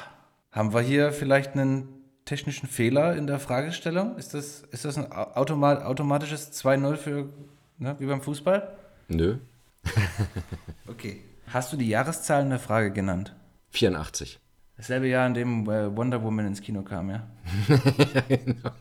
Haben 0.51 0.73
wir 0.73 0.81
hier 0.81 1.11
vielleicht 1.11 1.53
einen 1.53 1.87
technischen 2.25 2.67
Fehler 2.67 3.15
in 3.15 3.27
der 3.27 3.39
Fragestellung? 3.39 4.17
Ist 4.17 4.33
das, 4.33 4.63
ist 4.71 4.85
das 4.85 4.97
ein 4.97 5.11
automat, 5.11 5.83
automatisches 5.83 6.51
2-0 6.53 6.95
für, 6.95 7.29
ne, 7.77 7.95
wie 7.99 8.05
beim 8.05 8.21
Fußball? 8.21 8.75
Nö. 9.07 9.37
okay. 10.87 11.21
Hast 11.47 11.71
du 11.71 11.77
die 11.77 11.89
Jahreszahlen 11.89 12.49
der 12.49 12.59
Frage 12.59 12.91
genannt? 12.91 13.35
84. 13.69 14.39
Dasselbe 14.77 15.07
Jahr, 15.07 15.25
in 15.27 15.33
dem 15.33 15.69
äh, 15.69 15.95
Wonder 15.95 16.21
Woman 16.23 16.47
ins 16.47 16.61
Kino 16.61 16.81
kam, 16.81 17.09
ja? 17.09 17.27
ja 18.13 18.21
genau. 18.27 18.71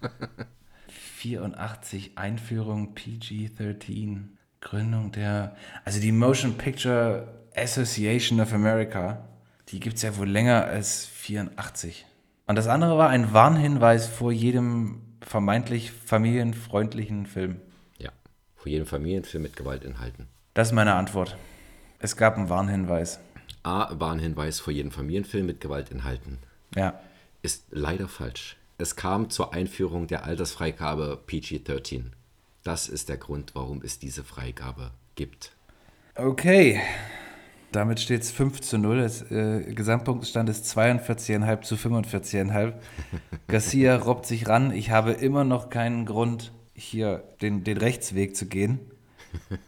84 0.89 2.19
Einführung 2.19 2.95
PG-13. 2.95 4.25
Gründung 4.61 5.13
der. 5.13 5.55
Also 5.85 6.01
die 6.01 6.11
Motion 6.11 6.55
Picture 6.55 7.29
Association 7.55 8.41
of 8.41 8.53
America. 8.53 9.29
Die 9.69 9.79
gibt 9.79 9.97
es 9.97 10.03
ja 10.03 10.17
wohl 10.17 10.29
länger 10.29 10.65
als 10.65 11.07
84. 11.07 12.07
Und 12.47 12.57
das 12.57 12.67
andere 12.67 12.99
war 12.99 13.09
ein 13.09 13.33
Warnhinweis 13.33 14.07
vor 14.07 14.33
jedem 14.33 15.01
vermeintlich 15.21 15.93
familienfreundlichen 15.93 17.27
Film. 17.27 17.61
Ja, 17.99 18.11
vor 18.57 18.69
jedem 18.69 18.87
Familienfilm 18.87 19.43
mit 19.43 19.57
Gewaltinhalten. 19.57 20.27
Das 20.53 20.69
ist 20.69 20.73
meine 20.75 20.95
Antwort. 20.95 21.37
Es 21.99 22.17
gab 22.17 22.37
einen 22.37 22.49
Warnhinweis. 22.49 23.21
A, 23.65 23.99
Warnhinweis 23.99 24.61
vor 24.61 24.73
jedem 24.73 24.91
Familienfilm 24.91 25.47
mit 25.47 25.61
Gewaltinhalten. 25.61 26.39
Ja. 26.75 27.01
Ist 27.43 27.67
leider 27.71 28.09
falsch. 28.09 28.57
Es 28.79 28.97
kam 28.97 29.31
zur 29.31 29.55
Einführung 29.55 30.07
der 30.07 30.25
Altersfreigabe 30.25 31.21
PG-13. 31.27 32.05
Das 32.63 32.89
ist 32.89 33.09
der 33.09 33.17
Grund, 33.17 33.55
warum 33.55 33.83
es 33.83 33.99
diese 33.99 34.25
Freigabe 34.25 34.91
gibt. 35.15 35.53
Okay. 36.17 36.81
Damit 37.73 38.01
steht 38.01 38.23
es 38.23 38.31
5 38.31 38.61
zu 38.61 38.79
0. 38.79 38.99
Das 38.99 39.31
äh, 39.31 39.73
Gesamtpunktstand 39.75 40.49
ist 40.49 40.67
42,5 40.77 41.61
zu 41.63 41.75
45,5. 41.75 42.75
Garcia 43.49 43.97
robbt 43.97 44.27
sich 44.27 44.49
ran. 44.49 44.71
Ich 44.71 44.91
habe 44.91 45.13
immer 45.13 45.45
noch 45.45 45.71
keinen 45.71 46.07
Grund, 46.07 46.53
hier 46.75 47.25
den, 47.43 47.65
den 47.65 47.79
Rechtsweg 47.79 48.37
zu 48.37 48.47
gehen. 48.47 48.79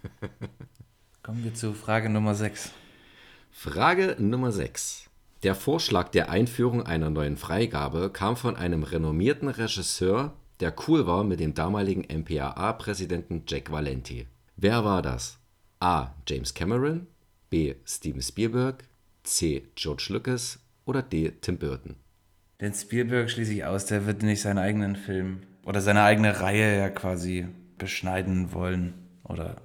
Kommen 1.22 1.42
wir 1.42 1.54
zu 1.54 1.72
Frage 1.72 2.09
Nummer 2.09 2.35
6. 2.35 2.70
Frage 3.59 4.16
Nummer 4.19 4.53
6. 4.53 5.09
Der 5.42 5.55
Vorschlag 5.55 6.11
der 6.11 6.29
Einführung 6.29 6.83
einer 6.83 7.09
neuen 7.09 7.38
Freigabe 7.38 8.11
kam 8.11 8.37
von 8.37 8.55
einem 8.55 8.83
renommierten 8.83 9.49
Regisseur, 9.49 10.35
der 10.61 10.75
cool 10.87 11.07
war 11.07 11.25
mit 11.25 11.40
dem 11.40 11.55
damaligen 11.55 12.03
MPAA-Präsidenten 12.03 13.45
Jack 13.49 13.73
Valenti. 13.73 14.27
Wer 14.57 14.85
war 14.85 15.01
das? 15.01 15.38
A. 15.81 16.12
James 16.29 16.53
Cameron, 16.53 17.07
B. 17.49 17.77
Steven 17.87 18.21
Spielberg, 18.21 18.85
C. 19.25 19.66
George 19.75 20.09
Lucas 20.11 20.61
oder 20.85 21.01
D. 21.01 21.33
Tim 21.40 21.57
Burton? 21.57 21.97
Den 22.61 22.75
Spielberg 22.75 23.31
schließe 23.31 23.55
ich 23.55 23.64
aus, 23.64 23.87
der 23.87 24.05
wird 24.05 24.23
nicht 24.23 24.42
seinen 24.42 24.59
eigenen 24.59 24.97
Film 24.97 25.40
oder 25.64 25.81
seine 25.81 26.03
eigene 26.03 26.40
Reihe 26.40 26.77
ja 26.77 26.90
quasi 26.90 27.47
beschneiden 27.79 28.53
wollen 28.53 28.92
oder 29.25 29.57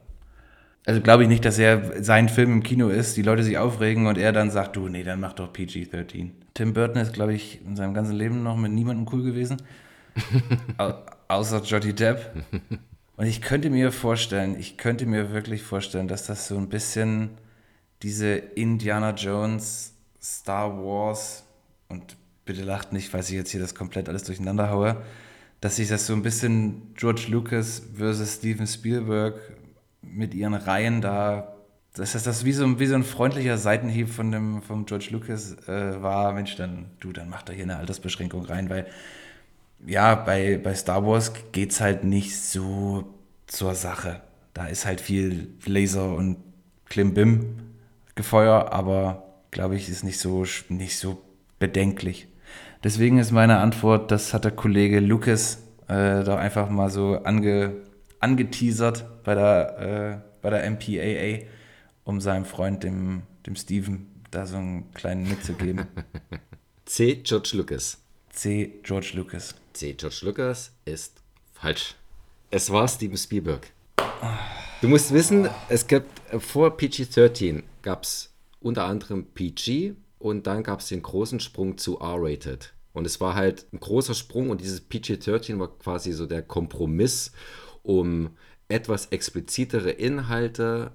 also 0.85 1.01
glaube 1.01 1.23
ich 1.23 1.29
nicht, 1.29 1.45
dass 1.45 1.59
er 1.59 2.03
sein 2.03 2.27
Film 2.27 2.51
im 2.53 2.63
Kino 2.63 2.89
ist, 2.89 3.15
die 3.15 3.21
Leute 3.21 3.43
sich 3.43 3.57
aufregen 3.57 4.07
und 4.07 4.17
er 4.17 4.31
dann 4.31 4.49
sagt, 4.49 4.75
du, 4.75 4.87
nee, 4.87 5.03
dann 5.03 5.19
mach 5.19 5.33
doch 5.33 5.53
PG-13. 5.53 6.29
Tim 6.53 6.73
Burton 6.73 7.01
ist, 7.01 7.13
glaube 7.13 7.33
ich, 7.33 7.63
in 7.65 7.75
seinem 7.75 7.93
ganzen 7.93 8.15
Leben 8.15 8.43
noch 8.43 8.57
mit 8.57 8.71
niemandem 8.71 9.07
cool 9.13 9.23
gewesen. 9.23 9.57
Au 10.77 10.93
außer 11.27 11.61
Jody 11.63 11.93
Depp. 11.93 12.31
Und 13.15 13.25
ich 13.25 13.41
könnte 13.41 13.69
mir 13.69 13.91
vorstellen, 13.91 14.59
ich 14.59 14.77
könnte 14.77 15.05
mir 15.05 15.31
wirklich 15.31 15.63
vorstellen, 15.63 16.09
dass 16.09 16.25
das 16.25 16.47
so 16.47 16.57
ein 16.57 16.67
bisschen 16.67 17.29
diese 18.01 18.33
Indiana 18.33 19.11
Jones, 19.11 19.93
Star 20.21 20.75
Wars 20.77 21.45
und 21.87 22.17
bitte 22.45 22.63
lacht 22.63 22.91
nicht, 22.91 23.09
falls 23.09 23.29
ich 23.29 23.35
jetzt 23.35 23.51
hier 23.51 23.61
das 23.61 23.75
komplett 23.75 24.09
alles 24.09 24.23
durcheinander 24.23 24.69
haue, 24.71 24.97
dass 25.61 25.77
sich 25.77 25.87
das 25.87 26.05
so 26.05 26.13
ein 26.13 26.23
bisschen 26.23 26.93
George 26.95 27.27
Lucas 27.29 27.83
versus 27.95 28.35
Steven 28.35 28.67
Spielberg 28.67 29.35
mit 30.13 30.33
ihren 30.33 30.53
Reihen 30.53 31.01
da, 31.01 31.55
das, 31.93 32.11
das 32.11 32.45
wie, 32.45 32.53
so, 32.53 32.79
wie 32.79 32.85
so 32.85 32.95
ein 32.95 33.03
freundlicher 33.03 33.57
Seitenhieb 33.57 34.09
von 34.09 34.31
dem 34.31 34.61
vom 34.61 34.85
George 34.85 35.09
Lucas 35.11 35.57
äh, 35.67 36.01
war, 36.01 36.33
Mensch, 36.33 36.55
dann 36.55 36.85
du, 36.99 37.11
dann 37.11 37.29
mach 37.29 37.43
da 37.43 37.53
hier 37.53 37.63
eine 37.63 37.77
Altersbeschränkung 37.77 38.45
rein, 38.45 38.69
weil 38.69 38.87
ja, 39.85 40.15
bei, 40.15 40.59
bei 40.61 40.73
Star 40.75 41.05
Wars 41.05 41.33
geht 41.51 41.71
es 41.71 41.81
halt 41.81 42.03
nicht 42.03 42.39
so 42.39 43.13
zur 43.47 43.75
Sache. 43.75 44.21
Da 44.53 44.67
ist 44.67 44.85
halt 44.85 45.01
viel 45.01 45.49
Laser 45.65 46.15
und 46.15 46.37
Klimbim 46.85 47.57
Gefeuer, 48.15 48.71
aber 48.71 49.23
glaube 49.51 49.75
ich, 49.75 49.89
ist 49.89 50.03
nicht 50.03 50.19
so, 50.19 50.45
nicht 50.69 50.97
so 50.97 51.21
bedenklich. 51.59 52.27
Deswegen 52.83 53.17
ist 53.17 53.31
meine 53.31 53.59
Antwort, 53.59 54.11
das 54.11 54.33
hat 54.33 54.43
der 54.43 54.51
Kollege 54.51 54.99
Lucas 54.99 55.63
äh, 55.87 56.23
doch 56.23 56.37
einfach 56.37 56.69
mal 56.69 56.89
so 56.89 57.19
ange, 57.23 57.73
angeteasert 58.21 59.23
bei 59.23 59.35
der, 59.35 60.23
äh, 60.23 60.29
bei 60.41 60.49
der 60.49 60.69
MPAA, 60.69 61.45
um 62.03 62.21
seinem 62.21 62.45
Freund, 62.45 62.83
dem, 62.83 63.23
dem 63.45 63.55
Steven, 63.55 64.07
da 64.31 64.45
so 64.45 64.57
einen 64.57 64.91
kleinen 64.93 65.27
mitzugeben. 65.27 65.87
C. 66.85 67.15
George 67.15 67.51
Lucas. 67.53 67.97
C. 68.29 68.79
George 68.83 69.11
Lucas. 69.15 69.55
C. 69.73 69.93
George 69.93 70.21
Lucas 70.23 70.71
ist 70.85 71.21
falsch. 71.53 71.95
Es 72.49 72.69
war 72.69 72.87
Steven 72.87 73.17
Spielberg. 73.17 73.71
Du 74.81 74.87
musst 74.87 75.13
wissen, 75.13 75.49
es 75.69 75.85
gibt 75.85 76.09
vor 76.39 76.75
PG-13 76.75 77.63
gab 77.81 78.03
es 78.03 78.33
unter 78.59 78.85
anderem 78.85 79.25
PG 79.25 79.93
und 80.19 80.47
dann 80.47 80.63
gab 80.63 80.79
es 80.79 80.87
den 80.87 81.01
großen 81.01 81.39
Sprung 81.39 81.77
zu 81.77 81.99
R-rated. 81.99 82.73
Und 82.93 83.05
es 83.05 83.21
war 83.21 83.35
halt 83.35 83.65
ein 83.71 83.79
großer 83.79 84.13
Sprung 84.13 84.49
und 84.49 84.61
dieses 84.61 84.81
PG-13 84.81 85.59
war 85.59 85.69
quasi 85.77 86.11
so 86.11 86.25
der 86.25 86.41
Kompromiss, 86.41 87.31
um 87.83 88.31
etwas 88.67 89.07
explizitere 89.07 89.91
Inhalte 89.91 90.91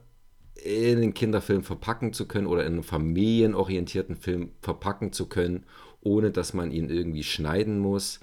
in 0.55 1.01
den 1.01 1.15
Kinderfilm 1.15 1.63
verpacken 1.63 2.13
zu 2.13 2.27
können 2.27 2.47
oder 2.47 2.63
in 2.65 2.75
einen 2.75 2.83
familienorientierten 2.83 4.17
Film 4.17 4.51
verpacken 4.63 5.13
zu 5.13 5.27
können, 5.29 5.65
ohne 6.01 6.31
dass 6.31 6.55
man 6.55 6.71
ihn 6.71 6.89
irgendwie 6.89 7.25
schneiden 7.25 7.79
muss 7.79 8.21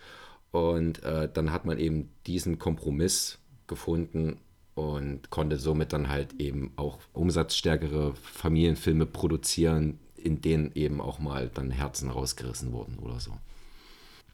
Und 0.51 1.03
äh, 1.03 1.29
dann 1.33 1.51
hat 1.51 1.65
man 1.65 1.79
eben 1.79 2.11
diesen 2.27 2.59
Kompromiss 2.59 3.39
gefunden 3.65 4.37
und 4.75 5.29
konnte 5.31 5.57
somit 5.57 5.93
dann 5.93 6.09
halt 6.09 6.39
eben 6.39 6.73
auch 6.75 6.99
umsatzstärkere 7.13 8.13
Familienfilme 8.15 9.07
produzieren, 9.07 9.99
in 10.15 10.41
denen 10.41 10.71
eben 10.75 11.01
auch 11.01 11.17
mal 11.19 11.49
dann 11.53 11.71
Herzen 11.71 12.09
rausgerissen 12.09 12.71
wurden 12.71 12.99
oder 12.99 13.19
so. 13.19 13.31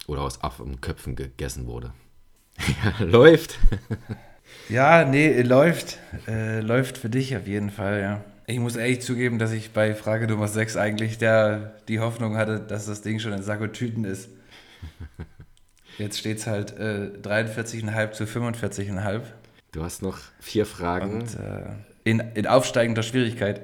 Oder 0.06 0.22
aus 0.22 0.42
Affenköpfen 0.42 1.16
gegessen 1.16 1.66
wurde. 1.66 1.92
läuft. 2.98 3.58
ja, 4.68 5.04
nee, 5.04 5.42
läuft. 5.42 5.98
Äh, 6.26 6.60
läuft 6.60 6.98
für 6.98 7.10
dich 7.10 7.36
auf 7.36 7.46
jeden 7.46 7.70
Fall, 7.70 8.00
ja. 8.00 8.24
Ich 8.46 8.58
muss 8.58 8.76
ehrlich 8.76 9.00
zugeben, 9.00 9.38
dass 9.38 9.52
ich 9.52 9.70
bei 9.70 9.94
Frage 9.94 10.26
Nummer 10.26 10.48
6 10.48 10.76
eigentlich 10.76 11.18
der, 11.18 11.74
die 11.86 12.00
Hoffnung 12.00 12.36
hatte, 12.36 12.58
dass 12.58 12.86
das 12.86 13.02
Ding 13.02 13.20
schon 13.20 13.32
in 13.32 13.42
Sakotüten 13.42 14.04
ist. 14.04 14.28
Jetzt 15.98 16.18
steht 16.18 16.38
es 16.38 16.46
halt 16.46 16.76
äh, 16.78 17.10
43,5 17.22 18.12
zu 18.12 18.24
45,5. 18.24 19.20
Du 19.72 19.84
hast 19.84 20.02
noch 20.02 20.18
vier 20.40 20.66
Fragen. 20.66 21.20
Und, 21.20 21.34
äh, 21.34 21.62
in, 22.04 22.20
in 22.34 22.46
aufsteigender 22.46 23.02
Schwierigkeit. 23.02 23.62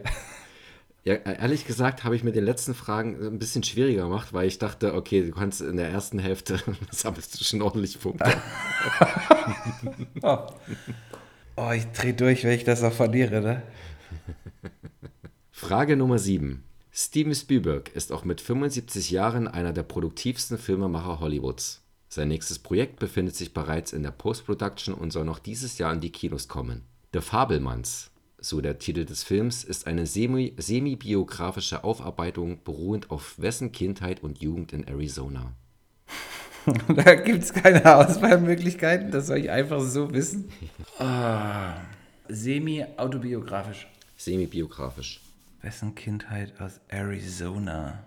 Ja, 1.06 1.14
ehrlich 1.14 1.68
gesagt 1.68 2.02
habe 2.02 2.16
ich 2.16 2.24
mir 2.24 2.32
den 2.32 2.44
letzten 2.44 2.74
Fragen 2.74 3.24
ein 3.24 3.38
bisschen 3.38 3.62
schwieriger 3.62 4.02
gemacht, 4.02 4.32
weil 4.32 4.48
ich 4.48 4.58
dachte, 4.58 4.92
okay, 4.94 5.24
du 5.24 5.30
kannst 5.30 5.60
in 5.60 5.76
der 5.76 5.88
ersten 5.88 6.18
Hälfte 6.18 6.60
sammelst 6.90 7.38
du 7.38 7.44
schon 7.44 7.62
ordentlich 7.62 8.00
Punkte. 8.00 8.24
oh. 10.22 10.38
oh, 11.54 11.70
ich 11.70 11.86
drehe 11.92 12.12
durch, 12.12 12.42
wenn 12.42 12.50
ich 12.50 12.64
das 12.64 12.82
auch 12.82 12.92
verliere, 12.92 13.40
ne? 13.40 13.62
Frage 15.52 15.96
Nummer 15.96 16.18
7. 16.18 16.64
Steven 16.90 17.36
Spielberg 17.36 17.94
ist 17.94 18.10
auch 18.10 18.24
mit 18.24 18.40
75 18.40 19.12
Jahren 19.12 19.46
einer 19.46 19.72
der 19.72 19.84
produktivsten 19.84 20.58
Filmemacher 20.58 21.20
Hollywoods. 21.20 21.84
Sein 22.08 22.26
nächstes 22.26 22.58
Projekt 22.58 22.98
befindet 22.98 23.36
sich 23.36 23.54
bereits 23.54 23.92
in 23.92 24.02
der 24.02 24.10
Post-Production 24.10 24.92
und 24.92 25.12
soll 25.12 25.24
noch 25.24 25.38
dieses 25.38 25.78
Jahr 25.78 25.92
in 25.92 26.00
die 26.00 26.10
Kinos 26.10 26.48
kommen. 26.48 26.82
The 27.12 27.20
Fabelmanns, 27.20 28.10
so 28.48 28.60
der 28.60 28.78
Titel 28.78 29.04
des 29.04 29.22
Films, 29.22 29.64
ist 29.64 29.86
eine 29.86 30.06
semi-biografische 30.06 31.84
Aufarbeitung 31.84 32.62
beruhend 32.62 33.10
auf 33.10 33.34
wessen 33.38 33.72
Kindheit 33.72 34.22
und 34.22 34.38
Jugend 34.40 34.72
in 34.72 34.86
Arizona. 34.86 35.52
da 36.96 37.14
gibt 37.14 37.42
es 37.44 37.52
keine 37.52 37.96
Auswahlmöglichkeiten, 37.96 39.10
das 39.10 39.28
soll 39.28 39.38
ich 39.38 39.50
einfach 39.50 39.80
so 39.80 40.12
wissen. 40.12 40.50
Ah, 40.98 41.74
semi-autobiografisch. 42.28 43.86
Semi-biografisch. 44.16 45.20
Wessen 45.60 45.94
Kindheit 45.94 46.54
aus 46.58 46.80
Arizona? 46.88 48.02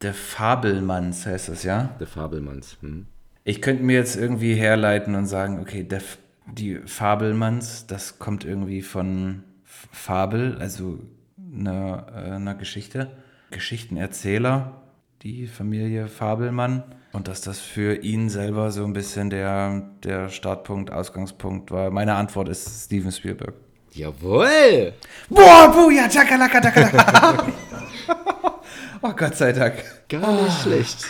Der 0.00 0.14
Fabelmanns 0.14 1.26
heißt 1.26 1.50
das, 1.50 1.64
ja? 1.64 1.94
Der 2.00 2.06
Fabelmanns. 2.06 2.78
Hm. 2.80 3.06
Ich 3.44 3.60
könnte 3.60 3.82
mir 3.82 3.96
jetzt 3.96 4.16
irgendwie 4.16 4.54
herleiten 4.54 5.14
und 5.14 5.26
sagen, 5.26 5.60
okay, 5.60 5.82
der, 5.82 6.00
die 6.46 6.76
Fabelmanns, 6.76 7.86
das 7.86 8.18
kommt 8.18 8.46
irgendwie 8.46 8.80
von 8.80 9.44
Fabel, 9.92 10.56
also 10.58 10.98
einer, 11.36 12.06
äh, 12.14 12.30
einer 12.32 12.54
Geschichte. 12.54 13.10
Geschichtenerzähler, 13.50 14.82
die 15.22 15.46
Familie 15.46 16.08
Fabelmann. 16.08 16.84
Und 17.12 17.26
dass 17.26 17.40
das 17.40 17.58
für 17.58 17.96
ihn 17.96 18.28
selber 18.28 18.70
so 18.70 18.84
ein 18.84 18.92
bisschen 18.92 19.30
der, 19.30 19.82
der 20.04 20.28
Startpunkt, 20.28 20.92
Ausgangspunkt 20.92 21.72
war. 21.72 21.90
Meine 21.90 22.14
Antwort 22.14 22.48
ist 22.48 22.84
Steven 22.84 23.10
Spielberg. 23.10 23.54
Jawohl! 23.92 24.92
Boah, 25.28 25.72
Buja, 25.72 26.08
Chakalaka, 26.08 26.60
Chakalaka. 26.60 27.46
oh 29.02 29.12
Gott 29.16 29.36
sei 29.36 29.52
Dank. 29.52 29.82
Gar 30.08 30.32
nicht 30.32 30.44
oh. 30.46 30.62
schlecht. 30.62 31.06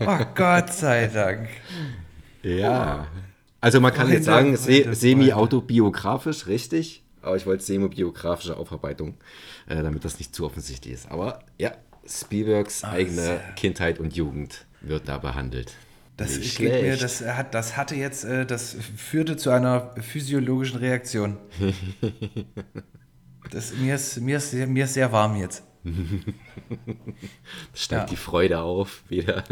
oh 0.00 0.18
Gott 0.34 0.72
sei 0.72 1.06
Dank. 1.06 1.48
Ja. 2.42 3.06
Also 3.60 3.80
man 3.80 3.94
kann 3.94 4.10
jetzt 4.10 4.24
sagen, 4.24 4.56
se 4.56 4.92
semi-autobiografisch, 4.92 6.48
richtig. 6.48 7.01
Aber 7.22 7.36
ich 7.36 7.46
wollte 7.46 7.64
semi-biografische 7.64 8.56
Aufarbeitung, 8.56 9.14
äh, 9.66 9.82
damit 9.82 10.04
das 10.04 10.18
nicht 10.18 10.34
zu 10.34 10.44
offensichtlich 10.44 10.94
ist. 10.94 11.10
Aber 11.10 11.40
ja, 11.58 11.72
Spielbergs 12.06 12.82
oh, 12.84 12.88
eigene 12.88 13.40
Kindheit 13.56 13.98
und 13.98 14.14
Jugend 14.14 14.66
wird 14.80 15.08
da 15.08 15.18
behandelt. 15.18 15.72
Das, 16.16 16.38
geht 16.38 16.82
mir, 16.82 16.96
das, 16.96 17.22
hat, 17.22 17.54
das 17.54 17.76
hatte 17.76 17.94
jetzt, 17.94 18.24
äh, 18.24 18.44
das 18.44 18.76
führte 18.96 19.36
zu 19.36 19.50
einer 19.50 19.94
physiologischen 20.00 20.78
Reaktion. 20.78 21.38
Das, 23.50 23.74
mir, 23.74 23.96
ist, 23.96 24.20
mir, 24.20 24.36
ist, 24.38 24.54
mir 24.54 24.84
ist 24.84 24.94
sehr 24.94 25.12
warm 25.12 25.36
jetzt. 25.36 25.62
Steigt 27.74 28.02
ja. 28.02 28.06
die 28.06 28.16
Freude 28.16 28.60
auf 28.60 29.02
wieder. 29.08 29.44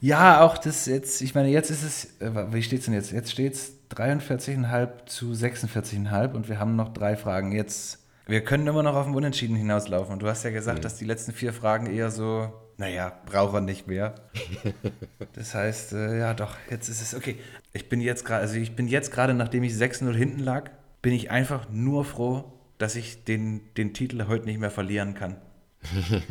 ja, 0.00 0.40
auch 0.40 0.58
das 0.58 0.86
jetzt, 0.86 1.20
ich 1.20 1.34
meine, 1.34 1.48
jetzt 1.50 1.70
ist 1.70 1.82
es, 1.84 2.20
äh, 2.20 2.52
wie 2.52 2.62
steht 2.62 2.80
es 2.80 2.84
denn 2.86 2.94
jetzt? 2.94 3.12
Jetzt 3.12 3.30
steht 3.30 3.52
es 3.52 3.77
43,5 3.90 5.06
zu 5.06 5.32
46,5 5.32 6.32
und 6.32 6.48
wir 6.48 6.58
haben 6.58 6.76
noch 6.76 6.92
drei 6.92 7.16
Fragen. 7.16 7.52
Jetzt, 7.52 7.98
wir 8.26 8.42
können 8.42 8.66
immer 8.66 8.82
noch 8.82 8.94
auf 8.94 9.06
dem 9.06 9.14
Unentschieden 9.14 9.56
hinauslaufen. 9.56 10.12
Und 10.12 10.22
du 10.22 10.28
hast 10.28 10.44
ja 10.44 10.50
gesagt, 10.50 10.78
mhm. 10.78 10.82
dass 10.82 10.96
die 10.96 11.04
letzten 11.04 11.32
vier 11.32 11.52
Fragen 11.52 11.86
eher 11.86 12.10
so, 12.10 12.52
naja, 12.76 13.12
braucht 13.26 13.54
er 13.54 13.60
nicht 13.60 13.86
mehr. 13.86 14.14
das 15.32 15.54
heißt, 15.54 15.92
äh, 15.94 16.18
ja 16.18 16.34
doch, 16.34 16.56
jetzt 16.70 16.88
ist 16.88 17.00
es, 17.00 17.14
okay. 17.14 17.36
Ich 17.72 17.88
bin 17.88 18.00
jetzt 18.00 18.24
gerade, 18.24 18.42
also 18.42 18.56
ich 18.56 18.76
bin 18.76 18.88
jetzt 18.88 19.10
gerade, 19.12 19.34
nachdem 19.34 19.62
ich 19.62 19.72
6-0 19.72 20.14
hinten 20.14 20.40
lag, 20.40 20.70
bin 21.02 21.12
ich 21.12 21.30
einfach 21.30 21.68
nur 21.70 22.04
froh, 22.04 22.52
dass 22.78 22.96
ich 22.96 23.24
den, 23.24 23.62
den 23.76 23.94
Titel 23.94 24.26
heute 24.28 24.46
nicht 24.46 24.60
mehr 24.60 24.70
verlieren 24.70 25.14
kann. 25.14 25.36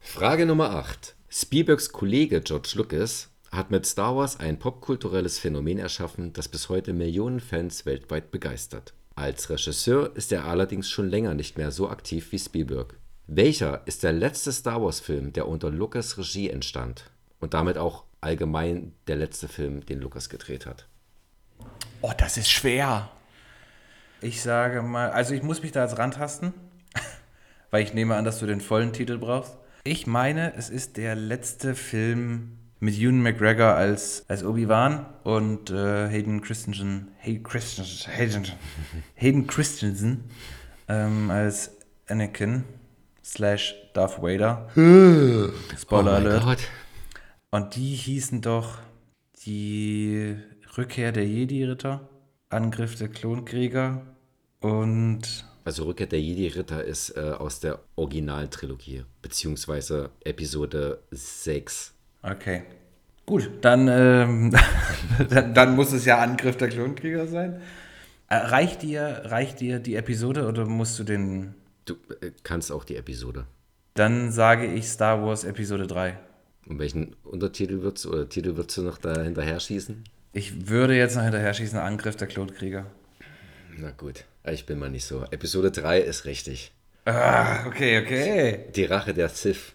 Frage 0.00 0.46
Nummer 0.46 0.70
8. 0.70 1.16
Spielbergs 1.28 1.92
Kollege 1.92 2.40
George 2.40 2.72
Lucas 2.74 3.29
hat 3.50 3.70
mit 3.70 3.84
Star 3.84 4.16
Wars 4.16 4.38
ein 4.38 4.58
popkulturelles 4.58 5.38
Phänomen 5.38 5.78
erschaffen, 5.78 6.32
das 6.32 6.48
bis 6.48 6.68
heute 6.68 6.92
Millionen 6.92 7.40
Fans 7.40 7.84
weltweit 7.84 8.30
begeistert. 8.30 8.94
Als 9.16 9.50
Regisseur 9.50 10.14
ist 10.14 10.32
er 10.32 10.44
allerdings 10.44 10.88
schon 10.88 11.08
länger 11.08 11.34
nicht 11.34 11.58
mehr 11.58 11.72
so 11.72 11.88
aktiv 11.88 12.30
wie 12.32 12.38
Spielberg. 12.38 12.94
Welcher 13.26 13.82
ist 13.86 14.02
der 14.02 14.12
letzte 14.12 14.52
Star 14.52 14.82
Wars-Film, 14.82 15.32
der 15.32 15.46
unter 15.46 15.70
Lucas 15.70 16.16
Regie 16.16 16.48
entstand? 16.48 17.10
Und 17.38 17.54
damit 17.54 17.76
auch 17.76 18.04
allgemein 18.20 18.92
der 19.06 19.16
letzte 19.16 19.48
Film, 19.48 19.84
den 19.84 20.00
Lucas 20.00 20.28
gedreht 20.28 20.66
hat. 20.66 20.86
Oh, 22.02 22.12
das 22.16 22.36
ist 22.36 22.50
schwer. 22.50 23.10
Ich 24.20 24.42
sage 24.42 24.82
mal, 24.82 25.10
also 25.10 25.34
ich 25.34 25.42
muss 25.42 25.62
mich 25.62 25.72
da 25.72 25.82
jetzt 25.84 25.98
rantasten, 25.98 26.52
weil 27.70 27.82
ich 27.82 27.94
nehme 27.94 28.16
an, 28.16 28.24
dass 28.24 28.38
du 28.38 28.46
den 28.46 28.60
vollen 28.60 28.92
Titel 28.92 29.18
brauchst. 29.18 29.56
Ich 29.84 30.06
meine, 30.06 30.54
es 30.54 30.68
ist 30.68 30.96
der 30.96 31.14
letzte 31.14 31.74
Film 31.74 32.58
mit 32.80 32.98
Ewan 32.98 33.22
McGregor 33.22 33.74
als, 33.74 34.24
als 34.28 34.42
Obi-Wan 34.42 35.06
und 35.22 35.70
äh, 35.70 36.08
Hayden 36.08 36.40
Christensen, 36.40 37.08
Hayden 37.18 37.42
Christensen, 37.42 38.10
Hayden, 38.10 38.46
Hayden 39.14 39.46
Christensen 39.46 40.24
ähm, 40.88 41.30
als 41.30 41.70
Anakin 42.08 42.64
slash 43.22 43.74
Darth 43.92 44.22
Vader. 44.22 44.68
Spoiler 45.78 46.12
oh 46.12 46.14
Alert. 46.14 46.42
Gott. 46.42 46.58
Und 47.50 47.76
die 47.76 47.94
hießen 47.94 48.40
doch 48.40 48.78
die 49.44 50.36
Rückkehr 50.76 51.12
der 51.12 51.26
Jedi-Ritter, 51.26 52.08
Angriff 52.48 52.96
der 52.96 53.08
Klonkrieger 53.08 54.02
und 54.60 55.44
also 55.64 55.84
Rückkehr 55.84 56.06
der 56.06 56.20
Jedi-Ritter 56.20 56.82
ist 56.84 57.10
äh, 57.16 57.20
aus 57.20 57.60
der 57.60 57.80
Originaltrilogie, 57.96 59.04
beziehungsweise 59.20 60.10
Episode 60.24 61.02
6. 61.10 61.94
Okay. 62.22 62.62
Gut, 63.26 63.50
dann, 63.60 63.88
ähm, 63.88 64.52
dann, 65.28 65.54
dann, 65.54 65.76
muss 65.76 65.92
es 65.92 66.04
ja 66.04 66.18
Angriff 66.18 66.56
der 66.56 66.68
Klonkrieger 66.68 67.26
sein. 67.26 67.60
Äh, 68.28 68.36
reicht, 68.36 68.82
dir, 68.82 69.22
reicht 69.26 69.60
dir 69.60 69.78
die 69.78 69.94
Episode 69.94 70.46
oder 70.46 70.66
musst 70.66 70.98
du 70.98 71.04
den. 71.04 71.54
Du 71.84 71.94
äh, 72.20 72.32
kannst 72.42 72.72
auch 72.72 72.84
die 72.84 72.96
Episode. 72.96 73.46
Dann 73.94 74.32
sage 74.32 74.66
ich 74.66 74.88
Star 74.88 75.24
Wars 75.24 75.44
Episode 75.44 75.86
3. 75.86 76.18
Und 76.66 76.78
welchen 76.78 77.16
Untertitel 77.24 77.82
würdest 77.82 78.04
du 78.04 78.10
oder 78.10 78.28
Titel 78.28 78.56
würdest 78.56 78.76
du 78.76 78.82
noch 78.82 78.98
da 78.98 79.22
hinterher 79.22 79.58
schießen? 79.58 80.04
Ich 80.32 80.68
würde 80.68 80.96
jetzt 80.96 81.16
noch 81.16 81.24
hinterher 81.24 81.52
schießen, 81.54 81.78
Angriff 81.78 82.16
der 82.16 82.28
Klonkrieger. 82.28 82.86
Na 83.76 83.90
gut, 83.90 84.24
ich 84.44 84.66
bin 84.66 84.78
mal 84.78 84.90
nicht 84.90 85.04
so. 85.04 85.24
Episode 85.30 85.70
3 85.70 86.00
ist 86.00 86.24
richtig. 86.24 86.72
Ah, 87.04 87.66
okay, 87.66 88.00
okay. 88.00 88.66
Die 88.74 88.84
Rache 88.84 89.14
der 89.14 89.28
Sith 89.28 89.74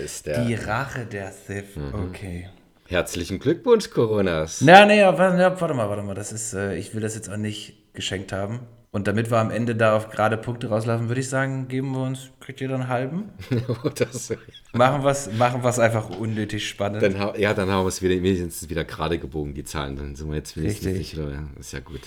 ist 0.00 0.26
der. 0.26 0.44
Die 0.44 0.54
Rache 0.54 1.06
der 1.06 1.32
Sith, 1.32 1.76
mhm. 1.76 2.08
okay. 2.08 2.48
Herzlichen 2.86 3.38
Glückwunsch, 3.38 3.90
Coronas. 3.90 4.60
Na, 4.62 4.84
nee, 4.84 5.00
warte, 5.02 5.60
warte 5.60 5.74
mal, 5.74 5.88
warte 5.88 6.02
mal. 6.02 6.14
Das 6.14 6.32
ist, 6.32 6.54
äh, 6.54 6.74
ich 6.76 6.92
will 6.94 7.00
das 7.00 7.14
jetzt 7.14 7.30
auch 7.30 7.36
nicht 7.36 7.94
geschenkt 7.94 8.32
haben. 8.32 8.60
Und 8.92 9.06
damit 9.06 9.30
wir 9.30 9.38
am 9.38 9.52
Ende 9.52 9.76
darauf 9.76 10.10
gerade 10.10 10.36
Punkte 10.36 10.68
rauslaufen, 10.68 11.08
würde 11.08 11.20
ich 11.20 11.28
sagen, 11.28 11.68
geben 11.68 11.92
wir 11.92 12.02
uns, 12.02 12.30
kriegt 12.40 12.60
jeder 12.60 12.74
einen 12.74 12.88
halben? 12.88 13.30
das, 13.94 14.32
machen 14.72 15.04
wir 15.04 15.10
es 15.10 15.32
machen 15.32 15.64
einfach 15.64 16.10
unnötig 16.10 16.68
spannend. 16.68 17.00
Dann, 17.00 17.14
ja, 17.38 17.54
dann 17.54 17.70
haben 17.70 17.84
wir 17.84 17.88
es 17.88 18.02
wieder, 18.02 18.20
wenigstens 18.20 18.68
wieder 18.68 18.82
gerade 18.82 19.20
gebogen, 19.20 19.54
die 19.54 19.62
Zahlen. 19.62 19.94
Dann 19.94 20.16
sind 20.16 20.28
wir 20.28 20.36
jetzt 20.36 20.56
wenigstens 20.56 20.86
Richtig. 20.86 21.16
nicht, 21.16 21.38
ist 21.60 21.72
ja 21.72 21.78
gut. 21.78 22.00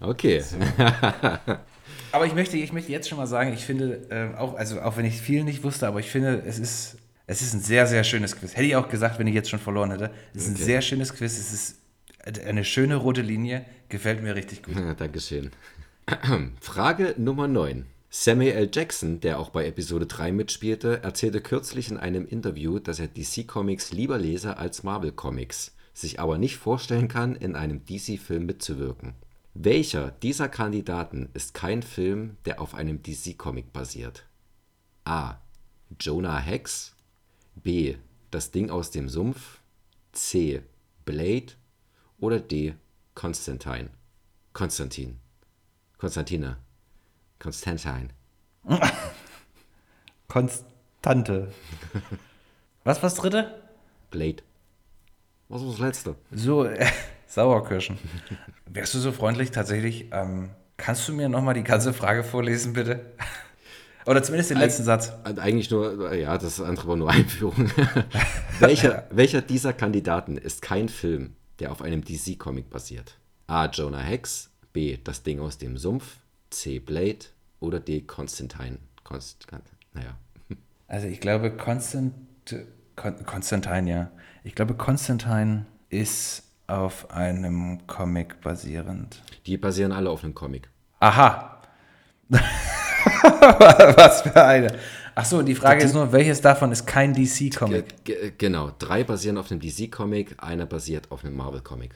Okay. 0.00 0.40
So. 0.40 0.56
aber 2.10 2.26
ich 2.26 2.34
möchte, 2.34 2.56
ich 2.56 2.72
möchte 2.72 2.90
jetzt 2.90 3.08
schon 3.08 3.18
mal 3.18 3.28
sagen, 3.28 3.52
ich 3.52 3.64
finde, 3.64 4.00
äh, 4.10 4.36
auch, 4.36 4.56
also 4.56 4.80
auch 4.80 4.96
wenn 4.96 5.04
ich 5.04 5.20
viel 5.20 5.44
nicht 5.44 5.62
wusste, 5.62 5.86
aber 5.86 6.00
ich 6.00 6.10
finde, 6.10 6.42
es 6.44 6.58
ist, 6.58 6.96
es 7.26 7.42
ist 7.42 7.54
ein 7.54 7.60
sehr, 7.60 7.86
sehr 7.86 8.04
schönes 8.04 8.36
Quiz. 8.36 8.54
Hätte 8.54 8.66
ich 8.66 8.76
auch 8.76 8.88
gesagt, 8.88 9.18
wenn 9.18 9.26
ich 9.26 9.34
jetzt 9.34 9.48
schon 9.48 9.58
verloren 9.58 9.90
hätte. 9.90 10.10
Es 10.34 10.42
ist 10.42 10.50
okay. 10.50 10.60
ein 10.60 10.64
sehr 10.64 10.82
schönes 10.82 11.14
Quiz. 11.14 11.38
Es 11.38 11.52
ist 11.52 11.78
Eine 12.46 12.64
schöne 12.64 12.96
rote 12.96 13.22
Linie, 13.22 13.64
gefällt 13.88 14.22
mir 14.22 14.34
richtig 14.34 14.62
gut. 14.62 14.76
Ja, 14.76 14.94
Dankeschön. 14.94 15.50
Frage 16.60 17.14
Nummer 17.16 17.48
9. 17.48 17.86
Samuel 18.10 18.52
L. 18.52 18.70
Jackson, 18.72 19.20
der 19.20 19.40
auch 19.40 19.50
bei 19.50 19.66
Episode 19.66 20.06
3 20.06 20.30
mitspielte, 20.30 21.02
erzählte 21.02 21.40
kürzlich 21.40 21.90
in 21.90 21.96
einem 21.96 22.26
Interview, 22.28 22.78
dass 22.78 23.00
er 23.00 23.08
DC 23.08 23.48
Comics 23.48 23.90
lieber 23.90 24.18
lese 24.18 24.56
als 24.56 24.84
Marvel 24.84 25.10
Comics, 25.10 25.74
sich 25.94 26.20
aber 26.20 26.38
nicht 26.38 26.56
vorstellen 26.56 27.08
kann, 27.08 27.34
in 27.34 27.56
einem 27.56 27.84
DC-Film 27.84 28.46
mitzuwirken. 28.46 29.14
Welcher 29.54 30.12
dieser 30.12 30.48
Kandidaten 30.48 31.28
ist 31.34 31.54
kein 31.54 31.82
Film, 31.82 32.36
der 32.44 32.60
auf 32.60 32.74
einem 32.74 33.02
DC-Comic 33.02 33.72
basiert? 33.72 34.26
A. 35.04 35.38
Jonah 35.98 36.38
Hex. 36.38 36.93
B. 37.54 37.96
Das 38.30 38.50
Ding 38.50 38.70
aus 38.70 38.90
dem 38.90 39.08
Sumpf. 39.08 39.60
C. 40.12 40.62
Blade. 41.04 41.52
Oder 42.18 42.40
D. 42.40 42.74
Konstantin. 43.14 43.90
Konstantin. 44.52 45.18
Konstantine. 45.98 46.56
Konstantin. 47.38 48.10
Konstante. 50.28 51.52
Was 52.84 52.98
war 52.98 53.10
das 53.10 53.14
dritte? 53.14 53.62
Blade. 54.10 54.42
Was 55.48 55.62
war 55.62 55.70
das 55.70 55.78
letzte? 55.78 56.16
So, 56.32 56.64
äh, 56.64 56.86
Sauerkirschen. 57.26 57.98
Wärst 58.66 58.94
du 58.94 58.98
so 58.98 59.12
freundlich 59.12 59.50
tatsächlich? 59.50 60.06
Ähm, 60.12 60.50
kannst 60.76 61.08
du 61.08 61.12
mir 61.12 61.28
nochmal 61.28 61.54
die 61.54 61.64
ganze 61.64 61.92
Frage 61.92 62.24
vorlesen, 62.24 62.72
bitte? 62.72 63.12
Oder 64.06 64.22
zumindest 64.22 64.50
den 64.50 64.58
letzten 64.58 64.84
Satz. 64.84 65.12
Eigentlich 65.24 65.70
nur, 65.70 66.14
ja, 66.14 66.36
das 66.36 66.60
andere 66.60 66.88
war 66.88 66.96
nur 66.96 67.10
Einführung. 67.12 67.70
welcher, 68.58 69.06
welcher 69.10 69.40
dieser 69.40 69.72
Kandidaten 69.72 70.36
ist 70.36 70.62
kein 70.62 70.88
Film, 70.88 71.34
der 71.58 71.72
auf 71.72 71.82
einem 71.82 72.04
DC-Comic 72.04 72.70
basiert? 72.70 73.18
A. 73.46 73.66
Jonah 73.66 74.00
Hex, 74.00 74.50
B. 74.72 74.98
Das 75.02 75.22
Ding 75.22 75.40
aus 75.40 75.58
dem 75.58 75.76
Sumpf, 75.76 76.16
C. 76.50 76.78
Blade 76.78 77.26
oder 77.60 77.80
D. 77.80 78.02
Konstantin. 78.02 78.78
Konst, 79.04 79.46
naja. 79.92 80.16
Also 80.88 81.06
ich 81.06 81.20
glaube, 81.20 81.50
Konstant, 81.50 82.14
Kon, 82.96 83.24
Konstantin, 83.26 83.86
ja. 83.86 84.10
Ich 84.44 84.54
glaube, 84.54 84.74
Konstantin 84.74 85.66
ist 85.88 86.42
auf 86.66 87.10
einem 87.10 87.86
Comic 87.86 88.40
basierend. 88.40 89.22
Die 89.46 89.56
basieren 89.56 89.92
alle 89.92 90.10
auf 90.10 90.24
einem 90.24 90.34
Comic. 90.34 90.68
Aha. 91.00 91.62
Was 93.96 94.22
für 94.22 94.44
eine. 94.44 94.76
Ach 95.14 95.24
so, 95.24 95.42
die 95.42 95.54
Frage 95.54 95.80
die, 95.80 95.86
ist 95.86 95.94
nur, 95.94 96.12
welches 96.12 96.40
davon 96.40 96.72
ist 96.72 96.86
kein 96.86 97.14
DC-Comic? 97.14 98.38
Genau, 98.38 98.72
drei 98.78 99.04
basieren 99.04 99.38
auf 99.38 99.50
einem 99.50 99.60
DC-Comic, 99.60 100.36
einer 100.38 100.66
basiert 100.66 101.10
auf 101.10 101.24
einem 101.24 101.36
Marvel-Comic. 101.36 101.92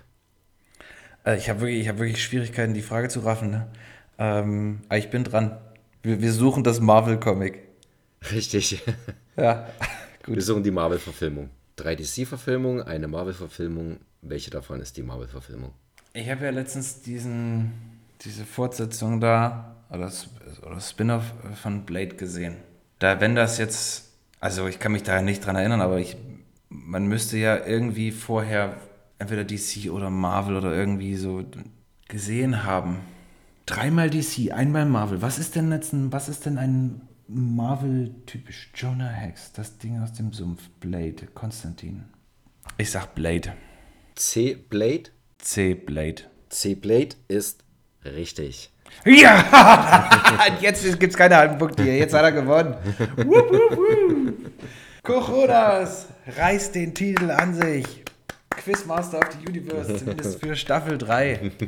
Äh, 1.24 1.36
ich 1.36 1.48
habe 1.48 1.60
wirklich, 1.60 1.88
hab 1.88 1.98
wirklich 1.98 2.22
Schwierigkeiten, 2.22 2.74
die 2.74 2.82
Frage 2.82 3.08
zu 3.08 3.20
raffen. 3.20 3.50
Ne? 3.50 3.66
Ähm, 4.18 4.80
aber 4.88 4.98
ich 4.98 5.10
bin 5.10 5.24
dran. 5.24 5.58
Wir, 6.02 6.20
wir 6.20 6.32
suchen 6.32 6.62
das 6.62 6.80
Marvel-Comic. 6.80 7.60
Richtig. 8.32 8.82
Ja, 9.40 9.68
gut. 10.24 10.34
Wir 10.34 10.42
suchen 10.42 10.64
die 10.64 10.72
Marvel-Verfilmung. 10.72 11.50
Drei 11.76 11.94
DC-Verfilmungen, 11.94 12.82
eine 12.82 13.06
Marvel-Verfilmung. 13.06 13.98
Welche 14.20 14.50
davon 14.50 14.80
ist 14.80 14.96
die 14.96 15.04
Marvel-Verfilmung? 15.04 15.74
Ich 16.12 16.28
habe 16.28 16.46
ja 16.46 16.50
letztens 16.50 17.02
diesen, 17.02 17.70
diese 18.22 18.44
Fortsetzung 18.44 19.20
da, 19.20 19.76
oder, 19.90 20.10
oder 20.66 20.80
Spin-off 20.80 21.24
von 21.62 21.84
Blade 21.84 22.16
gesehen. 22.16 22.56
Da, 22.98 23.20
wenn 23.20 23.34
das 23.34 23.58
jetzt, 23.58 24.12
also 24.40 24.66
ich 24.66 24.78
kann 24.78 24.92
mich 24.92 25.02
da 25.02 25.22
nicht 25.22 25.44
dran 25.44 25.56
erinnern, 25.56 25.80
aber 25.80 25.98
ich, 25.98 26.16
man 26.68 27.06
müsste 27.06 27.38
ja 27.38 27.64
irgendwie 27.64 28.10
vorher 28.10 28.76
entweder 29.18 29.44
DC 29.44 29.90
oder 29.90 30.10
Marvel 30.10 30.56
oder 30.56 30.74
irgendwie 30.74 31.16
so 31.16 31.44
gesehen 32.08 32.64
haben. 32.64 33.00
Dreimal 33.66 34.10
DC, 34.10 34.52
einmal 34.52 34.86
Marvel. 34.86 35.20
Was 35.22 35.38
ist 35.38 35.54
denn 35.54 35.70
jetzt 35.70 35.92
ein, 35.92 36.12
was 36.12 36.28
ist 36.28 36.46
denn 36.46 36.58
ein 36.58 37.02
Marvel-typisch? 37.28 38.70
Jonah 38.74 39.08
Hex, 39.08 39.52
das 39.52 39.78
Ding 39.78 40.00
aus 40.00 40.14
dem 40.14 40.32
Sumpf, 40.32 40.68
Blade, 40.80 41.26
Konstantin. 41.34 42.04
Ich 42.78 42.90
sag 42.90 43.14
Blade. 43.14 43.54
C. 44.14 44.54
Blade? 44.54 45.10
C. 45.38 45.74
Blade. 45.74 46.22
C. 46.48 46.74
Blade 46.74 47.16
ist 47.28 47.62
richtig. 48.04 48.72
Ja! 49.04 50.08
Jetzt 50.60 50.98
gibt 50.98 51.12
es 51.12 51.16
keine 51.16 51.36
halben 51.36 51.58
Punkte 51.58 51.82
hier. 51.82 51.96
Jetzt 51.96 52.14
hat 52.14 52.22
er 52.22 52.32
gewonnen. 52.32 52.74
wup, 53.16 53.52
wup, 53.52 53.76
wup. 53.76 54.52
Coronas 55.02 56.06
reißt 56.36 56.74
den 56.74 56.94
Titel 56.94 57.30
an 57.30 57.54
sich. 57.54 58.04
Quizmaster 58.50 59.18
of 59.18 59.28
the 59.32 59.48
Universe, 59.48 59.96
zumindest 59.96 60.40
für 60.40 60.56
Staffel 60.56 60.98
3. 60.98 61.52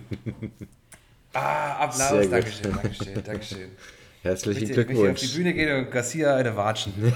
Ah, 1.32 1.84
Applaus. 1.84 2.28
Dankeschön, 2.28 2.72
Dankeschön, 2.72 3.22
Dankeschön. 3.24 3.68
Herzlichen 4.22 4.64
ich, 4.64 4.72
Glückwunsch. 4.72 5.22
Ich 5.22 5.28
auf 5.28 5.32
die 5.32 5.38
Bühne 5.38 5.54
gehen 5.54 5.76
und 5.78 5.90
Garcia 5.92 6.34
eine 6.34 6.56
watschen. 6.56 6.92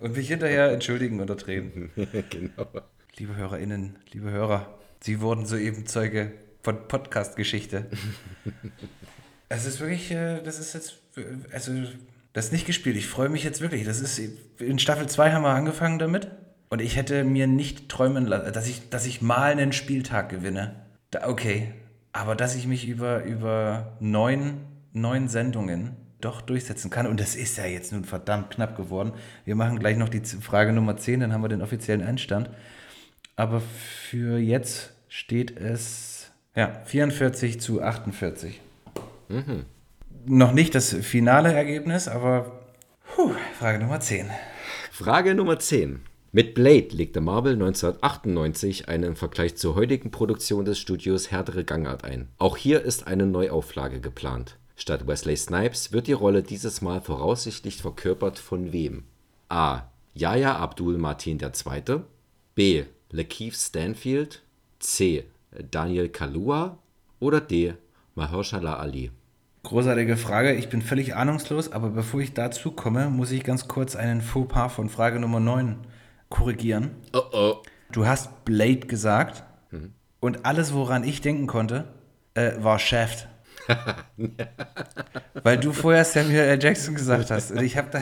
und 0.00 0.16
mich 0.16 0.28
hinterher 0.28 0.70
entschuldigen 0.70 1.20
unter 1.20 1.36
Tränen. 1.36 1.90
genau. 2.30 2.66
Liebe 3.18 3.36
HörerInnen, 3.36 3.98
liebe 4.10 4.30
Hörer, 4.30 4.74
Sie 5.00 5.20
wurden 5.20 5.44
soeben 5.44 5.84
Zeuge 5.86 6.32
von 6.64 6.88
Podcast-Geschichte. 6.88 7.86
es 9.50 9.66
ist 9.66 9.80
wirklich, 9.80 10.10
äh, 10.10 10.40
das 10.42 10.58
ist 10.58 10.72
jetzt, 10.72 10.98
also, 11.52 11.72
das 12.32 12.46
ist 12.46 12.52
nicht 12.52 12.66
gespielt. 12.66 12.96
Ich 12.96 13.06
freue 13.06 13.28
mich 13.28 13.44
jetzt 13.44 13.60
wirklich. 13.60 13.84
Das 13.84 14.00
ist, 14.00 14.18
in 14.58 14.78
Staffel 14.78 15.06
2 15.06 15.32
haben 15.32 15.42
wir 15.42 15.50
angefangen 15.50 15.98
damit. 15.98 16.28
Und 16.70 16.80
ich 16.80 16.96
hätte 16.96 17.22
mir 17.22 17.46
nicht 17.46 17.88
träumen 17.88 18.26
lassen, 18.26 18.52
dass 18.52 18.66
ich, 18.66 18.88
dass 18.88 19.06
ich 19.06 19.22
mal 19.22 19.52
einen 19.52 19.72
Spieltag 19.72 20.30
gewinne. 20.30 20.74
Da, 21.10 21.28
okay. 21.28 21.72
Aber 22.12 22.34
dass 22.34 22.56
ich 22.56 22.66
mich 22.66 22.88
über, 22.88 23.22
über 23.24 23.96
neun, 24.00 24.62
neun 24.92 25.28
Sendungen 25.28 25.96
doch 26.20 26.40
durchsetzen 26.40 26.90
kann. 26.90 27.06
Und 27.06 27.20
das 27.20 27.36
ist 27.36 27.58
ja 27.58 27.66
jetzt 27.66 27.92
nun 27.92 28.04
verdammt 28.04 28.52
knapp 28.52 28.74
geworden. 28.76 29.12
Wir 29.44 29.54
machen 29.54 29.78
gleich 29.78 29.98
noch 29.98 30.08
die 30.08 30.20
Frage 30.20 30.72
Nummer 30.72 30.96
10, 30.96 31.20
dann 31.20 31.32
haben 31.32 31.42
wir 31.42 31.48
den 31.48 31.60
offiziellen 31.62 32.02
Einstand. 32.02 32.48
Aber 33.36 33.60
für 33.60 34.38
jetzt 34.38 34.94
steht 35.08 35.56
es 35.56 36.13
ja, 36.54 36.82
44 36.84 37.60
zu 37.60 37.82
48. 37.82 38.60
Mhm. 39.28 39.64
Noch 40.26 40.52
nicht 40.52 40.74
das 40.74 40.94
finale 40.94 41.52
Ergebnis, 41.52 42.08
aber 42.08 42.60
puh, 43.14 43.32
Frage 43.58 43.78
Nummer 43.78 44.00
10. 44.00 44.30
Frage 44.90 45.34
Nummer 45.34 45.58
10. 45.58 46.00
Mit 46.32 46.54
Blade 46.54 46.88
legte 46.90 47.20
Marvel 47.20 47.52
1998 47.52 48.88
eine 48.88 49.06
im 49.06 49.16
Vergleich 49.16 49.56
zur 49.56 49.76
heutigen 49.76 50.10
Produktion 50.10 50.64
des 50.64 50.80
Studios 50.80 51.30
härtere 51.30 51.62
Gangart 51.62 52.04
ein. 52.04 52.28
Auch 52.38 52.56
hier 52.56 52.82
ist 52.82 53.06
eine 53.06 53.26
Neuauflage 53.26 54.00
geplant. 54.00 54.56
Statt 54.76 55.06
Wesley 55.06 55.36
Snipes 55.36 55.92
wird 55.92 56.08
die 56.08 56.12
Rolle 56.12 56.42
dieses 56.42 56.82
Mal 56.82 57.00
voraussichtlich 57.00 57.80
verkörpert 57.80 58.38
von 58.40 58.72
wem? 58.72 59.04
A. 59.48 59.82
Yahya 60.14 60.56
Abdul 60.56 60.98
Martin 60.98 61.38
II. 61.40 62.00
B. 62.54 62.84
Lakeith 63.10 63.54
Stanfield, 63.54 64.42
C. 64.80 65.24
Daniel 65.70 66.08
Kalua 66.08 66.78
oder 67.20 67.40
D. 67.40 67.74
Mahershala 68.14 68.76
Ali? 68.76 69.10
Großartige 69.64 70.16
Frage. 70.16 70.54
Ich 70.54 70.68
bin 70.68 70.82
völlig 70.82 71.16
ahnungslos, 71.16 71.72
aber 71.72 71.88
bevor 71.88 72.20
ich 72.20 72.34
dazu 72.34 72.70
komme, 72.70 73.08
muss 73.08 73.32
ich 73.32 73.44
ganz 73.44 73.66
kurz 73.66 73.96
einen 73.96 74.20
Fauxpas 74.20 74.68
von 74.70 74.88
Frage 74.88 75.18
Nummer 75.18 75.40
9 75.40 75.78
korrigieren. 76.28 76.90
Oh 77.12 77.22
oh. 77.32 77.62
Du 77.90 78.06
hast 78.06 78.44
Blade 78.44 78.80
gesagt 78.80 79.44
mhm. 79.70 79.92
und 80.20 80.44
alles, 80.44 80.74
woran 80.74 81.04
ich 81.04 81.20
denken 81.20 81.46
konnte, 81.46 81.84
äh, 82.34 82.52
war 82.58 82.78
Shaft. 82.78 83.28
Weil 85.42 85.58
du 85.58 85.72
vorher 85.72 86.04
Samuel 86.04 86.40
L. 86.40 86.62
Jackson 86.62 86.94
gesagt 86.94 87.30
hast. 87.30 87.50
Und 87.50 87.62
ich 87.62 87.78
habe 87.78 87.88
da, 87.90 88.00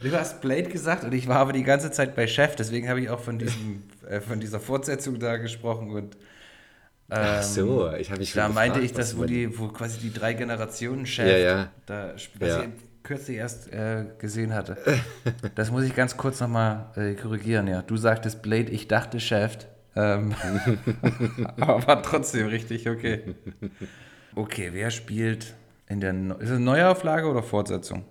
du 0.00 0.16
hast 0.16 0.40
Blade 0.40 0.68
gesagt 0.68 1.02
und 1.02 1.12
ich 1.12 1.26
war 1.26 1.38
aber 1.38 1.52
die 1.52 1.64
ganze 1.64 1.90
Zeit 1.90 2.14
bei 2.14 2.26
Chef, 2.26 2.54
deswegen 2.54 2.88
habe 2.88 3.00
ich 3.00 3.10
auch 3.10 3.20
von, 3.20 3.38
diesem, 3.38 3.82
äh, 4.08 4.20
von 4.20 4.38
dieser 4.38 4.60
Fortsetzung 4.60 5.18
da 5.18 5.36
gesprochen 5.38 5.90
und 5.90 6.16
Ach 7.14 7.42
so, 7.42 7.92
ich 7.92 8.10
habe 8.10 8.20
mich 8.20 8.32
Da 8.32 8.46
gefragt, 8.46 8.54
meinte 8.54 8.80
ich, 8.80 8.92
dass 8.92 9.16
wo, 9.18 9.24
die, 9.24 9.58
wo 9.58 9.68
quasi 9.68 9.98
die 9.98 10.12
drei 10.12 10.32
Generationen 10.32 11.06
Chef, 11.06 11.26
ja, 11.26 11.36
ja. 11.36 11.68
Da, 11.86 12.14
was 12.14 12.48
ja. 12.48 12.62
ich 12.62 12.68
kürzlich 13.02 13.36
erst 13.36 13.72
äh, 13.72 14.06
gesehen 14.18 14.54
hatte. 14.54 14.76
Das 15.54 15.70
muss 15.70 15.84
ich 15.84 15.94
ganz 15.94 16.16
kurz 16.16 16.40
nochmal 16.40 16.86
äh, 16.96 17.14
korrigieren, 17.14 17.66
ja. 17.66 17.82
Du 17.82 17.96
sagtest 17.96 18.42
Blade, 18.42 18.70
ich 18.70 18.88
dachte 18.88 19.20
Chef. 19.20 19.58
Ähm, 19.94 20.34
aber 21.60 21.86
war 21.86 22.02
trotzdem 22.02 22.46
richtig, 22.46 22.88
okay. 22.88 23.34
Okay, 24.34 24.70
wer 24.72 24.90
spielt 24.90 25.54
in 25.88 26.00
der. 26.00 26.14
No 26.14 26.36
ist 26.36 26.48
es 26.48 26.56
eine 26.56 26.64
Neuauflage 26.64 27.28
oder 27.28 27.42
Fortsetzung? 27.42 28.04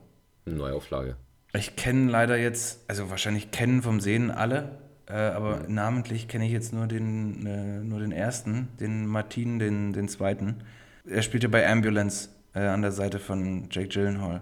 Neuauflage. 0.45 1.15
Ich 1.53 1.75
kenne 1.75 2.09
leider 2.09 2.37
jetzt, 2.37 2.87
also 2.87 3.09
wahrscheinlich 3.09 3.51
kennen 3.51 3.81
vom 3.81 3.99
Sehen 3.99 4.31
alle, 4.31 4.77
äh, 5.11 5.15
aber 5.15 5.57
mhm. 5.57 5.73
namentlich 5.73 6.27
kenne 6.27 6.45
ich 6.45 6.51
jetzt 6.51 6.73
nur 6.73 6.87
den, 6.87 7.45
äh, 7.45 7.79
nur 7.83 7.99
den 7.99 8.11
ersten, 8.11 8.69
den 8.79 9.05
Martin, 9.05 9.59
den, 9.59 9.93
den 9.93 10.07
zweiten. 10.07 10.63
Er 11.05 11.21
spielte 11.21 11.49
bei 11.49 11.69
Ambulance 11.69 12.29
äh, 12.53 12.61
an 12.61 12.81
der 12.81 12.91
Seite 12.91 13.19
von 13.19 13.67
Jake 13.69 13.89
Gyllenhaal. 13.89 14.41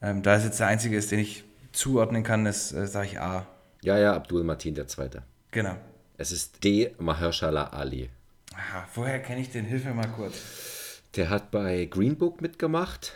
Ähm, 0.00 0.22
da 0.22 0.36
es 0.36 0.44
jetzt 0.44 0.60
der 0.60 0.68
einzige 0.68 0.96
ist, 0.96 1.10
den 1.10 1.18
ich 1.18 1.44
zuordnen 1.72 2.22
kann, 2.22 2.46
ist, 2.46 2.72
äh, 2.72 2.86
sage 2.86 3.08
ich 3.08 3.20
A. 3.20 3.46
Ja, 3.82 3.98
ja, 3.98 4.14
Abdul 4.14 4.44
Martin, 4.44 4.74
der 4.74 4.86
zweite. 4.86 5.22
Genau. 5.50 5.76
Es 6.16 6.30
ist 6.30 6.62
D. 6.62 6.94
Mahershala 6.98 7.68
Ali. 7.68 8.10
Aha, 8.54 8.86
woher 8.94 9.18
kenne 9.20 9.40
ich 9.40 9.50
den? 9.50 9.64
Hilf 9.64 9.84
mir 9.84 9.94
mal 9.94 10.08
kurz. 10.08 11.02
Der 11.16 11.28
hat 11.28 11.50
bei 11.50 11.86
Green 11.86 12.16
Book 12.16 12.40
mitgemacht. 12.40 13.14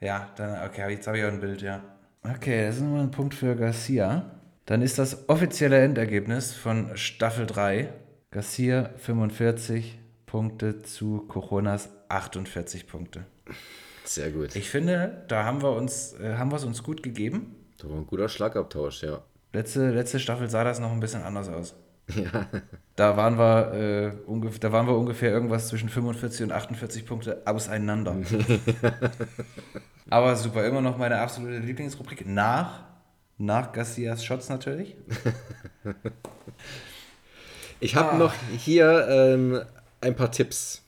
Ja, 0.00 0.28
dann, 0.36 0.68
okay, 0.68 0.88
jetzt 0.90 1.06
habe 1.06 1.18
ich 1.18 1.24
auch 1.24 1.28
ein 1.28 1.40
Bild, 1.40 1.62
ja. 1.62 1.82
Okay, 2.22 2.66
das 2.66 2.76
ist 2.76 2.82
nochmal 2.82 3.02
ein 3.02 3.10
Punkt 3.10 3.34
für 3.34 3.56
Garcia. 3.56 4.37
Dann 4.68 4.82
ist 4.82 4.98
das 4.98 5.30
offizielle 5.30 5.78
Endergebnis 5.82 6.52
von 6.52 6.94
Staffel 6.94 7.46
3 7.46 7.88
Garcia 8.30 8.90
45 8.98 9.98
Punkte 10.26 10.82
zu 10.82 11.24
Coronas 11.26 11.88
48 12.10 12.86
Punkte. 12.86 13.24
Sehr 14.04 14.30
gut. 14.30 14.54
Ich 14.56 14.68
finde, 14.68 15.24
da 15.28 15.44
haben 15.44 15.62
wir 15.62 15.72
uns, 15.72 16.12
äh, 16.20 16.34
haben 16.34 16.52
wir 16.52 16.56
es 16.56 16.64
uns 16.64 16.82
gut 16.82 17.02
gegeben. 17.02 17.56
Das 17.78 17.88
war 17.88 17.96
ein 17.96 18.06
guter 18.06 18.28
Schlagabtausch, 18.28 19.04
ja. 19.04 19.22
Letzte, 19.54 19.88
letzte 19.88 20.20
Staffel 20.20 20.50
sah 20.50 20.64
das 20.64 20.80
noch 20.80 20.92
ein 20.92 21.00
bisschen 21.00 21.22
anders 21.22 21.48
aus. 21.48 21.74
Ja. 22.14 22.46
Da 22.96 23.18
waren 23.18 23.38
wir, 23.38 23.72
äh, 23.74 24.12
ungefähr, 24.26 24.60
da 24.60 24.72
waren 24.72 24.86
wir 24.86 24.96
ungefähr 24.96 25.30
irgendwas 25.30 25.68
zwischen 25.68 25.90
45 25.90 26.42
und 26.44 26.52
48 26.52 27.04
Punkte 27.04 27.42
auseinander. 27.44 28.16
Aber 30.10 30.34
super, 30.36 30.66
immer 30.66 30.80
noch 30.80 30.96
meine 30.96 31.20
absolute 31.20 31.58
Lieblingsrubrik. 31.58 32.26
Nach, 32.26 32.87
nach 33.38 33.72
Garcias 33.72 34.24
Shots 34.24 34.48
natürlich. 34.48 34.96
Ich 37.80 37.94
habe 37.94 38.12
ah. 38.12 38.18
noch 38.18 38.34
hier 38.58 39.06
ähm, 39.08 39.60
ein 40.00 40.16
paar 40.16 40.32
Tipps 40.32 40.82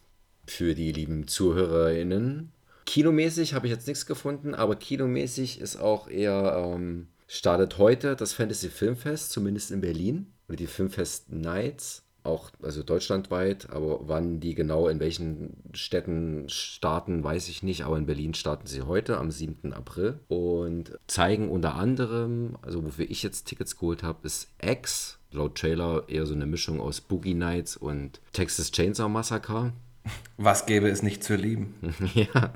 für 0.47 0.75
die 0.75 0.93
lieben 0.93 1.29
ZuhörerInnen. 1.29 2.53
Kinomäßig 2.87 3.55
habe 3.55 3.67
ich 3.67 3.73
jetzt 3.73 3.87
nichts 3.87 4.07
gefunden, 4.07 4.55
aber 4.55 4.75
kinomäßig 4.75 5.61
ist 5.61 5.77
auch 5.77 6.09
eher, 6.09 6.57
ähm, 6.57 7.07
startet 7.29 7.79
heute 7.79 8.17
das 8.17 8.33
Fantasy 8.33 8.69
Filmfest, 8.69 9.31
zumindest 9.31 9.71
in 9.71 9.81
Berlin. 9.81 10.33
Oder 10.49 10.57
die 10.57 10.67
Filmfest 10.67 11.31
Nights, 11.31 12.03
auch 12.23 12.51
also 12.63 12.83
deutschlandweit, 12.83 13.71
aber 13.71 14.01
wann 14.09 14.41
die 14.41 14.55
genau 14.55 14.89
in 14.89 15.01
welchen 15.01 15.57
Städten 15.73 16.49
starten, 16.49 17.25
weiß 17.25 17.49
ich 17.49 17.63
nicht. 17.63 17.85
Aber 17.85 17.97
in 17.97 18.07
Berlin 18.07 18.35
starten 18.35 18.67
sie 18.67 18.83
heute 18.83 19.19
am 19.19 19.31
7. 19.31 19.73
April 19.73 20.21
und 20.29 20.99
zeigen 21.07 21.49
unter 21.51 21.75
anderem, 21.75 22.57
also 22.63 22.85
wofür 22.85 23.11
ich 23.11 23.23
jetzt 23.23 23.45
Tickets 23.45 23.77
geholt 23.77 24.03
habe, 24.03 24.19
ist 24.25 24.49
X 24.63 25.19
laut 25.33 25.57
Trailer 25.57 26.05
eher 26.09 26.27
so 26.27 26.35
eine 26.35 26.47
Mischung 26.47 26.81
aus 26.81 27.01
Boogie 27.01 27.35
Nights 27.35 27.77
und 27.77 28.21
Texas 28.33 28.73
Chainsaw 28.73 29.09
Massacre. 29.09 29.73
Was 30.37 30.67
gäbe 30.67 30.89
es 30.89 31.03
nicht 31.03 31.23
zu 31.23 31.37
lieben? 31.37 31.75
ja. 32.15 32.53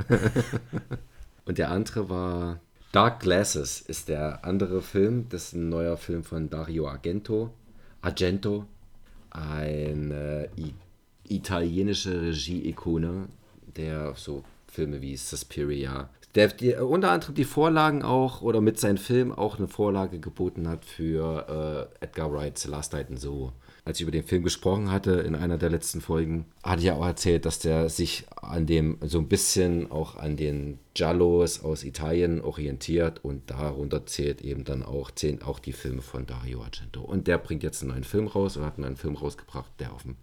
und 1.45 1.59
der 1.59 1.71
andere 1.71 2.09
war 2.09 2.61
Dark 2.93 3.21
Glasses, 3.21 3.81
ist 3.81 4.09
der 4.09 4.45
andere 4.45 4.81
Film. 4.81 5.27
Das 5.29 5.49
ist 5.49 5.55
ein 5.55 5.69
neuer 5.69 5.97
Film 5.97 6.23
von 6.23 6.49
Dario 6.49 6.89
Argento. 6.89 7.53
Argento, 8.03 8.67
eine 9.35 10.49
italienische 11.29 12.23
Regie-Ikone, 12.23 13.29
der 13.77 14.15
so 14.17 14.43
Filme 14.67 15.03
wie 15.03 15.17
Suspiria 15.17 16.09
der 16.35 16.49
die, 16.49 16.75
unter 16.75 17.11
anderem 17.13 17.35
die 17.35 17.45
Vorlagen 17.45 18.03
auch 18.03 18.43
oder 18.43 18.61
mit 18.61 18.79
seinem 18.79 18.97
Film 18.97 19.33
auch 19.33 19.59
eine 19.59 19.69
Vorlage 19.69 20.19
geboten 20.19 20.69
hat 20.69 20.85
für 20.85 21.89
äh, 22.01 22.05
Edgar 22.05 22.33
Wrights 22.33 22.67
Last 22.67 22.93
Night 22.93 23.11
in 23.11 23.17
Soho. 23.17 23.53
Als 23.87 23.99
ich 23.99 24.03
über 24.03 24.13
den 24.13 24.25
Film 24.25 24.43
gesprochen 24.43 24.91
hatte 24.91 25.13
in 25.13 25.35
einer 25.35 25.59
der 25.59 25.69
letzten 25.69 26.01
Folgen, 26.01 26.47
hatte 26.63 26.81
ich 26.81 26.87
ja 26.87 26.95
auch 26.95 27.05
erzählt, 27.05 27.45
dass 27.45 27.59
der 27.59 27.91
sich 27.91 28.25
an 28.41 28.67
dem 28.67 28.97
so 29.03 29.19
ein 29.19 29.29
bisschen 29.29 29.91
auch 29.91 30.17
an 30.17 30.37
den 30.37 30.79
Giallos 30.95 31.63
aus 31.63 31.85
Italien 31.85 32.41
orientiert 32.41 33.23
und 33.23 33.51
darunter 33.51 34.07
zählt 34.07 34.41
eben 34.41 34.65
dann 34.65 34.83
auch, 34.83 35.11
zählen 35.11 35.43
auch 35.43 35.59
die 35.59 35.73
Filme 35.75 36.01
von 36.01 36.25
Dario 36.25 36.63
Argento. 36.63 37.03
Und 37.03 37.27
der 37.27 37.37
bringt 37.37 37.63
jetzt 37.63 37.83
einen 37.83 37.91
neuen 37.91 38.05
Film 38.05 38.27
raus 38.27 38.57
oder 38.57 38.67
hat 38.67 38.77
einen 38.77 38.87
neuen 38.87 38.97
Film 38.97 39.17
rausgebracht, 39.17 39.71
der 39.79 39.93
auf 39.93 40.05
dem 40.05 40.17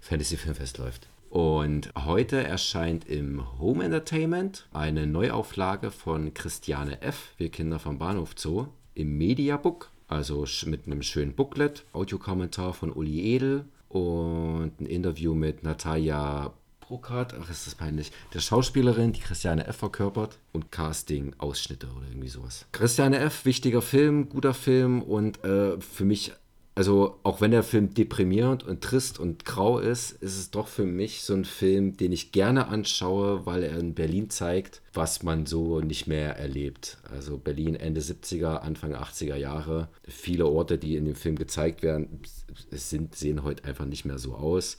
Fantasy 0.00 0.36
Filmfest 0.36 0.78
läuft. 0.78 1.08
Und 1.30 1.92
heute 1.96 2.42
erscheint 2.42 3.08
im 3.08 3.58
Home 3.58 3.84
Entertainment 3.84 4.68
eine 4.72 5.06
Neuauflage 5.06 5.90
von 5.90 6.32
Christiane 6.34 7.02
F., 7.02 7.34
Wir 7.38 7.50
Kinder 7.50 7.78
vom 7.80 7.98
Bahnhof 7.98 8.34
Zoo, 8.36 8.66
im 8.94 9.16
Mediabook, 9.16 9.90
also 10.10 10.44
mit 10.66 10.86
einem 10.86 11.02
schönen 11.02 11.34
Booklet, 11.34 11.84
Audiokommentar 11.92 12.74
von 12.74 12.92
Uli 12.92 13.34
Edel 13.34 13.64
und 13.88 14.72
ein 14.80 14.86
Interview 14.86 15.34
mit 15.34 15.62
Natalia 15.62 16.52
Bruckert, 16.80 17.34
ach 17.40 17.48
ist 17.48 17.68
das 17.68 17.76
peinlich, 17.76 18.10
der 18.34 18.40
Schauspielerin, 18.40 19.12
die 19.12 19.20
Christiane 19.20 19.68
F. 19.68 19.76
verkörpert 19.76 20.38
und 20.52 20.72
Casting-Ausschnitte 20.72 21.86
oder 21.96 22.08
irgendwie 22.08 22.28
sowas. 22.28 22.66
Christiane 22.72 23.18
F., 23.20 23.44
wichtiger 23.44 23.82
Film, 23.82 24.28
guter 24.28 24.54
Film 24.54 25.00
und 25.00 25.44
äh, 25.44 25.80
für 25.80 26.04
mich 26.04 26.32
also 26.80 27.20
auch 27.24 27.42
wenn 27.42 27.50
der 27.50 27.62
Film 27.62 27.92
deprimierend 27.92 28.62
und 28.62 28.80
trist 28.80 29.20
und 29.20 29.44
grau 29.44 29.78
ist, 29.78 30.12
ist 30.12 30.38
es 30.38 30.50
doch 30.50 30.66
für 30.66 30.86
mich 30.86 31.20
so 31.20 31.34
ein 31.34 31.44
Film, 31.44 31.98
den 31.98 32.10
ich 32.10 32.32
gerne 32.32 32.68
anschaue, 32.68 33.44
weil 33.44 33.64
er 33.64 33.78
in 33.78 33.92
Berlin 33.92 34.30
zeigt, 34.30 34.80
was 34.94 35.22
man 35.22 35.44
so 35.44 35.82
nicht 35.82 36.06
mehr 36.06 36.38
erlebt. 36.38 36.96
Also 37.12 37.36
Berlin 37.36 37.74
Ende 37.74 38.00
70er, 38.00 38.60
Anfang 38.60 38.94
80er 38.94 39.36
Jahre. 39.36 39.88
Viele 40.08 40.46
Orte, 40.46 40.78
die 40.78 40.96
in 40.96 41.04
dem 41.04 41.16
Film 41.16 41.36
gezeigt 41.36 41.82
werden, 41.82 42.22
sind, 42.70 43.14
sehen 43.14 43.42
heute 43.42 43.64
einfach 43.64 43.84
nicht 43.84 44.06
mehr 44.06 44.18
so 44.18 44.34
aus. 44.34 44.78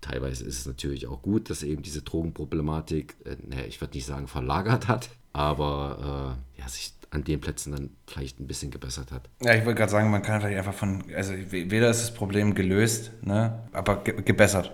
Teilweise 0.00 0.46
ist 0.46 0.60
es 0.60 0.64
natürlich 0.64 1.06
auch 1.06 1.20
gut, 1.20 1.50
dass 1.50 1.62
eben 1.62 1.82
diese 1.82 2.00
Drogenproblematik, 2.00 3.14
äh, 3.26 3.36
naja, 3.46 3.66
ich 3.68 3.78
würde 3.78 3.94
nicht 3.94 4.06
sagen 4.06 4.26
verlagert 4.26 4.88
hat, 4.88 5.10
aber 5.34 6.38
äh, 6.56 6.60
ja, 6.62 6.68
sich 6.70 6.94
an 7.12 7.24
den 7.24 7.40
Plätzen 7.40 7.72
dann 7.72 7.90
vielleicht 8.06 8.40
ein 8.40 8.46
bisschen 8.46 8.70
gebessert 8.70 9.12
hat. 9.12 9.28
Ja, 9.42 9.54
ich 9.54 9.64
wollte 9.66 9.78
gerade 9.78 9.92
sagen, 9.92 10.10
man 10.10 10.22
kann 10.22 10.40
vielleicht 10.40 10.56
einfach 10.56 10.72
von, 10.72 11.04
also 11.14 11.34
weder 11.50 11.90
ist 11.90 12.00
das 12.00 12.14
Problem 12.14 12.54
gelöst, 12.54 13.12
ne, 13.22 13.62
aber 13.72 14.02
ge 14.02 14.22
gebessert. 14.22 14.72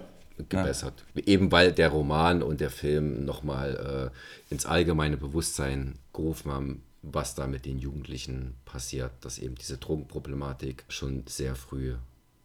Gebessert. 0.48 1.04
Ja. 1.14 1.22
Eben 1.26 1.50
weil 1.50 1.72
der 1.72 1.88
Roman 1.88 2.44
und 2.44 2.60
der 2.60 2.70
Film 2.70 3.24
nochmal 3.24 4.12
äh, 4.14 4.54
ins 4.54 4.66
allgemeine 4.66 5.16
Bewusstsein 5.16 5.98
gerufen 6.12 6.52
haben, 6.52 6.82
was 7.02 7.34
da 7.34 7.48
mit 7.48 7.66
den 7.66 7.80
Jugendlichen 7.80 8.54
passiert, 8.64 9.10
dass 9.22 9.38
eben 9.38 9.56
diese 9.56 9.78
Drogenproblematik 9.78 10.84
schon 10.88 11.24
sehr 11.26 11.56
früh 11.56 11.96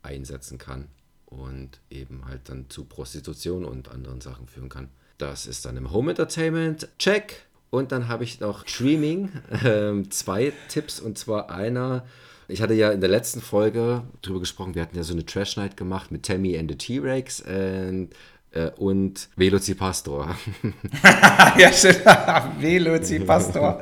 einsetzen 0.02 0.58
kann 0.58 0.88
und 1.28 1.82
eben 1.91 2.26
halt 2.26 2.50
dann 2.50 2.68
zu 2.68 2.86
Prostitution 2.86 3.64
und 3.64 3.89
anderen 3.89 4.22
Sachen 4.22 4.48
führen 4.48 4.70
kann. 4.70 4.89
Das 5.20 5.46
ist 5.46 5.66
dann 5.66 5.78
im 5.78 5.91
Home 5.91 6.12
Entertainment. 6.12 6.89
Check! 6.98 7.46
Und 7.74 7.91
dann 7.91 8.07
habe 8.07 8.24
ich 8.24 8.39
noch 8.39 8.67
Streaming, 8.67 9.32
äh, 9.63 10.07
zwei 10.11 10.53
Tipps 10.69 10.99
und 10.99 11.17
zwar 11.17 11.49
einer. 11.49 12.05
Ich 12.47 12.61
hatte 12.61 12.76
ja 12.76 12.91
in 12.91 12.99
der 13.01 13.09
letzten 13.09 13.41
Folge 13.41 14.03
drüber 14.21 14.41
gesprochen, 14.41 14.76
wir 14.76 14.84
hatten 14.84 14.95
ja 14.95 15.01
so 15.01 15.13
eine 15.13 15.26
Trash 15.26 15.57
Night 15.57 15.76
gemacht 15.76 16.11
mit 16.11 16.21
Tammy 16.24 16.55
and 16.55 16.69
the 16.69 16.78
T-Rex 16.78 17.41
und, 17.41 18.09
äh, 18.51 18.69
und 18.78 19.28
Velocipastor. 19.38 20.38
ja, 21.57 21.74
stimmt. 21.74 22.05
Velocipastor. 22.59 23.82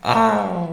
ah. 0.00 0.66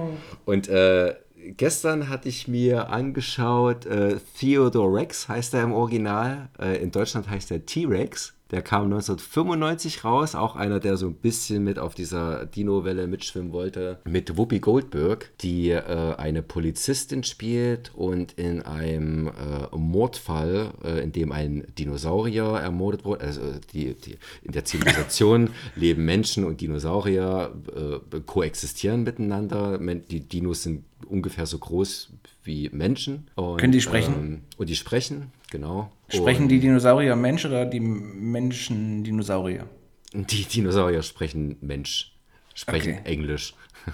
Und 0.45 0.69
äh, 0.69 1.15
gestern 1.57 2.07
hatte 2.07 2.29
ich 2.29 2.47
mir 2.47 2.87
angeschaut, 2.87 3.85
äh, 3.85 4.15
Theodore 4.39 4.95
Rex 4.95 5.27
heißt 5.27 5.55
er 5.55 5.63
im 5.63 5.73
Original. 5.73 6.47
Äh, 6.57 6.81
in 6.81 6.89
Deutschland 6.89 7.29
heißt 7.29 7.51
er 7.51 7.65
T-Rex. 7.65 8.33
Der 8.53 8.61
kam 8.61 8.83
1995 8.83 10.03
raus, 10.03 10.35
auch 10.35 10.55
einer, 10.55 10.79
der 10.79 10.95
so 10.95 11.07
ein 11.07 11.15
bisschen 11.15 11.63
mit 11.63 11.79
auf 11.79 11.95
dieser 11.95 12.45
Dino-Welle 12.45 13.07
mitschwimmen 13.07 13.51
wollte, 13.51 13.97
mit 14.05 14.37
Whoopi 14.37 14.59
Goldberg, 14.59 15.31
die 15.41 15.71
äh, 15.71 16.13
eine 16.17 16.43
Polizistin 16.43 17.23
spielt 17.23 17.91
und 17.95 18.33
in 18.33 18.61
einem 18.61 19.27
äh, 19.27 19.75
Mordfall, 19.75 20.69
äh, 20.83 21.01
in 21.01 21.11
dem 21.11 21.31
ein 21.31 21.65
Dinosaurier 21.79 22.43
ermordet 22.43 23.05
wurde, 23.05 23.25
also 23.25 23.41
die, 23.73 23.95
die, 23.95 24.17
in 24.43 24.51
der 24.51 24.65
Zivilisation 24.65 25.49
leben 25.75 26.05
Menschen 26.05 26.43
und 26.43 26.61
Dinosaurier 26.61 27.55
äh, 27.75 28.19
koexistieren 28.19 29.01
miteinander. 29.01 29.79
Die 29.79 30.19
Dinos 30.19 30.61
sind 30.61 30.83
ungefähr 31.07 31.47
so 31.47 31.57
groß 31.57 32.11
wie 32.43 32.69
Menschen. 32.71 33.27
Und, 33.35 33.57
Können 33.57 33.71
die 33.71 33.81
sprechen? 33.81 34.13
Ähm, 34.13 34.41
und 34.57 34.69
die 34.69 34.75
sprechen, 34.75 35.31
genau. 35.53 35.91
Sprechen 36.09 36.43
und 36.43 36.49
die 36.49 36.59
Dinosaurier 36.59 37.15
Mensch 37.15 37.45
oder 37.45 37.65
die 37.65 37.79
Menschen 37.79 39.03
Dinosaurier? 39.03 39.65
Die 40.13 40.43
Dinosaurier 40.43 41.01
sprechen 41.03 41.57
Mensch, 41.61 42.13
sprechen 42.53 42.97
okay. 42.99 43.11
Englisch. 43.11 43.53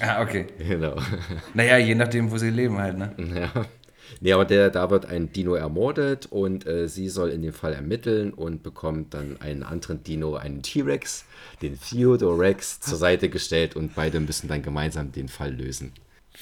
Ah, 0.00 0.22
okay. 0.22 0.46
Genau. 0.56 0.96
Naja, 1.52 1.76
je 1.76 1.94
nachdem, 1.94 2.30
wo 2.30 2.38
sie 2.38 2.48
leben 2.48 2.78
halt, 2.78 2.96
ne? 2.96 3.14
Ja. 3.18 3.66
Nee, 4.20 4.32
aber 4.32 4.46
der, 4.46 4.70
da 4.70 4.88
wird 4.88 5.04
ein 5.04 5.30
Dino 5.30 5.54
ermordet 5.56 6.24
und 6.24 6.66
äh, 6.66 6.88
sie 6.88 7.10
soll 7.10 7.28
in 7.28 7.42
dem 7.42 7.52
Fall 7.52 7.74
ermitteln 7.74 8.32
und 8.32 8.62
bekommt 8.62 9.12
dann 9.12 9.38
einen 9.42 9.62
anderen 9.62 10.02
Dino, 10.02 10.36
einen 10.36 10.62
T-Rex, 10.62 11.26
den 11.60 11.78
Theodore 11.78 12.38
Rex, 12.38 12.80
zur 12.80 12.96
Seite 12.96 13.28
gestellt 13.28 13.76
und 13.76 13.94
beide 13.94 14.20
müssen 14.20 14.48
dann 14.48 14.62
gemeinsam 14.62 15.12
den 15.12 15.28
Fall 15.28 15.52
lösen. 15.52 15.92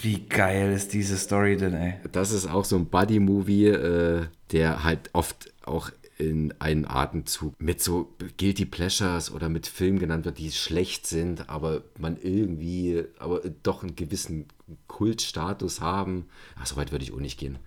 Wie 0.01 0.27
geil 0.27 0.73
ist 0.73 0.93
diese 0.95 1.17
Story 1.19 1.57
denn, 1.57 1.75
ey? 1.75 1.95
Das 2.13 2.33
ist 2.33 2.47
auch 2.47 2.65
so 2.65 2.77
ein 2.77 2.87
Buddy-Movie, 2.87 3.67
äh, 3.67 4.27
der 4.51 4.85
halt 4.85 5.11
oft 5.13 5.53
auch 5.65 5.91
in 6.19 6.55
einen 6.61 6.85
Atemzug 6.87 7.61
mit 7.61 7.83
so 7.83 8.15
Guilty 8.39 8.65
Pleasures 8.65 9.33
oder 9.33 9.49
mit 9.49 9.67
Filmen 9.67 9.99
genannt 9.99 10.25
wird, 10.25 10.39
die 10.39 10.51
schlecht 10.53 11.07
sind, 11.07 11.49
aber 11.49 11.83
man 11.99 12.17
irgendwie, 12.17 13.05
aber 13.19 13.41
doch 13.63 13.83
einen 13.83 13.97
gewissen 13.97 14.47
Kultstatus 14.87 15.81
haben. 15.81 16.27
Ach, 16.57 16.67
so 16.67 16.77
weit 16.77 16.93
würde 16.93 17.05
ich 17.05 17.13
auch 17.13 17.21
nicht 17.21 17.39
gehen. 17.39 17.59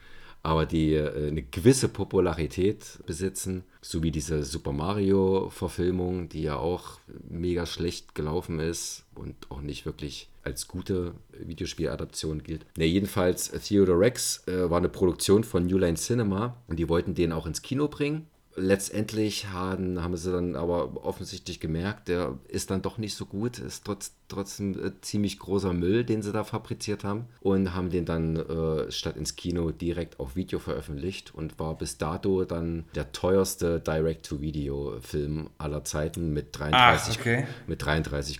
aber 0.46 0.66
die 0.66 0.94
äh, 0.94 1.28
eine 1.30 1.42
gewisse 1.42 1.90
Popularität 1.90 3.00
besitzen, 3.06 3.64
so 3.88 4.02
wie 4.02 4.10
diese 4.10 4.44
Super 4.44 4.72
Mario-Verfilmung, 4.72 6.28
die 6.28 6.42
ja 6.42 6.56
auch 6.58 6.98
mega 7.30 7.68
schlecht 7.68 8.16
gelaufen 8.16 8.60
ist 8.60 9.06
und 9.14 9.36
auch 9.52 9.62
nicht 9.62 9.86
wirklich 9.86 10.28
als 10.44 10.68
gute 10.68 11.14
Videospieladaption 11.38 12.42
gilt. 12.42 12.66
Ne, 12.78 12.86
jedenfalls 12.86 13.52
Theodore 13.52 14.00
Rex 14.00 14.44
äh, 14.48 14.72
war 14.72 14.80
eine 14.80 14.90
Produktion 14.90 15.44
von 15.44 15.68
New 15.68 15.78
Line 15.78 15.98
Cinema 15.98 16.58
und 16.68 16.80
die 16.80 16.90
wollten 16.90 17.14
den 17.14 17.32
auch 17.32 17.46
ins 17.46 17.62
Kino 17.62 17.88
bringen 17.88 18.26
letztendlich 18.56 19.48
haben, 19.50 20.02
haben 20.02 20.16
sie 20.18 20.32
dann 20.32 20.56
aber 20.56 21.06
offensichtlich 21.06 21.60
gemerkt, 21.60 22.08
der 22.08 22.38
ist 22.48 22.72
dann 22.72 22.82
doch 22.82 22.98
nicht 22.98 23.16
so 23.16 23.26
gut, 23.26 23.60
ist 23.60 23.86
trotz, 23.86 24.14
trotzdem 24.28 24.74
äh, 24.74 24.92
ziemlich 25.02 25.40
großer 25.40 25.74
Müll, 25.74 26.04
den 26.04 26.22
sie 26.22 26.32
da 26.32 26.44
fabriziert 26.44 27.04
haben 27.04 27.26
und 27.42 27.74
haben 27.74 27.90
den 27.90 28.06
dann 28.06 28.38
äh, 28.38 28.92
statt 28.92 29.18
ins 29.18 29.36
Kino 29.36 29.72
direkt 29.72 30.20
auf 30.20 30.36
Video 30.36 30.60
veröffentlicht 30.60 31.34
und 31.36 31.60
war 31.60 31.78
bis 31.78 31.98
dato 31.98 32.46
dann 32.46 32.86
der 32.96 33.12
teuerste 33.12 33.80
Direct-to-Video-Film 33.80 35.50
aller 35.58 35.84
Zeiten 35.84 36.32
mit 36.32 36.56
33,5 36.56 37.20
okay. 37.20 37.48
33 37.68 38.40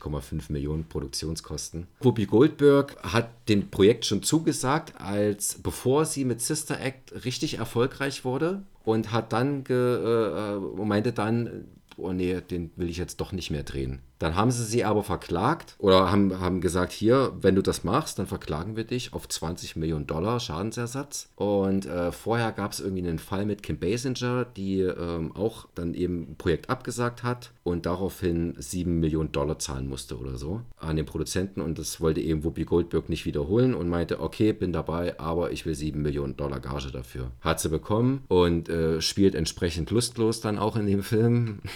Millionen 0.50 0.86
Produktionskosten. 0.86 1.88
Whoopi 2.00 2.26
Goldberg 2.26 2.96
hat 3.04 3.30
dem 3.50 3.70
Projekt 3.70 4.06
schon 4.06 4.24
zugesagt, 4.24 4.94
als 5.00 5.60
bevor 5.62 6.06
sie 6.06 6.26
mit 6.26 6.42
Sister 6.42 6.80
Act 6.80 7.26
richtig 7.26 7.58
erfolgreich 7.58 8.24
wurde 8.24 8.64
und 8.86 9.12
hat 9.12 9.34
dann 9.34 9.64
ge, 9.64 9.76
äh, 9.76 10.56
äh 10.56 10.86
meinte 10.86 11.12
dann, 11.12 11.66
oh 11.98 12.14
nee, 12.14 12.40
den 12.42 12.72
will 12.76 12.90
ich 12.90 12.98
jetzt 12.98 13.20
doch 13.20 13.32
nicht 13.32 13.52
mehr 13.52 13.64
drehen. 13.64 14.00
Dann 14.26 14.36
haben 14.36 14.50
sie 14.50 14.64
sie 14.64 14.84
aber 14.84 15.04
verklagt 15.04 15.76
oder 15.78 16.12
haben, 16.12 16.40
haben 16.40 16.60
gesagt, 16.60 16.92
hier, 16.92 17.32
wenn 17.42 17.54
du 17.54 17.62
das 17.62 17.84
machst, 17.84 18.18
dann 18.18 18.26
verklagen 18.26 18.76
wir 18.76 18.84
dich 18.84 19.14
auf 19.14 19.30
20 19.30 19.76
Millionen 19.76 20.08
Dollar 20.08 20.40
Schadensersatz. 20.40 21.30
Und 21.36 21.86
äh, 21.86 22.12
vorher 22.12 22.52
gab 22.52 22.72
es 22.72 22.80
irgendwie 22.80 23.08
einen 23.08 23.20
Fall 23.20 23.46
mit 23.46 23.62
Kim 23.62 23.78
Basinger, 23.78 24.46
die 24.46 24.80
ähm, 24.80 25.32
auch 25.36 25.68
dann 25.76 25.94
eben 25.94 26.32
ein 26.32 26.36
Projekt 26.40 26.72
abgesagt 26.72 27.22
hat 27.22 27.52
und 27.62 27.86
daraufhin 27.86 28.56
7 28.58 29.00
Millionen 29.00 29.32
Dollar 29.32 29.60
zahlen 29.60 29.88
musste 29.88 30.18
oder 30.18 30.40
so 30.40 30.62
an 30.80 30.96
den 30.96 31.06
Produzenten. 31.06 31.62
Und 31.62 31.78
das 31.78 32.02
wollte 32.02 32.20
eben 32.20 32.44
Whoopi 32.44 32.64
Goldberg 32.64 33.10
nicht 33.10 33.28
wiederholen 33.28 33.76
und 33.76 33.90
meinte, 33.90 34.20
okay, 34.22 34.54
bin 34.54 34.74
dabei, 34.74 35.20
aber 35.20 35.52
ich 35.52 35.68
will 35.68 35.76
7 35.76 36.02
Millionen 36.02 36.36
Dollar 36.36 36.60
Gage 36.60 36.92
dafür. 36.92 37.30
Hat 37.42 37.60
sie 37.60 37.70
bekommen 37.70 38.24
und 38.28 38.70
äh, 38.70 39.02
spielt 39.02 39.36
entsprechend 39.36 39.92
lustlos 39.92 40.42
dann 40.42 40.58
auch 40.58 40.78
in 40.78 40.88
dem 40.88 41.04
Film. 41.04 41.60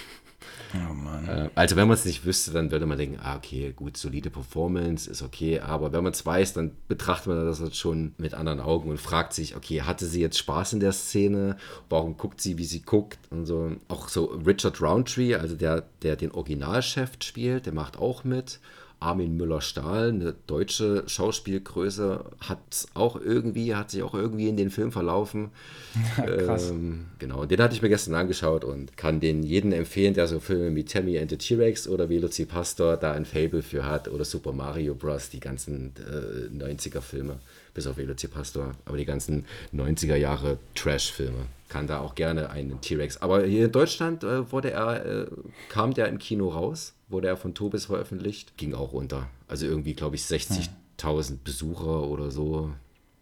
Oh. 0.73 1.29
Äh, 1.31 1.49
also 1.55 1.75
wenn 1.75 1.87
man 1.87 1.95
es 1.95 2.05
nicht 2.05 2.25
wüsste, 2.25 2.51
dann 2.51 2.71
würde 2.71 2.85
man 2.85 2.97
denken, 2.97 3.19
ah, 3.21 3.35
okay, 3.35 3.73
gut, 3.75 3.97
solide 3.97 4.29
Performance, 4.29 5.09
ist 5.09 5.21
okay. 5.21 5.59
Aber 5.59 5.91
wenn 5.91 6.03
man 6.03 6.13
es 6.13 6.25
weiß, 6.25 6.53
dann 6.53 6.71
betrachtet 6.87 7.27
man 7.27 7.45
das 7.45 7.59
halt 7.59 7.75
schon 7.75 8.13
mit 8.17 8.33
anderen 8.33 8.59
Augen 8.59 8.89
und 8.89 8.99
fragt 8.99 9.33
sich, 9.33 9.55
okay, 9.55 9.81
hatte 9.81 10.05
sie 10.05 10.21
jetzt 10.21 10.37
Spaß 10.37 10.73
in 10.73 10.79
der 10.79 10.91
Szene? 10.91 11.57
Warum 11.89 12.17
guckt 12.17 12.41
sie, 12.41 12.57
wie 12.57 12.65
sie 12.65 12.81
guckt? 12.81 13.19
Und 13.29 13.45
so. 13.45 13.71
Auch 13.87 14.09
so 14.09 14.25
Richard 14.25 14.81
Roundtree, 14.81 15.35
also 15.35 15.55
der, 15.55 15.83
der 16.01 16.15
den 16.15 16.31
Originalchef 16.31 17.11
spielt, 17.21 17.65
der 17.65 17.73
macht 17.73 17.97
auch 17.97 18.23
mit. 18.23 18.59
Armin 18.99 19.37
Müller-Stahl, 19.37 20.09
eine 20.09 20.35
deutsche 20.47 21.03
Schauspielgröße, 21.07 22.25
hat 22.41 22.59
auch 22.93 23.19
irgendwie, 23.19 23.75
hat 23.75 23.91
sich 23.91 24.03
auch 24.03 24.13
irgendwie 24.13 24.49
in 24.49 24.57
den 24.57 24.69
Film 24.69 24.91
verlaufen. 24.91 25.51
Krass. 26.15 26.69
Ähm, 26.71 27.05
genau, 27.17 27.45
den 27.45 27.61
hatte 27.61 27.73
ich 27.73 27.81
mir 27.81 27.89
gestern 27.89 28.15
angeschaut 28.15 28.63
und 28.63 28.97
kann 28.97 29.19
den 29.19 29.43
jeden 29.43 29.71
empfehlen, 29.71 30.13
der 30.13 30.27
so 30.27 30.39
Filme 30.39 30.75
wie 30.75 30.83
Tammy 30.83 31.17
and 31.17 31.29
the 31.29 31.37
T-Rex 31.37 31.87
oder 31.87 32.09
Velocipastor 32.09 32.97
da 32.97 33.13
ein 33.13 33.25
Fable 33.25 33.61
für 33.61 33.85
hat 33.85 34.09
oder 34.09 34.25
Super 34.25 34.51
Mario 34.51 34.95
Bros., 34.95 35.29
die 35.29 35.39
ganzen 35.39 35.93
äh, 35.97 36.53
90er-Filme, 36.53 37.39
bis 37.73 37.87
auf 37.87 37.97
Velocipastor, 37.97 38.71
aber 38.85 38.97
die 38.97 39.05
ganzen 39.05 39.45
90er 39.73 40.15
Jahre 40.15 40.57
Trash-Filme 40.75 41.45
kann 41.69 41.87
da 41.87 41.99
auch 41.99 42.15
gerne 42.15 42.49
einen 42.49 42.81
T-Rex. 42.81 43.21
Aber 43.21 43.45
hier 43.45 43.65
in 43.65 43.71
Deutschland 43.71 44.23
äh, 44.23 44.51
wurde 44.51 44.71
er, 44.71 45.05
äh, 45.05 45.27
kam 45.69 45.93
der 45.93 46.07
im 46.07 46.17
Kino 46.17 46.49
raus, 46.49 46.93
wurde 47.09 47.27
er 47.27 47.37
von 47.37 47.53
Tobis 47.53 47.85
veröffentlicht, 47.85 48.57
ging 48.57 48.73
auch 48.73 48.93
runter. 48.93 49.27
Also 49.47 49.65
irgendwie, 49.65 49.93
glaube 49.93 50.15
ich, 50.15 50.23
60.000 50.23 51.39
Besucher 51.43 52.03
oder 52.07 52.31
so. 52.31 52.71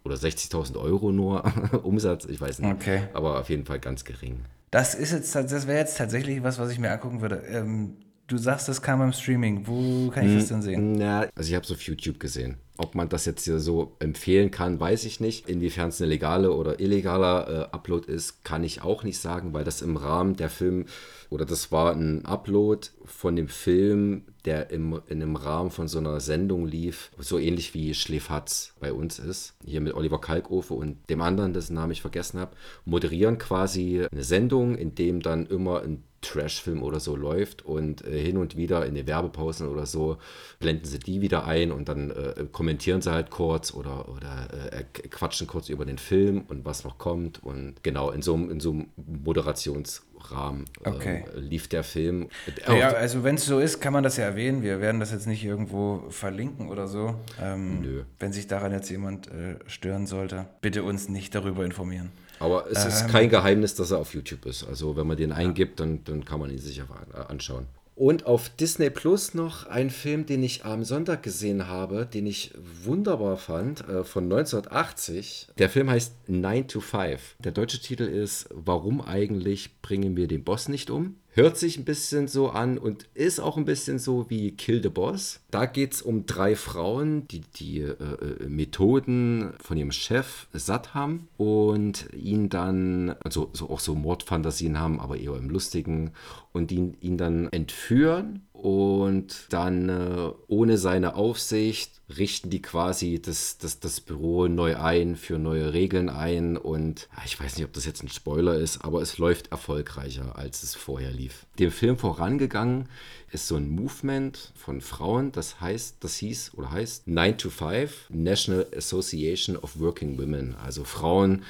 Oder 0.04 0.14
60.000 0.16 0.78
Euro 0.78 1.10
nur 1.12 1.44
Umsatz, 1.84 2.24
ich 2.26 2.40
weiß 2.40 2.60
nicht. 2.60 2.72
Okay. 2.72 3.02
Aber 3.12 3.40
auf 3.40 3.50
jeden 3.50 3.64
Fall 3.64 3.80
ganz 3.80 4.04
gering. 4.04 4.44
Das 4.70 4.94
ist 4.94 5.12
jetzt, 5.12 5.34
das 5.34 5.66
wäre 5.66 5.78
jetzt 5.78 5.96
tatsächlich 5.98 6.42
was, 6.42 6.58
was 6.58 6.70
ich 6.70 6.78
mir 6.78 6.90
angucken 6.90 7.20
würde. 7.20 7.42
Ähm, 7.50 7.96
Du 8.28 8.36
sagst, 8.36 8.68
das 8.68 8.82
kam 8.82 9.00
im 9.00 9.12
Streaming. 9.14 9.66
Wo 9.66 10.10
kann 10.10 10.28
ich 10.28 10.34
das 10.36 10.48
denn 10.48 10.60
sehen? 10.60 10.92
Na, 10.92 11.26
also 11.34 11.48
ich 11.48 11.54
habe 11.54 11.64
es 11.64 11.72
auf 11.72 11.80
YouTube 11.80 12.20
gesehen. 12.20 12.58
Ob 12.78 12.94
man 12.94 13.08
das 13.08 13.26
jetzt 13.26 13.44
hier 13.44 13.58
so 13.58 13.96
empfehlen 13.98 14.50
kann, 14.50 14.78
weiß 14.78 15.04
ich 15.04 15.18
nicht. 15.18 15.48
Inwiefern 15.48 15.88
es 15.88 16.00
eine 16.00 16.08
legale 16.08 16.52
oder 16.52 16.80
illegaler 16.80 17.48
äh, 17.48 17.74
Upload 17.74 18.10
ist, 18.10 18.44
kann 18.44 18.62
ich 18.62 18.82
auch 18.82 19.02
nicht 19.02 19.18
sagen, 19.18 19.52
weil 19.52 19.64
das 19.64 19.82
im 19.82 19.96
Rahmen 19.96 20.36
der 20.36 20.48
Film 20.48 20.86
oder 21.30 21.44
das 21.44 21.70
war 21.70 21.92
ein 21.92 22.24
Upload 22.24 22.88
von 23.04 23.36
dem 23.36 23.48
Film, 23.48 24.22
der 24.44 24.70
im, 24.70 25.00
in 25.08 25.20
einem 25.20 25.36
Rahmen 25.36 25.70
von 25.70 25.88
so 25.88 25.98
einer 25.98 26.20
Sendung 26.20 26.66
lief, 26.66 27.10
so 27.18 27.38
ähnlich 27.38 27.74
wie 27.74 27.92
Schläfatz 27.94 28.74
bei 28.80 28.92
uns 28.92 29.18
ist. 29.18 29.54
Hier 29.64 29.80
mit 29.80 29.94
Oliver 29.94 30.20
Kalkofe 30.20 30.74
und 30.74 30.96
dem 31.10 31.20
anderen, 31.20 31.52
dessen 31.52 31.74
Namen 31.74 31.92
ich 31.92 32.00
vergessen 32.00 32.40
habe, 32.40 32.56
moderieren 32.84 33.36
quasi 33.38 34.06
eine 34.10 34.24
Sendung, 34.24 34.76
in 34.76 34.94
dem 34.94 35.20
dann 35.20 35.46
immer 35.46 35.82
ein 35.82 36.04
Trash-Film 36.20 36.82
oder 36.82 36.98
so 37.00 37.14
läuft 37.14 37.64
und 37.64 38.04
äh, 38.04 38.20
hin 38.20 38.36
und 38.36 38.56
wieder 38.56 38.84
in 38.86 38.94
den 38.94 39.06
Werbepausen 39.06 39.68
oder 39.68 39.86
so 39.86 40.18
blenden 40.58 40.84
sie 40.84 40.98
die 40.98 41.20
wieder 41.20 41.46
ein 41.46 41.70
und 41.70 41.88
dann 41.88 42.10
äh, 42.10 42.44
kommentieren 42.50 43.00
sie 43.02 43.12
halt 43.12 43.30
kurz 43.30 43.72
oder, 43.72 44.08
oder 44.08 44.48
äh, 44.72 44.82
quatschen 44.82 45.46
kurz 45.46 45.68
über 45.68 45.84
den 45.84 45.98
Film 45.98 46.42
und 46.48 46.64
was 46.64 46.84
noch 46.84 46.98
kommt 46.98 47.42
und 47.44 47.82
genau 47.82 48.10
in 48.10 48.22
so, 48.22 48.34
in 48.34 48.58
so 48.58 48.70
einem 48.70 48.88
Moderationsrahmen 48.96 50.64
äh, 50.84 50.88
okay. 50.88 51.24
lief 51.36 51.68
der 51.68 51.84
Film. 51.84 52.28
Ja, 52.66 52.88
also 52.88 53.22
wenn 53.22 53.36
es 53.36 53.46
so 53.46 53.60
ist, 53.60 53.80
kann 53.80 53.92
man 53.92 54.02
das 54.02 54.16
ja 54.16 54.24
erwähnen. 54.24 54.62
Wir 54.62 54.80
werden 54.80 54.98
das 55.00 55.12
jetzt 55.12 55.28
nicht 55.28 55.44
irgendwo 55.44 56.04
verlinken 56.10 56.68
oder 56.68 56.88
so. 56.88 57.14
Ähm, 57.40 57.80
Nö. 57.80 58.02
Wenn 58.18 58.32
sich 58.32 58.48
daran 58.48 58.72
jetzt 58.72 58.90
jemand 58.90 59.28
äh, 59.28 59.56
stören 59.66 60.06
sollte, 60.06 60.46
bitte 60.60 60.82
uns 60.82 61.08
nicht 61.08 61.34
darüber 61.34 61.64
informieren. 61.64 62.10
Aber 62.40 62.66
es 62.70 62.84
ist 62.84 63.02
ähm, 63.02 63.08
kein 63.08 63.28
Geheimnis, 63.28 63.74
dass 63.74 63.90
er 63.90 63.98
auf 63.98 64.14
YouTube 64.14 64.46
ist. 64.46 64.64
Also 64.64 64.96
wenn 64.96 65.06
man 65.06 65.16
den 65.16 65.32
eingibt, 65.32 65.80
dann, 65.80 66.04
dann 66.04 66.24
kann 66.24 66.40
man 66.40 66.50
ihn 66.50 66.58
sich 66.58 66.82
anschauen. 67.28 67.66
Und 67.98 68.26
auf 68.26 68.48
Disney 68.50 68.90
Plus 68.90 69.34
noch 69.34 69.66
ein 69.66 69.90
Film, 69.90 70.24
den 70.24 70.44
ich 70.44 70.64
am 70.64 70.84
Sonntag 70.84 71.24
gesehen 71.24 71.66
habe, 71.66 72.06
den 72.06 72.28
ich 72.28 72.52
wunderbar 72.84 73.36
fand, 73.36 73.80
äh, 73.88 74.04
von 74.04 74.22
1980. 74.22 75.48
Der 75.58 75.68
Film 75.68 75.90
heißt 75.90 76.14
9 76.28 76.68
to 76.68 76.78
5. 76.78 77.34
Der 77.40 77.50
deutsche 77.50 77.80
Titel 77.80 78.04
ist 78.04 78.48
Warum 78.54 79.00
eigentlich 79.00 79.82
bringen 79.82 80.16
wir 80.16 80.28
den 80.28 80.44
Boss 80.44 80.68
nicht 80.68 80.90
um? 80.90 81.16
Hört 81.38 81.56
sich 81.56 81.78
ein 81.78 81.84
bisschen 81.84 82.26
so 82.26 82.48
an 82.48 82.78
und 82.78 83.06
ist 83.14 83.38
auch 83.38 83.56
ein 83.56 83.64
bisschen 83.64 84.00
so 84.00 84.28
wie 84.28 84.50
Kill 84.56 84.82
the 84.82 84.88
Boss. 84.88 85.38
Da 85.52 85.66
geht 85.66 85.94
es 85.94 86.02
um 86.02 86.26
drei 86.26 86.56
Frauen, 86.56 87.28
die 87.28 87.42
die 87.42 87.78
äh, 87.78 87.92
äh, 87.92 88.48
Methoden 88.48 89.52
von 89.62 89.76
ihrem 89.76 89.92
Chef 89.92 90.48
satt 90.52 90.94
haben 90.94 91.28
und 91.36 92.12
ihn 92.12 92.48
dann, 92.48 93.14
also 93.22 93.50
so 93.52 93.70
auch 93.70 93.78
so 93.78 93.94
Mordfantasien 93.94 94.80
haben, 94.80 94.98
aber 94.98 95.16
eher 95.16 95.36
im 95.36 95.48
Lustigen, 95.48 96.10
und 96.52 96.72
ihn, 96.72 96.96
ihn 97.00 97.16
dann 97.18 97.46
entführen 97.52 98.42
und 98.52 99.46
dann 99.50 99.88
äh, 99.88 100.32
ohne 100.48 100.76
seine 100.76 101.14
Aufsicht 101.14 101.97
richten 102.16 102.48
die 102.48 102.62
quasi 102.62 103.20
das, 103.20 103.58
das, 103.58 103.80
das 103.80 104.00
Büro 104.00 104.48
neu 104.48 104.76
ein, 104.76 105.16
für 105.16 105.38
neue 105.38 105.72
Regeln 105.72 106.08
ein 106.08 106.56
und 106.56 107.08
ich 107.26 107.38
weiß 107.38 107.56
nicht, 107.56 107.66
ob 107.66 107.72
das 107.72 107.84
jetzt 107.84 108.02
ein 108.02 108.08
Spoiler 108.08 108.54
ist, 108.54 108.84
aber 108.84 109.02
es 109.02 109.18
läuft 109.18 109.48
erfolgreicher, 109.52 110.36
als 110.36 110.62
es 110.62 110.74
vorher 110.74 111.10
lief. 111.10 111.46
Dem 111.58 111.70
Film 111.70 111.98
vorangegangen 111.98 112.88
ist 113.30 113.46
so 113.46 113.56
ein 113.56 113.68
Movement 113.68 114.52
von 114.54 114.80
Frauen, 114.80 115.32
das 115.32 115.60
heißt, 115.60 115.96
das 116.00 116.16
hieß 116.16 116.52
oder 116.54 116.70
heißt 116.70 117.06
9 117.08 117.36
to 117.36 117.50
5 117.50 118.06
National 118.08 118.66
Association 118.74 119.56
of 119.56 119.78
Working 119.78 120.18
Women, 120.18 120.54
also 120.54 120.84
Frauen, 120.84 121.42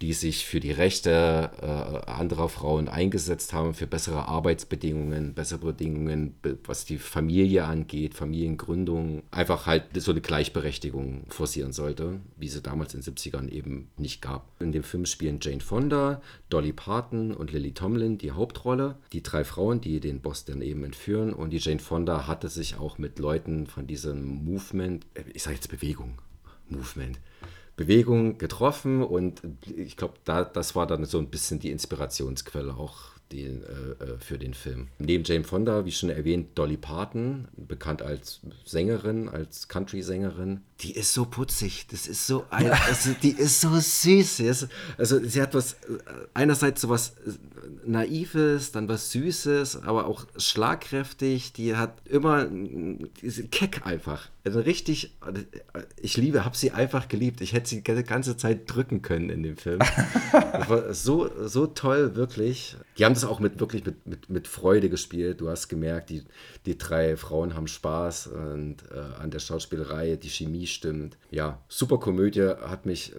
die 0.00 0.12
sich 0.12 0.46
für 0.46 0.60
die 0.60 0.70
Rechte 0.70 1.50
äh, 1.60 2.10
anderer 2.10 2.48
Frauen 2.48 2.88
eingesetzt 2.88 3.52
haben, 3.52 3.74
für 3.74 3.86
bessere 3.86 4.28
Arbeitsbedingungen, 4.28 5.34
bessere 5.34 5.72
Bedingungen, 5.72 6.34
was 6.64 6.84
die 6.84 6.98
Familie 6.98 7.64
angeht, 7.64 8.14
Familiengründung, 8.14 9.22
einfach 9.30 9.66
halt 9.66 9.94
so 10.04 10.12
eine 10.12 10.20
Gleichberechtigung 10.20 11.26
forcieren 11.28 11.72
sollte, 11.72 12.20
wie 12.36 12.48
sie 12.48 12.60
damals 12.60 12.94
in 12.94 13.00
den 13.00 13.14
70ern 13.14 13.48
eben 13.48 13.90
nicht 13.96 14.20
gab. 14.22 14.48
In 14.60 14.72
dem 14.72 14.82
Film 14.82 15.06
spielen 15.06 15.38
Jane 15.40 15.60
Fonda, 15.60 16.20
Dolly 16.50 16.72
Parton 16.72 17.32
und 17.34 17.52
Lily 17.52 17.72
Tomlin 17.72 18.18
die 18.18 18.32
Hauptrolle, 18.32 18.96
die 19.12 19.22
drei 19.22 19.44
Frauen, 19.44 19.80
die 19.80 20.00
den 20.00 20.20
Boss 20.20 20.44
dann 20.44 20.62
eben 20.62 20.84
entführen. 20.84 21.32
Und 21.32 21.50
die 21.50 21.58
Jane 21.58 21.80
Fonda 21.80 22.26
hatte 22.26 22.48
sich 22.48 22.76
auch 22.76 22.98
mit 22.98 23.18
Leuten 23.18 23.66
von 23.66 23.86
diesem 23.86 24.44
Movement, 24.44 25.06
äh, 25.14 25.24
ich 25.32 25.42
sage 25.42 25.56
jetzt 25.56 25.68
Bewegung, 25.68 26.18
Movement, 26.68 27.18
Bewegung 27.76 28.38
getroffen. 28.38 29.02
Und 29.02 29.42
ich 29.76 29.96
glaube, 29.96 30.14
da, 30.24 30.44
das 30.44 30.76
war 30.76 30.86
dann 30.86 31.04
so 31.06 31.18
ein 31.18 31.30
bisschen 31.30 31.58
die 31.58 31.70
Inspirationsquelle 31.70 32.76
auch 32.76 33.13
den, 33.34 33.62
äh, 33.62 34.04
äh, 34.04 34.18
für 34.18 34.38
den 34.38 34.54
Film. 34.54 34.88
Neben 34.98 35.24
Jane 35.24 35.44
Fonda, 35.44 35.84
wie 35.84 35.92
schon 35.92 36.10
erwähnt, 36.10 36.56
Dolly 36.56 36.76
Parton, 36.76 37.48
bekannt 37.56 38.02
als 38.02 38.40
Sängerin, 38.64 39.28
als 39.28 39.68
Country-Sängerin. 39.68 40.60
Die 40.80 40.92
ist 40.92 41.12
so 41.12 41.24
putzig, 41.24 41.86
das 41.88 42.06
ist 42.06 42.26
so, 42.26 42.44
ein, 42.50 42.70
also, 42.70 43.10
die 43.22 43.30
ist 43.30 43.60
so 43.60 43.70
süß. 43.78 44.40
Ist, 44.40 44.68
also 44.96 45.22
sie 45.24 45.42
hat 45.42 45.54
was, 45.54 45.74
äh, 45.74 45.98
einerseits 46.34 46.80
so 46.80 46.88
was 46.88 47.10
äh, 47.26 47.32
Naives, 47.84 48.72
dann 48.72 48.88
was 48.88 49.10
Süßes, 49.10 49.82
aber 49.82 50.06
auch 50.06 50.26
schlagkräftig. 50.36 51.52
Die 51.52 51.76
hat 51.76 52.06
immer 52.08 52.48
diese 53.20 53.44
Keck 53.48 53.86
einfach. 53.86 54.30
Also 54.44 54.60
richtig, 54.60 55.16
ich 56.00 56.18
liebe, 56.18 56.44
habe 56.44 56.54
sie 56.54 56.70
einfach 56.70 57.08
geliebt. 57.08 57.40
Ich 57.40 57.54
hätte 57.54 57.66
sie 57.70 57.82
die 57.82 58.02
ganze 58.02 58.36
Zeit 58.36 58.62
drücken 58.66 59.00
können 59.00 59.30
in 59.30 59.42
dem 59.42 59.56
Film. 59.56 59.78
das 60.32 60.68
war 60.68 60.92
so, 60.92 61.30
so 61.46 61.66
toll, 61.66 62.14
wirklich. 62.14 62.76
Die 62.98 63.06
haben 63.06 63.14
das 63.14 63.24
auch 63.24 63.40
mit 63.40 63.58
wirklich 63.58 63.86
mit, 63.86 64.06
mit, 64.06 64.28
mit 64.28 64.46
Freude 64.46 64.90
gespielt. 64.90 65.40
Du 65.40 65.48
hast 65.48 65.68
gemerkt, 65.68 66.10
die, 66.10 66.24
die 66.66 66.76
drei 66.76 67.16
Frauen 67.16 67.54
haben 67.54 67.68
Spaß 67.68 68.26
und 68.26 68.76
äh, 68.92 69.22
an 69.22 69.30
der 69.30 69.38
Schauspielerei, 69.38 70.16
die 70.16 70.28
Chemie 70.28 70.66
stimmt. 70.66 71.16
Ja, 71.30 71.62
super 71.68 71.98
Komödie, 71.98 72.42
hat 72.42 72.84
mich, 72.84 73.14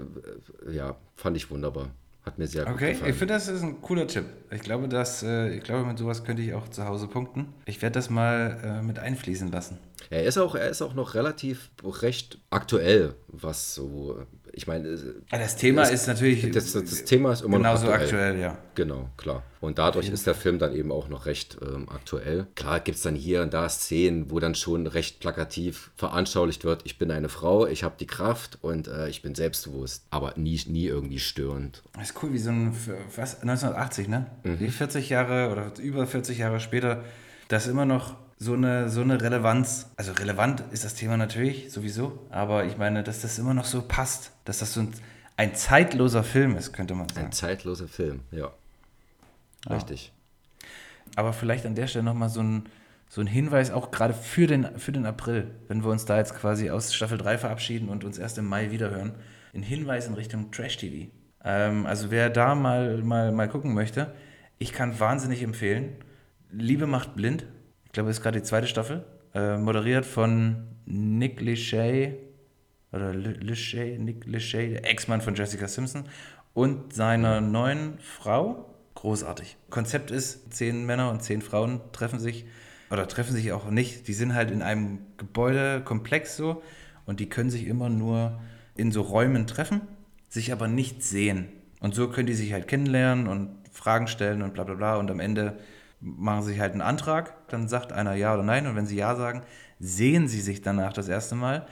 äh, 0.68 0.76
ja, 0.76 0.96
fand 1.16 1.38
ich 1.38 1.50
wunderbar. 1.50 1.90
Hat 2.26 2.40
mir 2.40 2.48
sehr 2.48 2.66
gut 2.66 2.74
okay, 2.74 2.94
gefallen. 2.94 3.12
ich 3.12 3.18
finde, 3.18 3.34
das 3.36 3.48
ist 3.48 3.62
ein 3.62 3.82
cooler 3.82 4.08
Tipp. 4.08 4.26
Ich 4.50 4.62
glaube, 4.62 4.88
dass, 4.88 5.22
äh, 5.22 5.50
ich 5.56 5.64
glaube, 5.64 5.86
mit 5.86 6.00
sowas 6.00 6.24
könnte 6.24 6.42
ich 6.42 6.54
auch 6.56 6.68
zu 6.70 6.86
Hause 6.86 7.08
punkten. 7.08 7.54
Ich 7.66 7.84
werde 7.84 7.94
das 7.94 8.10
mal 8.10 8.60
äh, 8.64 8.82
mit 8.82 8.98
einfließen 8.98 9.52
lassen. 9.52 9.78
Er 10.10 10.24
ist 10.24 10.38
auch, 10.38 10.56
er 10.56 10.70
ist 10.70 10.82
auch 10.82 10.94
noch 10.94 11.16
relativ 11.16 11.72
recht 11.84 12.40
aktuell, 12.50 13.16
was 13.28 13.76
so, 13.76 14.26
ich 14.56 14.68
meine. 14.68 14.98
Das 15.30 15.56
Thema 15.58 15.84
es, 15.84 15.92
ist 15.92 16.08
natürlich. 16.08 16.50
Das, 16.52 16.72
das, 16.74 17.04
Thema 17.04 17.34
ist 17.34 17.42
immer 17.42 17.58
genauso 17.58 17.86
noch 17.86 17.94
aktuell. 17.94 18.32
aktuell. 18.32 18.40
ja. 18.40 18.58
Genau, 18.76 19.10
klar. 19.18 19.44
Und 19.62 19.80
dadurch 19.80 20.10
ist 20.10 20.28
der 20.28 20.36
Film 20.36 20.60
dann 20.60 20.74
eben 20.74 20.92
auch 20.92 21.10
noch 21.10 21.26
recht 21.26 21.58
ähm, 21.62 21.88
aktuell. 21.90 22.48
Klar 22.56 22.80
gibt 22.80 22.98
es 22.98 23.04
dann 23.04 23.16
hier 23.16 23.42
und 23.42 23.54
da 23.54 23.68
Szenen, 23.68 24.32
wo 24.32 24.40
dann 24.40 24.56
schon 24.56 24.88
recht 24.88 25.20
plakativ 25.20 25.92
veranschaulicht 25.96 26.64
wird, 26.64 26.82
ich 26.86 26.98
bin 26.98 27.12
eine 27.12 27.30
Frau, 27.30 27.66
ich 27.68 27.84
habe 27.84 27.96
die 28.00 28.08
Kraft 28.08 28.60
und 28.62 28.88
äh, 28.88 29.10
ich 29.10 29.22
bin 29.22 29.36
selbstbewusst, 29.36 30.06
aber 30.12 30.34
nie, 30.38 30.60
nie 30.68 30.86
irgendwie 30.86 31.20
störend. 31.20 31.84
Das 31.94 32.12
ist 32.12 32.24
cool, 32.24 32.32
wie 32.34 32.38
so 32.38 32.52
ein, 32.52 32.76
was, 33.16 33.42
1980, 33.42 34.08
ne? 34.08 34.28
Mhm. 34.44 34.60
Wie 34.60 34.70
40 34.70 35.10
Jahre 35.10 35.52
oder 35.52 35.72
über 35.80 36.06
40 36.06 36.38
Jahre 36.38 36.60
später, 36.60 37.04
das 37.48 37.68
immer 37.68 37.86
noch 37.86 38.16
so 38.46 38.54
eine, 38.54 38.90
so 38.90 39.02
eine 39.02 39.20
Relevanz. 39.20 39.92
Also 39.98 40.14
relevant 40.14 40.64
ist 40.72 40.86
das 40.86 40.94
Thema 40.94 41.18
natürlich 41.18 41.72
sowieso, 41.72 42.26
aber 42.30 42.66
ich 42.66 42.78
meine, 42.78 43.04
dass 43.04 43.22
das 43.22 43.40
immer 43.40 43.54
noch 43.54 43.66
so 43.66 43.82
passt, 43.82 44.32
dass 44.46 44.60
das 44.60 44.74
so 44.74 44.82
ein, 44.82 44.94
ein 45.36 45.56
zeitloser 45.56 46.24
Film 46.24 46.56
ist, 46.56 46.72
könnte 46.72 46.94
man 46.94 47.10
sagen. 47.10 47.26
Ein 47.26 47.32
zeitloser 47.32 47.88
Film, 47.88 48.22
ja. 48.32 48.52
Richtig. 49.70 50.14
Ja. 50.62 50.68
Aber 51.16 51.34
vielleicht 51.34 51.66
an 51.66 51.76
der 51.76 51.88
Stelle 51.88 52.06
nochmal 52.06 52.30
so 52.30 52.42
ein, 52.42 52.70
so 53.10 53.20
ein 53.20 53.28
Hinweis, 53.28 53.72
auch 53.72 53.90
gerade 53.90 54.14
für 54.14 54.46
den, 54.46 54.78
für 54.78 54.92
den 54.92 55.06
April, 55.06 55.48
wenn 55.68 55.84
wir 55.84 55.90
uns 55.90 56.06
da 56.06 56.18
jetzt 56.18 56.36
quasi 56.36 56.70
aus 56.70 56.94
Staffel 56.94 57.18
3 57.18 57.40
verabschieden 57.40 57.90
und 57.90 58.04
uns 58.04 58.20
erst 58.20 58.38
im 58.38 58.46
Mai 58.46 58.70
wiederhören. 58.70 59.16
Ein 59.56 59.64
Hinweis 59.64 60.08
in 60.08 60.14
Richtung 60.14 60.52
Trash-TV. 60.52 61.12
Ähm, 61.44 61.88
also 61.88 62.12
wer 62.12 62.30
da 62.30 62.54
mal, 62.54 63.02
mal, 63.02 63.32
mal 63.32 63.50
gucken 63.50 63.74
möchte, 63.74 64.14
ich 64.60 64.72
kann 64.72 65.00
wahnsinnig 65.00 65.42
empfehlen. 65.42 65.96
Liebe 66.52 66.86
macht 66.86 67.16
blind 67.16 67.46
glaube, 67.96 68.10
es 68.10 68.18
ist 68.18 68.24
gerade 68.24 68.40
die 68.40 68.46
zweite 68.46 68.68
Staffel, 68.68 69.04
äh, 69.34 69.58
moderiert 69.58 70.06
von 70.06 70.68
Nick 70.86 71.42
Lachey, 71.42 72.14
oder 72.92 73.14
Lachey, 73.14 73.98
Nick 73.98 74.26
Lachey, 74.26 74.70
der 74.70 74.90
Ex-Mann 74.90 75.22
von 75.22 75.34
Jessica 75.34 75.68
Simpson 75.68 76.04
und 76.54 76.94
seiner 76.94 77.42
neuen 77.42 77.98
Frau. 78.00 78.70
Großartig. 78.96 79.58
Konzept 79.70 80.12
ist, 80.12 80.54
zehn 80.54 80.86
Männer 80.86 81.10
und 81.10 81.24
zehn 81.24 81.42
Frauen 81.42 81.82
treffen 81.92 82.20
sich, 82.20 82.46
oder 82.92 83.08
treffen 83.08 83.34
sich 83.34 83.52
auch 83.52 83.70
nicht, 83.70 84.08
die 84.08 84.14
sind 84.14 84.36
halt 84.36 84.52
in 84.52 84.62
einem 84.62 85.00
Gebäudekomplex 85.18 86.38
so 86.38 86.62
und 87.06 87.20
die 87.20 87.30
können 87.30 87.50
sich 87.50 87.66
immer 87.66 87.90
nur 87.90 88.40
in 88.76 88.92
so 88.92 89.02
Räumen 89.02 89.48
treffen, 89.48 89.82
sich 90.30 90.52
aber 90.52 90.68
nicht 90.68 91.02
sehen. 91.02 91.48
Und 91.80 91.96
so 91.96 92.10
können 92.10 92.28
die 92.28 92.34
sich 92.34 92.54
halt 92.54 92.68
kennenlernen 92.68 93.28
und 93.28 93.58
Fragen 93.72 94.08
stellen 94.08 94.42
und 94.42 94.54
bla 94.54 94.64
bla 94.64 94.76
bla 94.76 94.96
und 94.98 95.10
am 95.12 95.20
Ende 95.20 95.58
machen 96.06 96.44
sie 96.44 96.52
sich 96.52 96.60
halt 96.60 96.74
einen 96.74 96.82
Antrag, 96.82 97.34
dann 97.50 97.68
sagt 97.68 97.92
einer 97.92 98.14
ja 98.14 98.34
oder 98.34 98.44
nein 98.44 98.68
und 98.68 98.76
wenn 98.76 98.86
sie 98.86 98.96
ja 98.96 99.16
sagen, 99.16 99.42
sehen 99.80 100.28
sie 100.28 100.42
sich 100.42 100.62
danach 100.62 100.94
das 100.94 101.08
erste 101.08 101.36
Mal, 101.36 101.66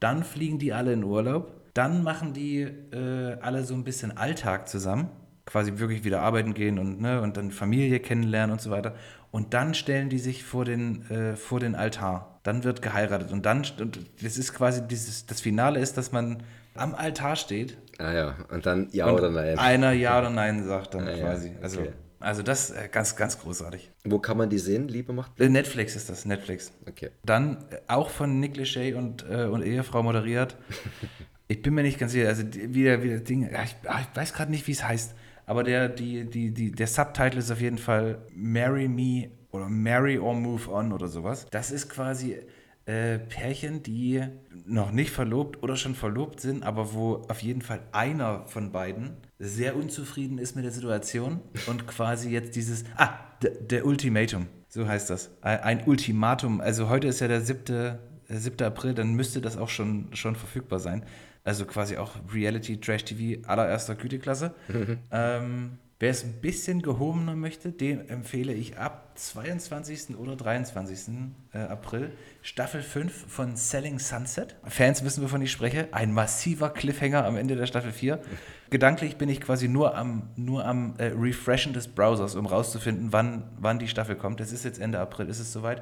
dann 0.00 0.24
fliegen 0.24 0.58
die 0.58 0.72
alle 0.72 0.92
in 0.92 1.04
Urlaub, 1.04 1.52
dann 1.72 2.02
machen 2.02 2.32
die 2.32 2.62
äh, 2.62 3.38
alle 3.40 3.64
so 3.64 3.74
ein 3.74 3.84
bisschen 3.84 4.16
Alltag 4.16 4.68
zusammen, 4.68 5.08
quasi 5.46 5.78
wirklich 5.78 6.04
wieder 6.04 6.20
arbeiten 6.20 6.52
gehen 6.52 6.78
und, 6.78 7.00
ne, 7.00 7.22
und 7.22 7.36
dann 7.36 7.50
Familie 7.50 8.00
kennenlernen 8.00 8.52
und 8.52 8.60
so 8.60 8.70
weiter 8.70 8.94
und 9.30 9.54
dann 9.54 9.74
stellen 9.74 10.08
die 10.08 10.18
sich 10.18 10.44
vor 10.44 10.64
den, 10.64 11.08
äh, 11.10 11.36
vor 11.36 11.60
den 11.60 11.74
Altar, 11.74 12.40
dann 12.42 12.64
wird 12.64 12.82
geheiratet 12.82 13.32
und 13.32 13.46
dann, 13.46 13.64
und 13.80 13.98
das 14.22 14.36
ist 14.36 14.52
quasi 14.52 14.86
dieses, 14.86 15.26
das 15.26 15.40
Finale 15.40 15.78
ist, 15.78 15.96
dass 15.96 16.10
man 16.10 16.42
am 16.74 16.94
Altar 16.94 17.36
steht. 17.36 17.78
Ah 17.98 18.12
ja, 18.12 18.34
und 18.50 18.66
dann 18.66 18.88
ja 18.92 19.06
und 19.06 19.14
oder 19.14 19.30
nein. 19.30 19.58
Einer 19.58 19.92
ja 19.92 20.18
oder 20.20 20.30
nein 20.30 20.64
sagt 20.64 20.94
dann 20.94 21.08
ah, 21.08 21.12
quasi. 21.12 21.48
Ja. 21.48 21.54
Also 21.62 21.80
okay. 21.80 21.88
Also 21.88 22.05
das 22.20 22.70
ist 22.70 22.76
äh, 22.76 22.88
ganz, 22.90 23.16
ganz 23.16 23.38
großartig. 23.38 23.90
Wo 24.04 24.18
kann 24.18 24.36
man 24.38 24.48
die 24.48 24.58
sehen, 24.58 24.88
Liebe 24.88 25.12
macht? 25.12 25.38
Äh, 25.38 25.48
Netflix 25.48 25.96
ist 25.96 26.08
das, 26.08 26.24
Netflix. 26.24 26.72
Okay. 26.88 27.10
Dann 27.24 27.64
äh, 27.70 27.78
auch 27.88 28.10
von 28.10 28.40
Nick 28.40 28.56
Lachey 28.56 28.94
und, 28.94 29.24
äh, 29.28 29.44
und 29.44 29.62
Ehefrau 29.62 30.02
moderiert. 30.02 30.56
ich 31.48 31.62
bin 31.62 31.74
mir 31.74 31.82
nicht 31.82 31.98
ganz 31.98 32.12
sicher, 32.12 32.28
also 32.28 32.42
wie 32.52 32.84
der, 32.84 33.02
wie 33.02 33.08
der 33.08 33.20
Ding, 33.20 33.42
ja, 33.50 33.62
ich, 33.62 33.76
ah, 33.86 34.00
ich, 34.00 34.16
weiß 34.16 34.32
gerade 34.32 34.50
nicht, 34.50 34.66
wie 34.66 34.72
es 34.72 34.82
heißt, 34.82 35.14
aber 35.44 35.62
der, 35.62 35.88
die, 35.88 36.24
die, 36.24 36.52
die, 36.52 36.72
der 36.72 36.86
Subtitle 36.86 37.38
ist 37.38 37.50
auf 37.50 37.60
jeden 37.60 37.78
Fall 37.78 38.18
Marry 38.34 38.88
Me 38.88 39.30
oder 39.52 39.68
Marry 39.68 40.18
or 40.18 40.34
Move 40.34 40.70
On 40.70 40.92
oder 40.92 41.08
sowas. 41.08 41.46
Das 41.50 41.70
ist 41.70 41.88
quasi 41.88 42.38
äh, 42.86 43.18
Pärchen, 43.18 43.82
die 43.82 44.22
noch 44.64 44.92
nicht 44.92 45.10
verlobt 45.10 45.62
oder 45.62 45.76
schon 45.76 45.94
verlobt 45.94 46.40
sind, 46.40 46.62
aber 46.62 46.94
wo 46.94 47.26
auf 47.28 47.42
jeden 47.42 47.62
Fall 47.62 47.80
einer 47.92 48.46
von 48.46 48.72
beiden 48.72 49.16
sehr 49.38 49.76
unzufrieden 49.76 50.38
ist 50.38 50.56
mit 50.56 50.64
der 50.64 50.72
Situation 50.72 51.40
und 51.66 51.86
quasi 51.86 52.30
jetzt 52.30 52.56
dieses, 52.56 52.84
ah, 52.96 53.10
der 53.42 53.84
Ultimatum, 53.84 54.46
so 54.68 54.86
heißt 54.88 55.10
das. 55.10 55.30
Ein 55.42 55.84
Ultimatum, 55.86 56.60
also 56.60 56.88
heute 56.88 57.08
ist 57.08 57.20
ja 57.20 57.28
der 57.28 57.40
7. 57.40 57.98
7. 58.28 58.66
April, 58.66 58.94
dann 58.94 59.14
müsste 59.14 59.40
das 59.40 59.56
auch 59.56 59.68
schon, 59.68 60.08
schon 60.14 60.34
verfügbar 60.34 60.80
sein. 60.80 61.04
Also 61.44 61.64
quasi 61.64 61.96
auch 61.96 62.12
Reality 62.32 62.80
Trash 62.80 63.04
TV 63.04 63.46
allererster 63.46 63.94
Güteklasse. 63.94 64.54
Mhm. 64.68 64.98
Ähm, 65.12 65.78
Wer 65.98 66.10
es 66.10 66.24
ein 66.24 66.42
bisschen 66.42 66.82
gehobener 66.82 67.34
möchte, 67.36 67.72
dem 67.72 68.06
empfehle 68.06 68.52
ich 68.52 68.76
ab 68.76 69.12
22. 69.14 70.18
oder 70.18 70.36
23. 70.36 71.30
Äh, 71.54 71.58
April 71.58 72.12
Staffel 72.42 72.82
5 72.82 73.32
von 73.32 73.56
Selling 73.56 73.98
Sunset. 73.98 74.56
Fans 74.64 75.02
wissen, 75.04 75.24
wovon 75.24 75.40
ich 75.40 75.50
spreche. 75.50 75.88
Ein 75.92 76.12
massiver 76.12 76.68
Cliffhanger 76.68 77.24
am 77.24 77.38
Ende 77.38 77.56
der 77.56 77.64
Staffel 77.64 77.92
4. 77.92 78.20
Gedanklich 78.68 79.16
bin 79.16 79.30
ich 79.30 79.40
quasi 79.40 79.68
nur 79.68 79.96
am, 79.96 80.28
nur 80.36 80.66
am 80.66 80.96
äh, 80.98 81.12
Refreshen 81.16 81.72
des 81.72 81.88
Browsers, 81.88 82.34
um 82.34 82.44
rauszufinden, 82.44 83.14
wann, 83.14 83.44
wann 83.58 83.78
die 83.78 83.88
Staffel 83.88 84.16
kommt. 84.16 84.42
Es 84.42 84.52
ist 84.52 84.66
jetzt 84.66 84.78
Ende 84.78 85.00
April, 85.00 85.30
ist 85.30 85.40
es 85.40 85.50
soweit. 85.50 85.80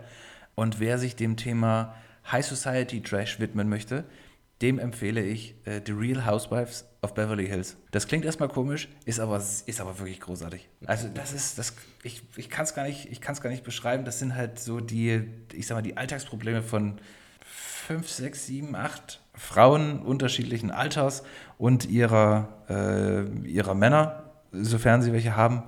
Und 0.55 0.79
wer 0.79 0.99
sich 0.99 1.17
dem 1.17 1.37
Thema 1.37 1.93
High 2.31 2.47
Society 2.47 3.03
Trash 3.03 3.41
widmen 3.41 3.69
möchte, 3.69 4.05
dem 4.65 4.79
empfehle 4.79 5.23
ich 5.23 5.55
äh, 5.67 5.83
The 5.85 5.93
Real 5.93 6.25
Housewives 6.25 6.87
of 7.03 7.13
Beverly 7.13 7.47
Hills. 7.47 7.77
Das 7.91 8.09
klingt 8.09 8.25
erstmal 8.25 8.49
komisch, 8.49 8.89
ist 9.05 9.21
aber, 9.21 9.37
ist 9.37 9.79
aber 9.79 9.99
wirklich 9.99 10.21
großartig. 10.21 10.67
Also 10.87 11.09
das 11.13 11.35
ist, 11.35 11.59
das, 11.59 11.75
ich, 12.03 12.23
ich 12.37 12.49
kann 12.49 12.65
es 12.65 12.75
gar, 12.75 12.85
nicht, 12.87 13.21
gar 13.21 13.51
nicht 13.51 13.63
beschreiben. 13.63 14.07
Das 14.07 14.19
sind 14.19 14.35
halt 14.35 14.59
so 14.59 14.81
die, 14.81 15.23
ich 15.53 15.67
sag 15.67 15.75
mal, 15.75 15.83
die 15.83 15.99
Alltagsprobleme 15.99 16.63
von 16.63 16.99
fünf, 17.45 18.09
sechs, 18.09 18.47
sieben, 18.47 18.75
acht 18.75 19.21
Frauen 19.35 20.01
unterschiedlichen 20.01 20.71
Alters 20.71 21.25
und 21.59 21.85
ihrer, 21.85 22.65
äh, 22.71 23.47
ihrer 23.47 23.75
Männer, 23.75 24.31
sofern 24.53 25.03
sie 25.03 25.13
welche 25.13 25.37
haben. 25.37 25.65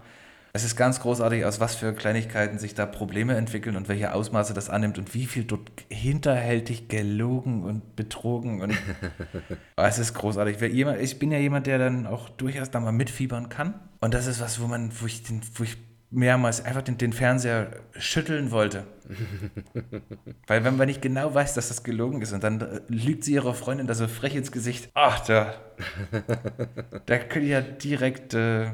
Es 0.57 0.65
ist 0.65 0.75
ganz 0.75 1.01
großartig, 1.01 1.45
aus 1.45 1.61
was 1.61 1.75
für 1.75 1.93
Kleinigkeiten 1.93 2.59
sich 2.59 2.75
da 2.75 2.87
Probleme 2.87 3.37
entwickeln 3.37 3.77
und 3.77 3.89
welche 3.89 4.15
Ausmaße 4.15 4.55
das 4.55 4.71
annimmt 4.71 4.97
und 4.97 5.13
wie 5.13 5.27
viel 5.27 5.45
dort 5.45 5.71
hinterhältig 5.91 6.89
gelogen 6.89 7.63
und 7.63 7.95
betrogen. 7.95 8.63
Und 8.63 8.73
es 9.77 9.99
ist 9.99 10.15
großartig. 10.15 10.63
Ich 10.63 11.19
bin 11.19 11.31
ja 11.31 11.37
jemand, 11.37 11.67
der 11.67 11.77
dann 11.77 12.07
auch 12.07 12.31
durchaus 12.31 12.71
da 12.71 12.81
mal 12.81 12.93
mitfiebern 12.93 13.51
kann. 13.51 13.75
Und 14.01 14.15
das 14.15 14.27
ist 14.27 14.41
was, 14.41 14.59
wo 14.59 14.67
man, 14.67 14.91
wo 14.99 15.05
ich, 15.05 15.25
den, 15.25 15.43
wo 15.57 15.63
ich 15.63 15.77
mehrmals 16.11 16.65
einfach 16.65 16.81
den, 16.81 16.97
den 16.97 17.13
Fernseher 17.13 17.69
schütteln 17.99 18.51
wollte. 18.51 18.85
Weil 20.47 20.65
wenn 20.65 20.79
man 20.79 20.87
nicht 20.87 21.03
genau 21.03 21.35
weiß, 21.35 21.53
dass 21.53 21.69
das 21.69 21.83
gelogen 21.83 22.23
ist 22.23 22.33
und 22.33 22.43
dann 22.43 22.63
äh, 22.63 22.81
lügt 22.89 23.25
sie 23.25 23.35
ihrer 23.35 23.53
Freundin 23.53 23.87
da 23.87 23.93
so 23.93 24.09
frech 24.09 24.35
ins 24.35 24.53
Gesicht, 24.53 24.89
ach, 24.95 25.21
da, 25.27 25.53
da 27.05 27.19
könnte 27.19 27.41
ich 27.41 27.51
ja 27.51 27.61
direkt... 27.61 28.33
Äh, 28.33 28.71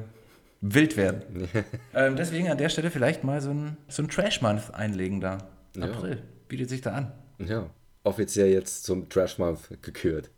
wild 0.63 0.97
werden. 0.97 1.49
ähm, 1.95 2.17
deswegen 2.17 2.49
an 2.49 2.57
der 2.57 2.71
Stelle 2.71 2.91
vielleicht 2.91 3.25
mal 3.25 3.41
so 3.43 3.51
ein, 3.51 3.77
so 3.89 4.03
ein 4.03 4.09
Trash-Month 4.09 4.73
einlegen 4.73 5.21
da. 5.21 5.39
April. 5.79 6.13
Ja. 6.13 6.23
Bietet 6.49 6.71
sich 6.71 6.81
da 6.81 6.93
an. 6.93 7.13
Ja. 7.39 7.69
Offiziell 8.05 8.49
jetzt 8.49 8.85
zum 8.85 9.09
Trash-Month 9.09 9.83
gekürt. 9.83 10.31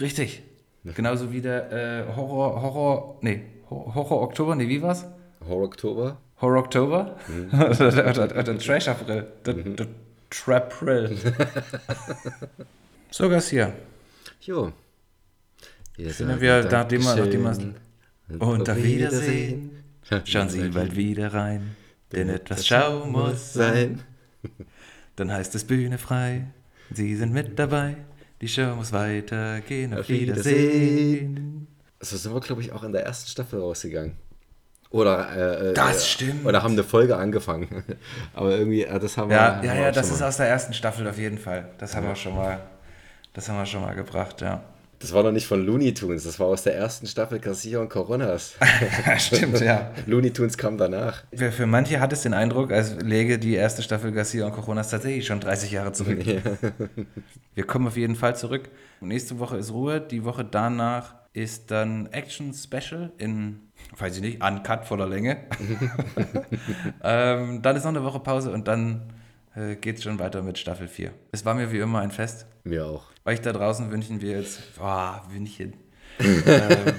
Richtig. 0.00 0.42
Genauso 0.84 1.32
wie 1.32 1.40
der 1.40 1.72
äh, 1.72 2.16
Horror, 2.16 2.62
Horror, 2.62 3.18
nee, 3.20 3.42
Horror 3.68 4.22
Oktober, 4.22 4.54
nee, 4.54 4.68
wie 4.68 4.80
war's? 4.80 5.04
Horror 5.46 5.64
Oktober? 5.64 6.18
Horror 6.40 6.64
oder, 7.52 8.10
oder, 8.10 8.38
oder 8.38 8.58
Trash 8.58 8.88
April. 8.88 9.26
Der, 9.44 9.54
der 9.54 9.86
Trapril. 10.30 11.16
so, 13.10 13.28
Garcia. 13.28 13.72
Jo. 14.42 14.72
Wir 15.96 16.10
Finden 16.10 16.40
wir, 16.40 16.62
nachdem 16.70 17.02
wir, 17.02 17.16
nachdem 17.16 17.42
wir 17.42 17.74
und 18.38 18.68
auf 18.68 18.82
Wiedersehen. 18.82 19.84
Schauen 20.24 20.48
Sie 20.48 20.68
bald 20.68 20.96
wieder 20.96 21.32
rein, 21.34 21.76
denn 22.12 22.28
etwas 22.28 22.66
Schau 22.66 23.06
muss 23.06 23.52
sein. 23.52 24.02
Dann 25.16 25.32
heißt 25.32 25.54
es 25.54 25.64
Bühne 25.64 25.98
frei, 25.98 26.46
Sie 26.92 27.16
sind 27.16 27.32
mit 27.32 27.58
dabei, 27.58 27.96
die 28.40 28.48
Show 28.48 28.74
muss 28.76 28.92
weitergehen, 28.92 29.92
auf, 29.92 30.00
Auf 30.00 30.08
Wiedersehen. 30.08 31.66
So 32.00 32.16
sind 32.16 32.32
wir, 32.32 32.40
glaube 32.40 32.62
ich, 32.62 32.72
auch 32.72 32.84
in 32.84 32.92
der 32.92 33.04
ersten 33.04 33.28
Staffel 33.28 33.60
rausgegangen. 33.60 34.16
Oder, 34.90 35.36
äh, 35.36 35.70
äh, 35.70 35.74
Das 35.74 36.02
äh, 36.02 36.06
stimmt. 36.06 36.46
Oder 36.46 36.62
haben 36.62 36.72
eine 36.72 36.84
Folge 36.84 37.16
angefangen. 37.16 37.84
Aber 38.34 38.56
irgendwie, 38.56 38.84
äh, 38.84 38.98
das 38.98 39.16
haben 39.18 39.28
wir. 39.28 39.36
Ja, 39.36 39.56
haben 39.56 39.66
ja, 39.66 39.74
ja, 39.74 39.92
das 39.92 40.10
ist 40.10 40.20
mal. 40.20 40.28
aus 40.28 40.38
der 40.38 40.46
ersten 40.48 40.72
Staffel 40.72 41.06
auf 41.06 41.18
jeden 41.18 41.38
Fall. 41.38 41.70
Das 41.78 41.94
haben 41.94 42.06
wir 42.06 42.16
schon 42.16 42.34
mal, 42.34 42.60
das 43.34 43.48
haben 43.48 43.58
wir 43.58 43.66
schon 43.66 43.82
mal 43.82 43.94
gebracht, 43.94 44.40
ja. 44.40 44.62
Das 45.00 45.12
war 45.12 45.22
noch 45.22 45.30
nicht 45.30 45.46
von 45.46 45.64
Looney 45.64 45.94
Tunes, 45.94 46.24
das 46.24 46.40
war 46.40 46.48
aus 46.48 46.64
der 46.64 46.74
ersten 46.74 47.06
Staffel 47.06 47.38
Garcia 47.38 47.78
und 47.78 47.88
Coronas. 47.88 48.56
Stimmt, 49.18 49.60
ja. 49.60 49.92
Looney 50.06 50.32
Tunes 50.32 50.58
kam 50.58 50.76
danach. 50.76 51.22
Für, 51.32 51.52
für 51.52 51.66
manche 51.66 52.00
hat 52.00 52.12
es 52.12 52.22
den 52.22 52.34
Eindruck, 52.34 52.72
als 52.72 52.96
läge 52.96 53.38
die 53.38 53.54
erste 53.54 53.82
Staffel 53.82 54.10
Garcia 54.10 54.44
und 54.46 54.52
Coronas 54.52 54.90
tatsächlich 54.90 55.24
schon 55.26 55.38
30 55.38 55.70
Jahre 55.70 55.92
zurück. 55.92 56.18
Wir 57.54 57.64
kommen 57.64 57.86
auf 57.86 57.96
jeden 57.96 58.16
Fall 58.16 58.34
zurück. 58.34 58.70
Nächste 59.00 59.38
Woche 59.38 59.58
ist 59.58 59.72
Ruhe, 59.72 60.00
die 60.00 60.24
Woche 60.24 60.44
danach 60.44 61.14
ist 61.32 61.70
dann 61.70 62.06
Action 62.06 62.52
Special 62.52 63.12
in, 63.18 63.60
weiß 63.96 64.16
ich 64.16 64.22
nicht, 64.22 64.42
Uncut 64.42 64.84
voller 64.84 65.06
Länge. 65.06 65.36
ähm, 67.04 67.62
dann 67.62 67.76
ist 67.76 67.84
noch 67.84 67.90
eine 67.90 68.02
Woche 68.02 68.18
Pause 68.18 68.50
und 68.50 68.66
dann 68.66 69.12
äh, 69.54 69.76
geht 69.76 69.98
es 69.98 70.02
schon 70.02 70.18
weiter 70.18 70.42
mit 70.42 70.58
Staffel 70.58 70.88
4. 70.88 71.12
Es 71.30 71.44
war 71.44 71.54
mir 71.54 71.70
wie 71.70 71.78
immer 71.78 72.00
ein 72.00 72.10
Fest. 72.10 72.46
Mir 72.64 72.86
auch. 72.86 73.06
Euch 73.28 73.42
da 73.42 73.52
draußen 73.52 73.90
wünschen 73.90 74.22
wir 74.22 74.38
jetzt, 74.38 74.74
boah, 74.78 75.22
Wünschen. 75.28 75.74
ähm, 76.18 76.94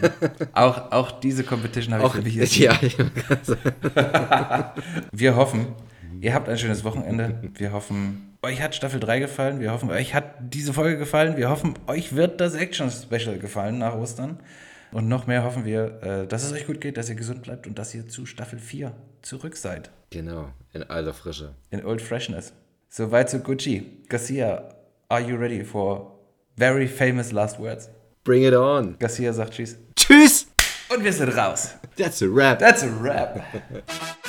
auch, 0.53 0.91
auch 0.91 1.19
diese 1.19 1.43
Competition 1.43 1.95
habe 1.95 2.05
ich 2.05 2.11
für 2.11 2.21
mich 2.21 2.35
jetzt 2.35 2.55
ja, 2.55 2.79
wir 5.11 5.35
hoffen, 5.35 5.73
ihr 6.21 6.35
habt 6.35 6.47
ein 6.47 6.59
schönes 6.59 6.83
Wochenende. 6.83 7.41
Wir 7.55 7.71
hoffen, 7.71 8.37
euch 8.43 8.61
hat 8.61 8.75
Staffel 8.75 8.99
3 8.99 9.21
gefallen. 9.21 9.59
Wir 9.59 9.71
hoffen, 9.71 9.89
euch 9.89 10.13
hat 10.13 10.35
diese 10.53 10.71
Folge 10.71 10.99
gefallen. 10.99 11.35
Wir 11.35 11.49
hoffen, 11.49 11.73
euch 11.87 12.15
wird 12.15 12.39
das 12.39 12.53
Action-Special 12.53 13.39
gefallen 13.39 13.79
nach 13.79 13.95
Ostern. 13.95 14.39
Und 14.91 15.07
noch 15.07 15.25
mehr 15.25 15.43
hoffen 15.43 15.65
wir, 15.65 16.03
äh, 16.03 16.27
dass 16.27 16.43
es 16.43 16.51
euch 16.53 16.67
gut 16.67 16.79
geht, 16.79 16.97
dass 16.97 17.09
ihr 17.09 17.15
gesund 17.15 17.41
bleibt 17.41 17.65
und 17.65 17.79
dass 17.79 17.95
ihr 17.95 18.07
zu 18.07 18.27
Staffel 18.27 18.59
4 18.59 18.95
zurück 19.23 19.57
seid. 19.57 19.89
genau, 20.11 20.49
in 20.73 20.83
alter 20.83 21.15
Frische. 21.15 21.55
In 21.71 21.83
Old 21.83 22.03
Freshness. 22.03 22.53
Soweit 22.87 23.31
zu 23.31 23.39
Gucci. 23.39 24.03
Garcia, 24.07 24.75
are 25.07 25.21
you 25.21 25.35
ready 25.35 25.63
for 25.63 26.18
very 26.59 26.87
famous 26.87 27.31
last 27.31 27.57
words? 27.57 27.89
Bring 28.25 28.43
it 28.43 28.53
on. 28.53 28.97
Garcia 28.99 29.31
sagt 29.31 29.53
Tschüss. 29.53 29.77
Tschüss! 29.95 30.47
Und 30.89 31.03
wir 31.03 31.13
sind 31.13 31.29
raus. 31.29 31.75
That's 31.95 32.21
a 32.21 32.27
wrap. 32.27 32.59
That's 32.59 32.83
a 32.83 32.89
wrap. 33.01 33.41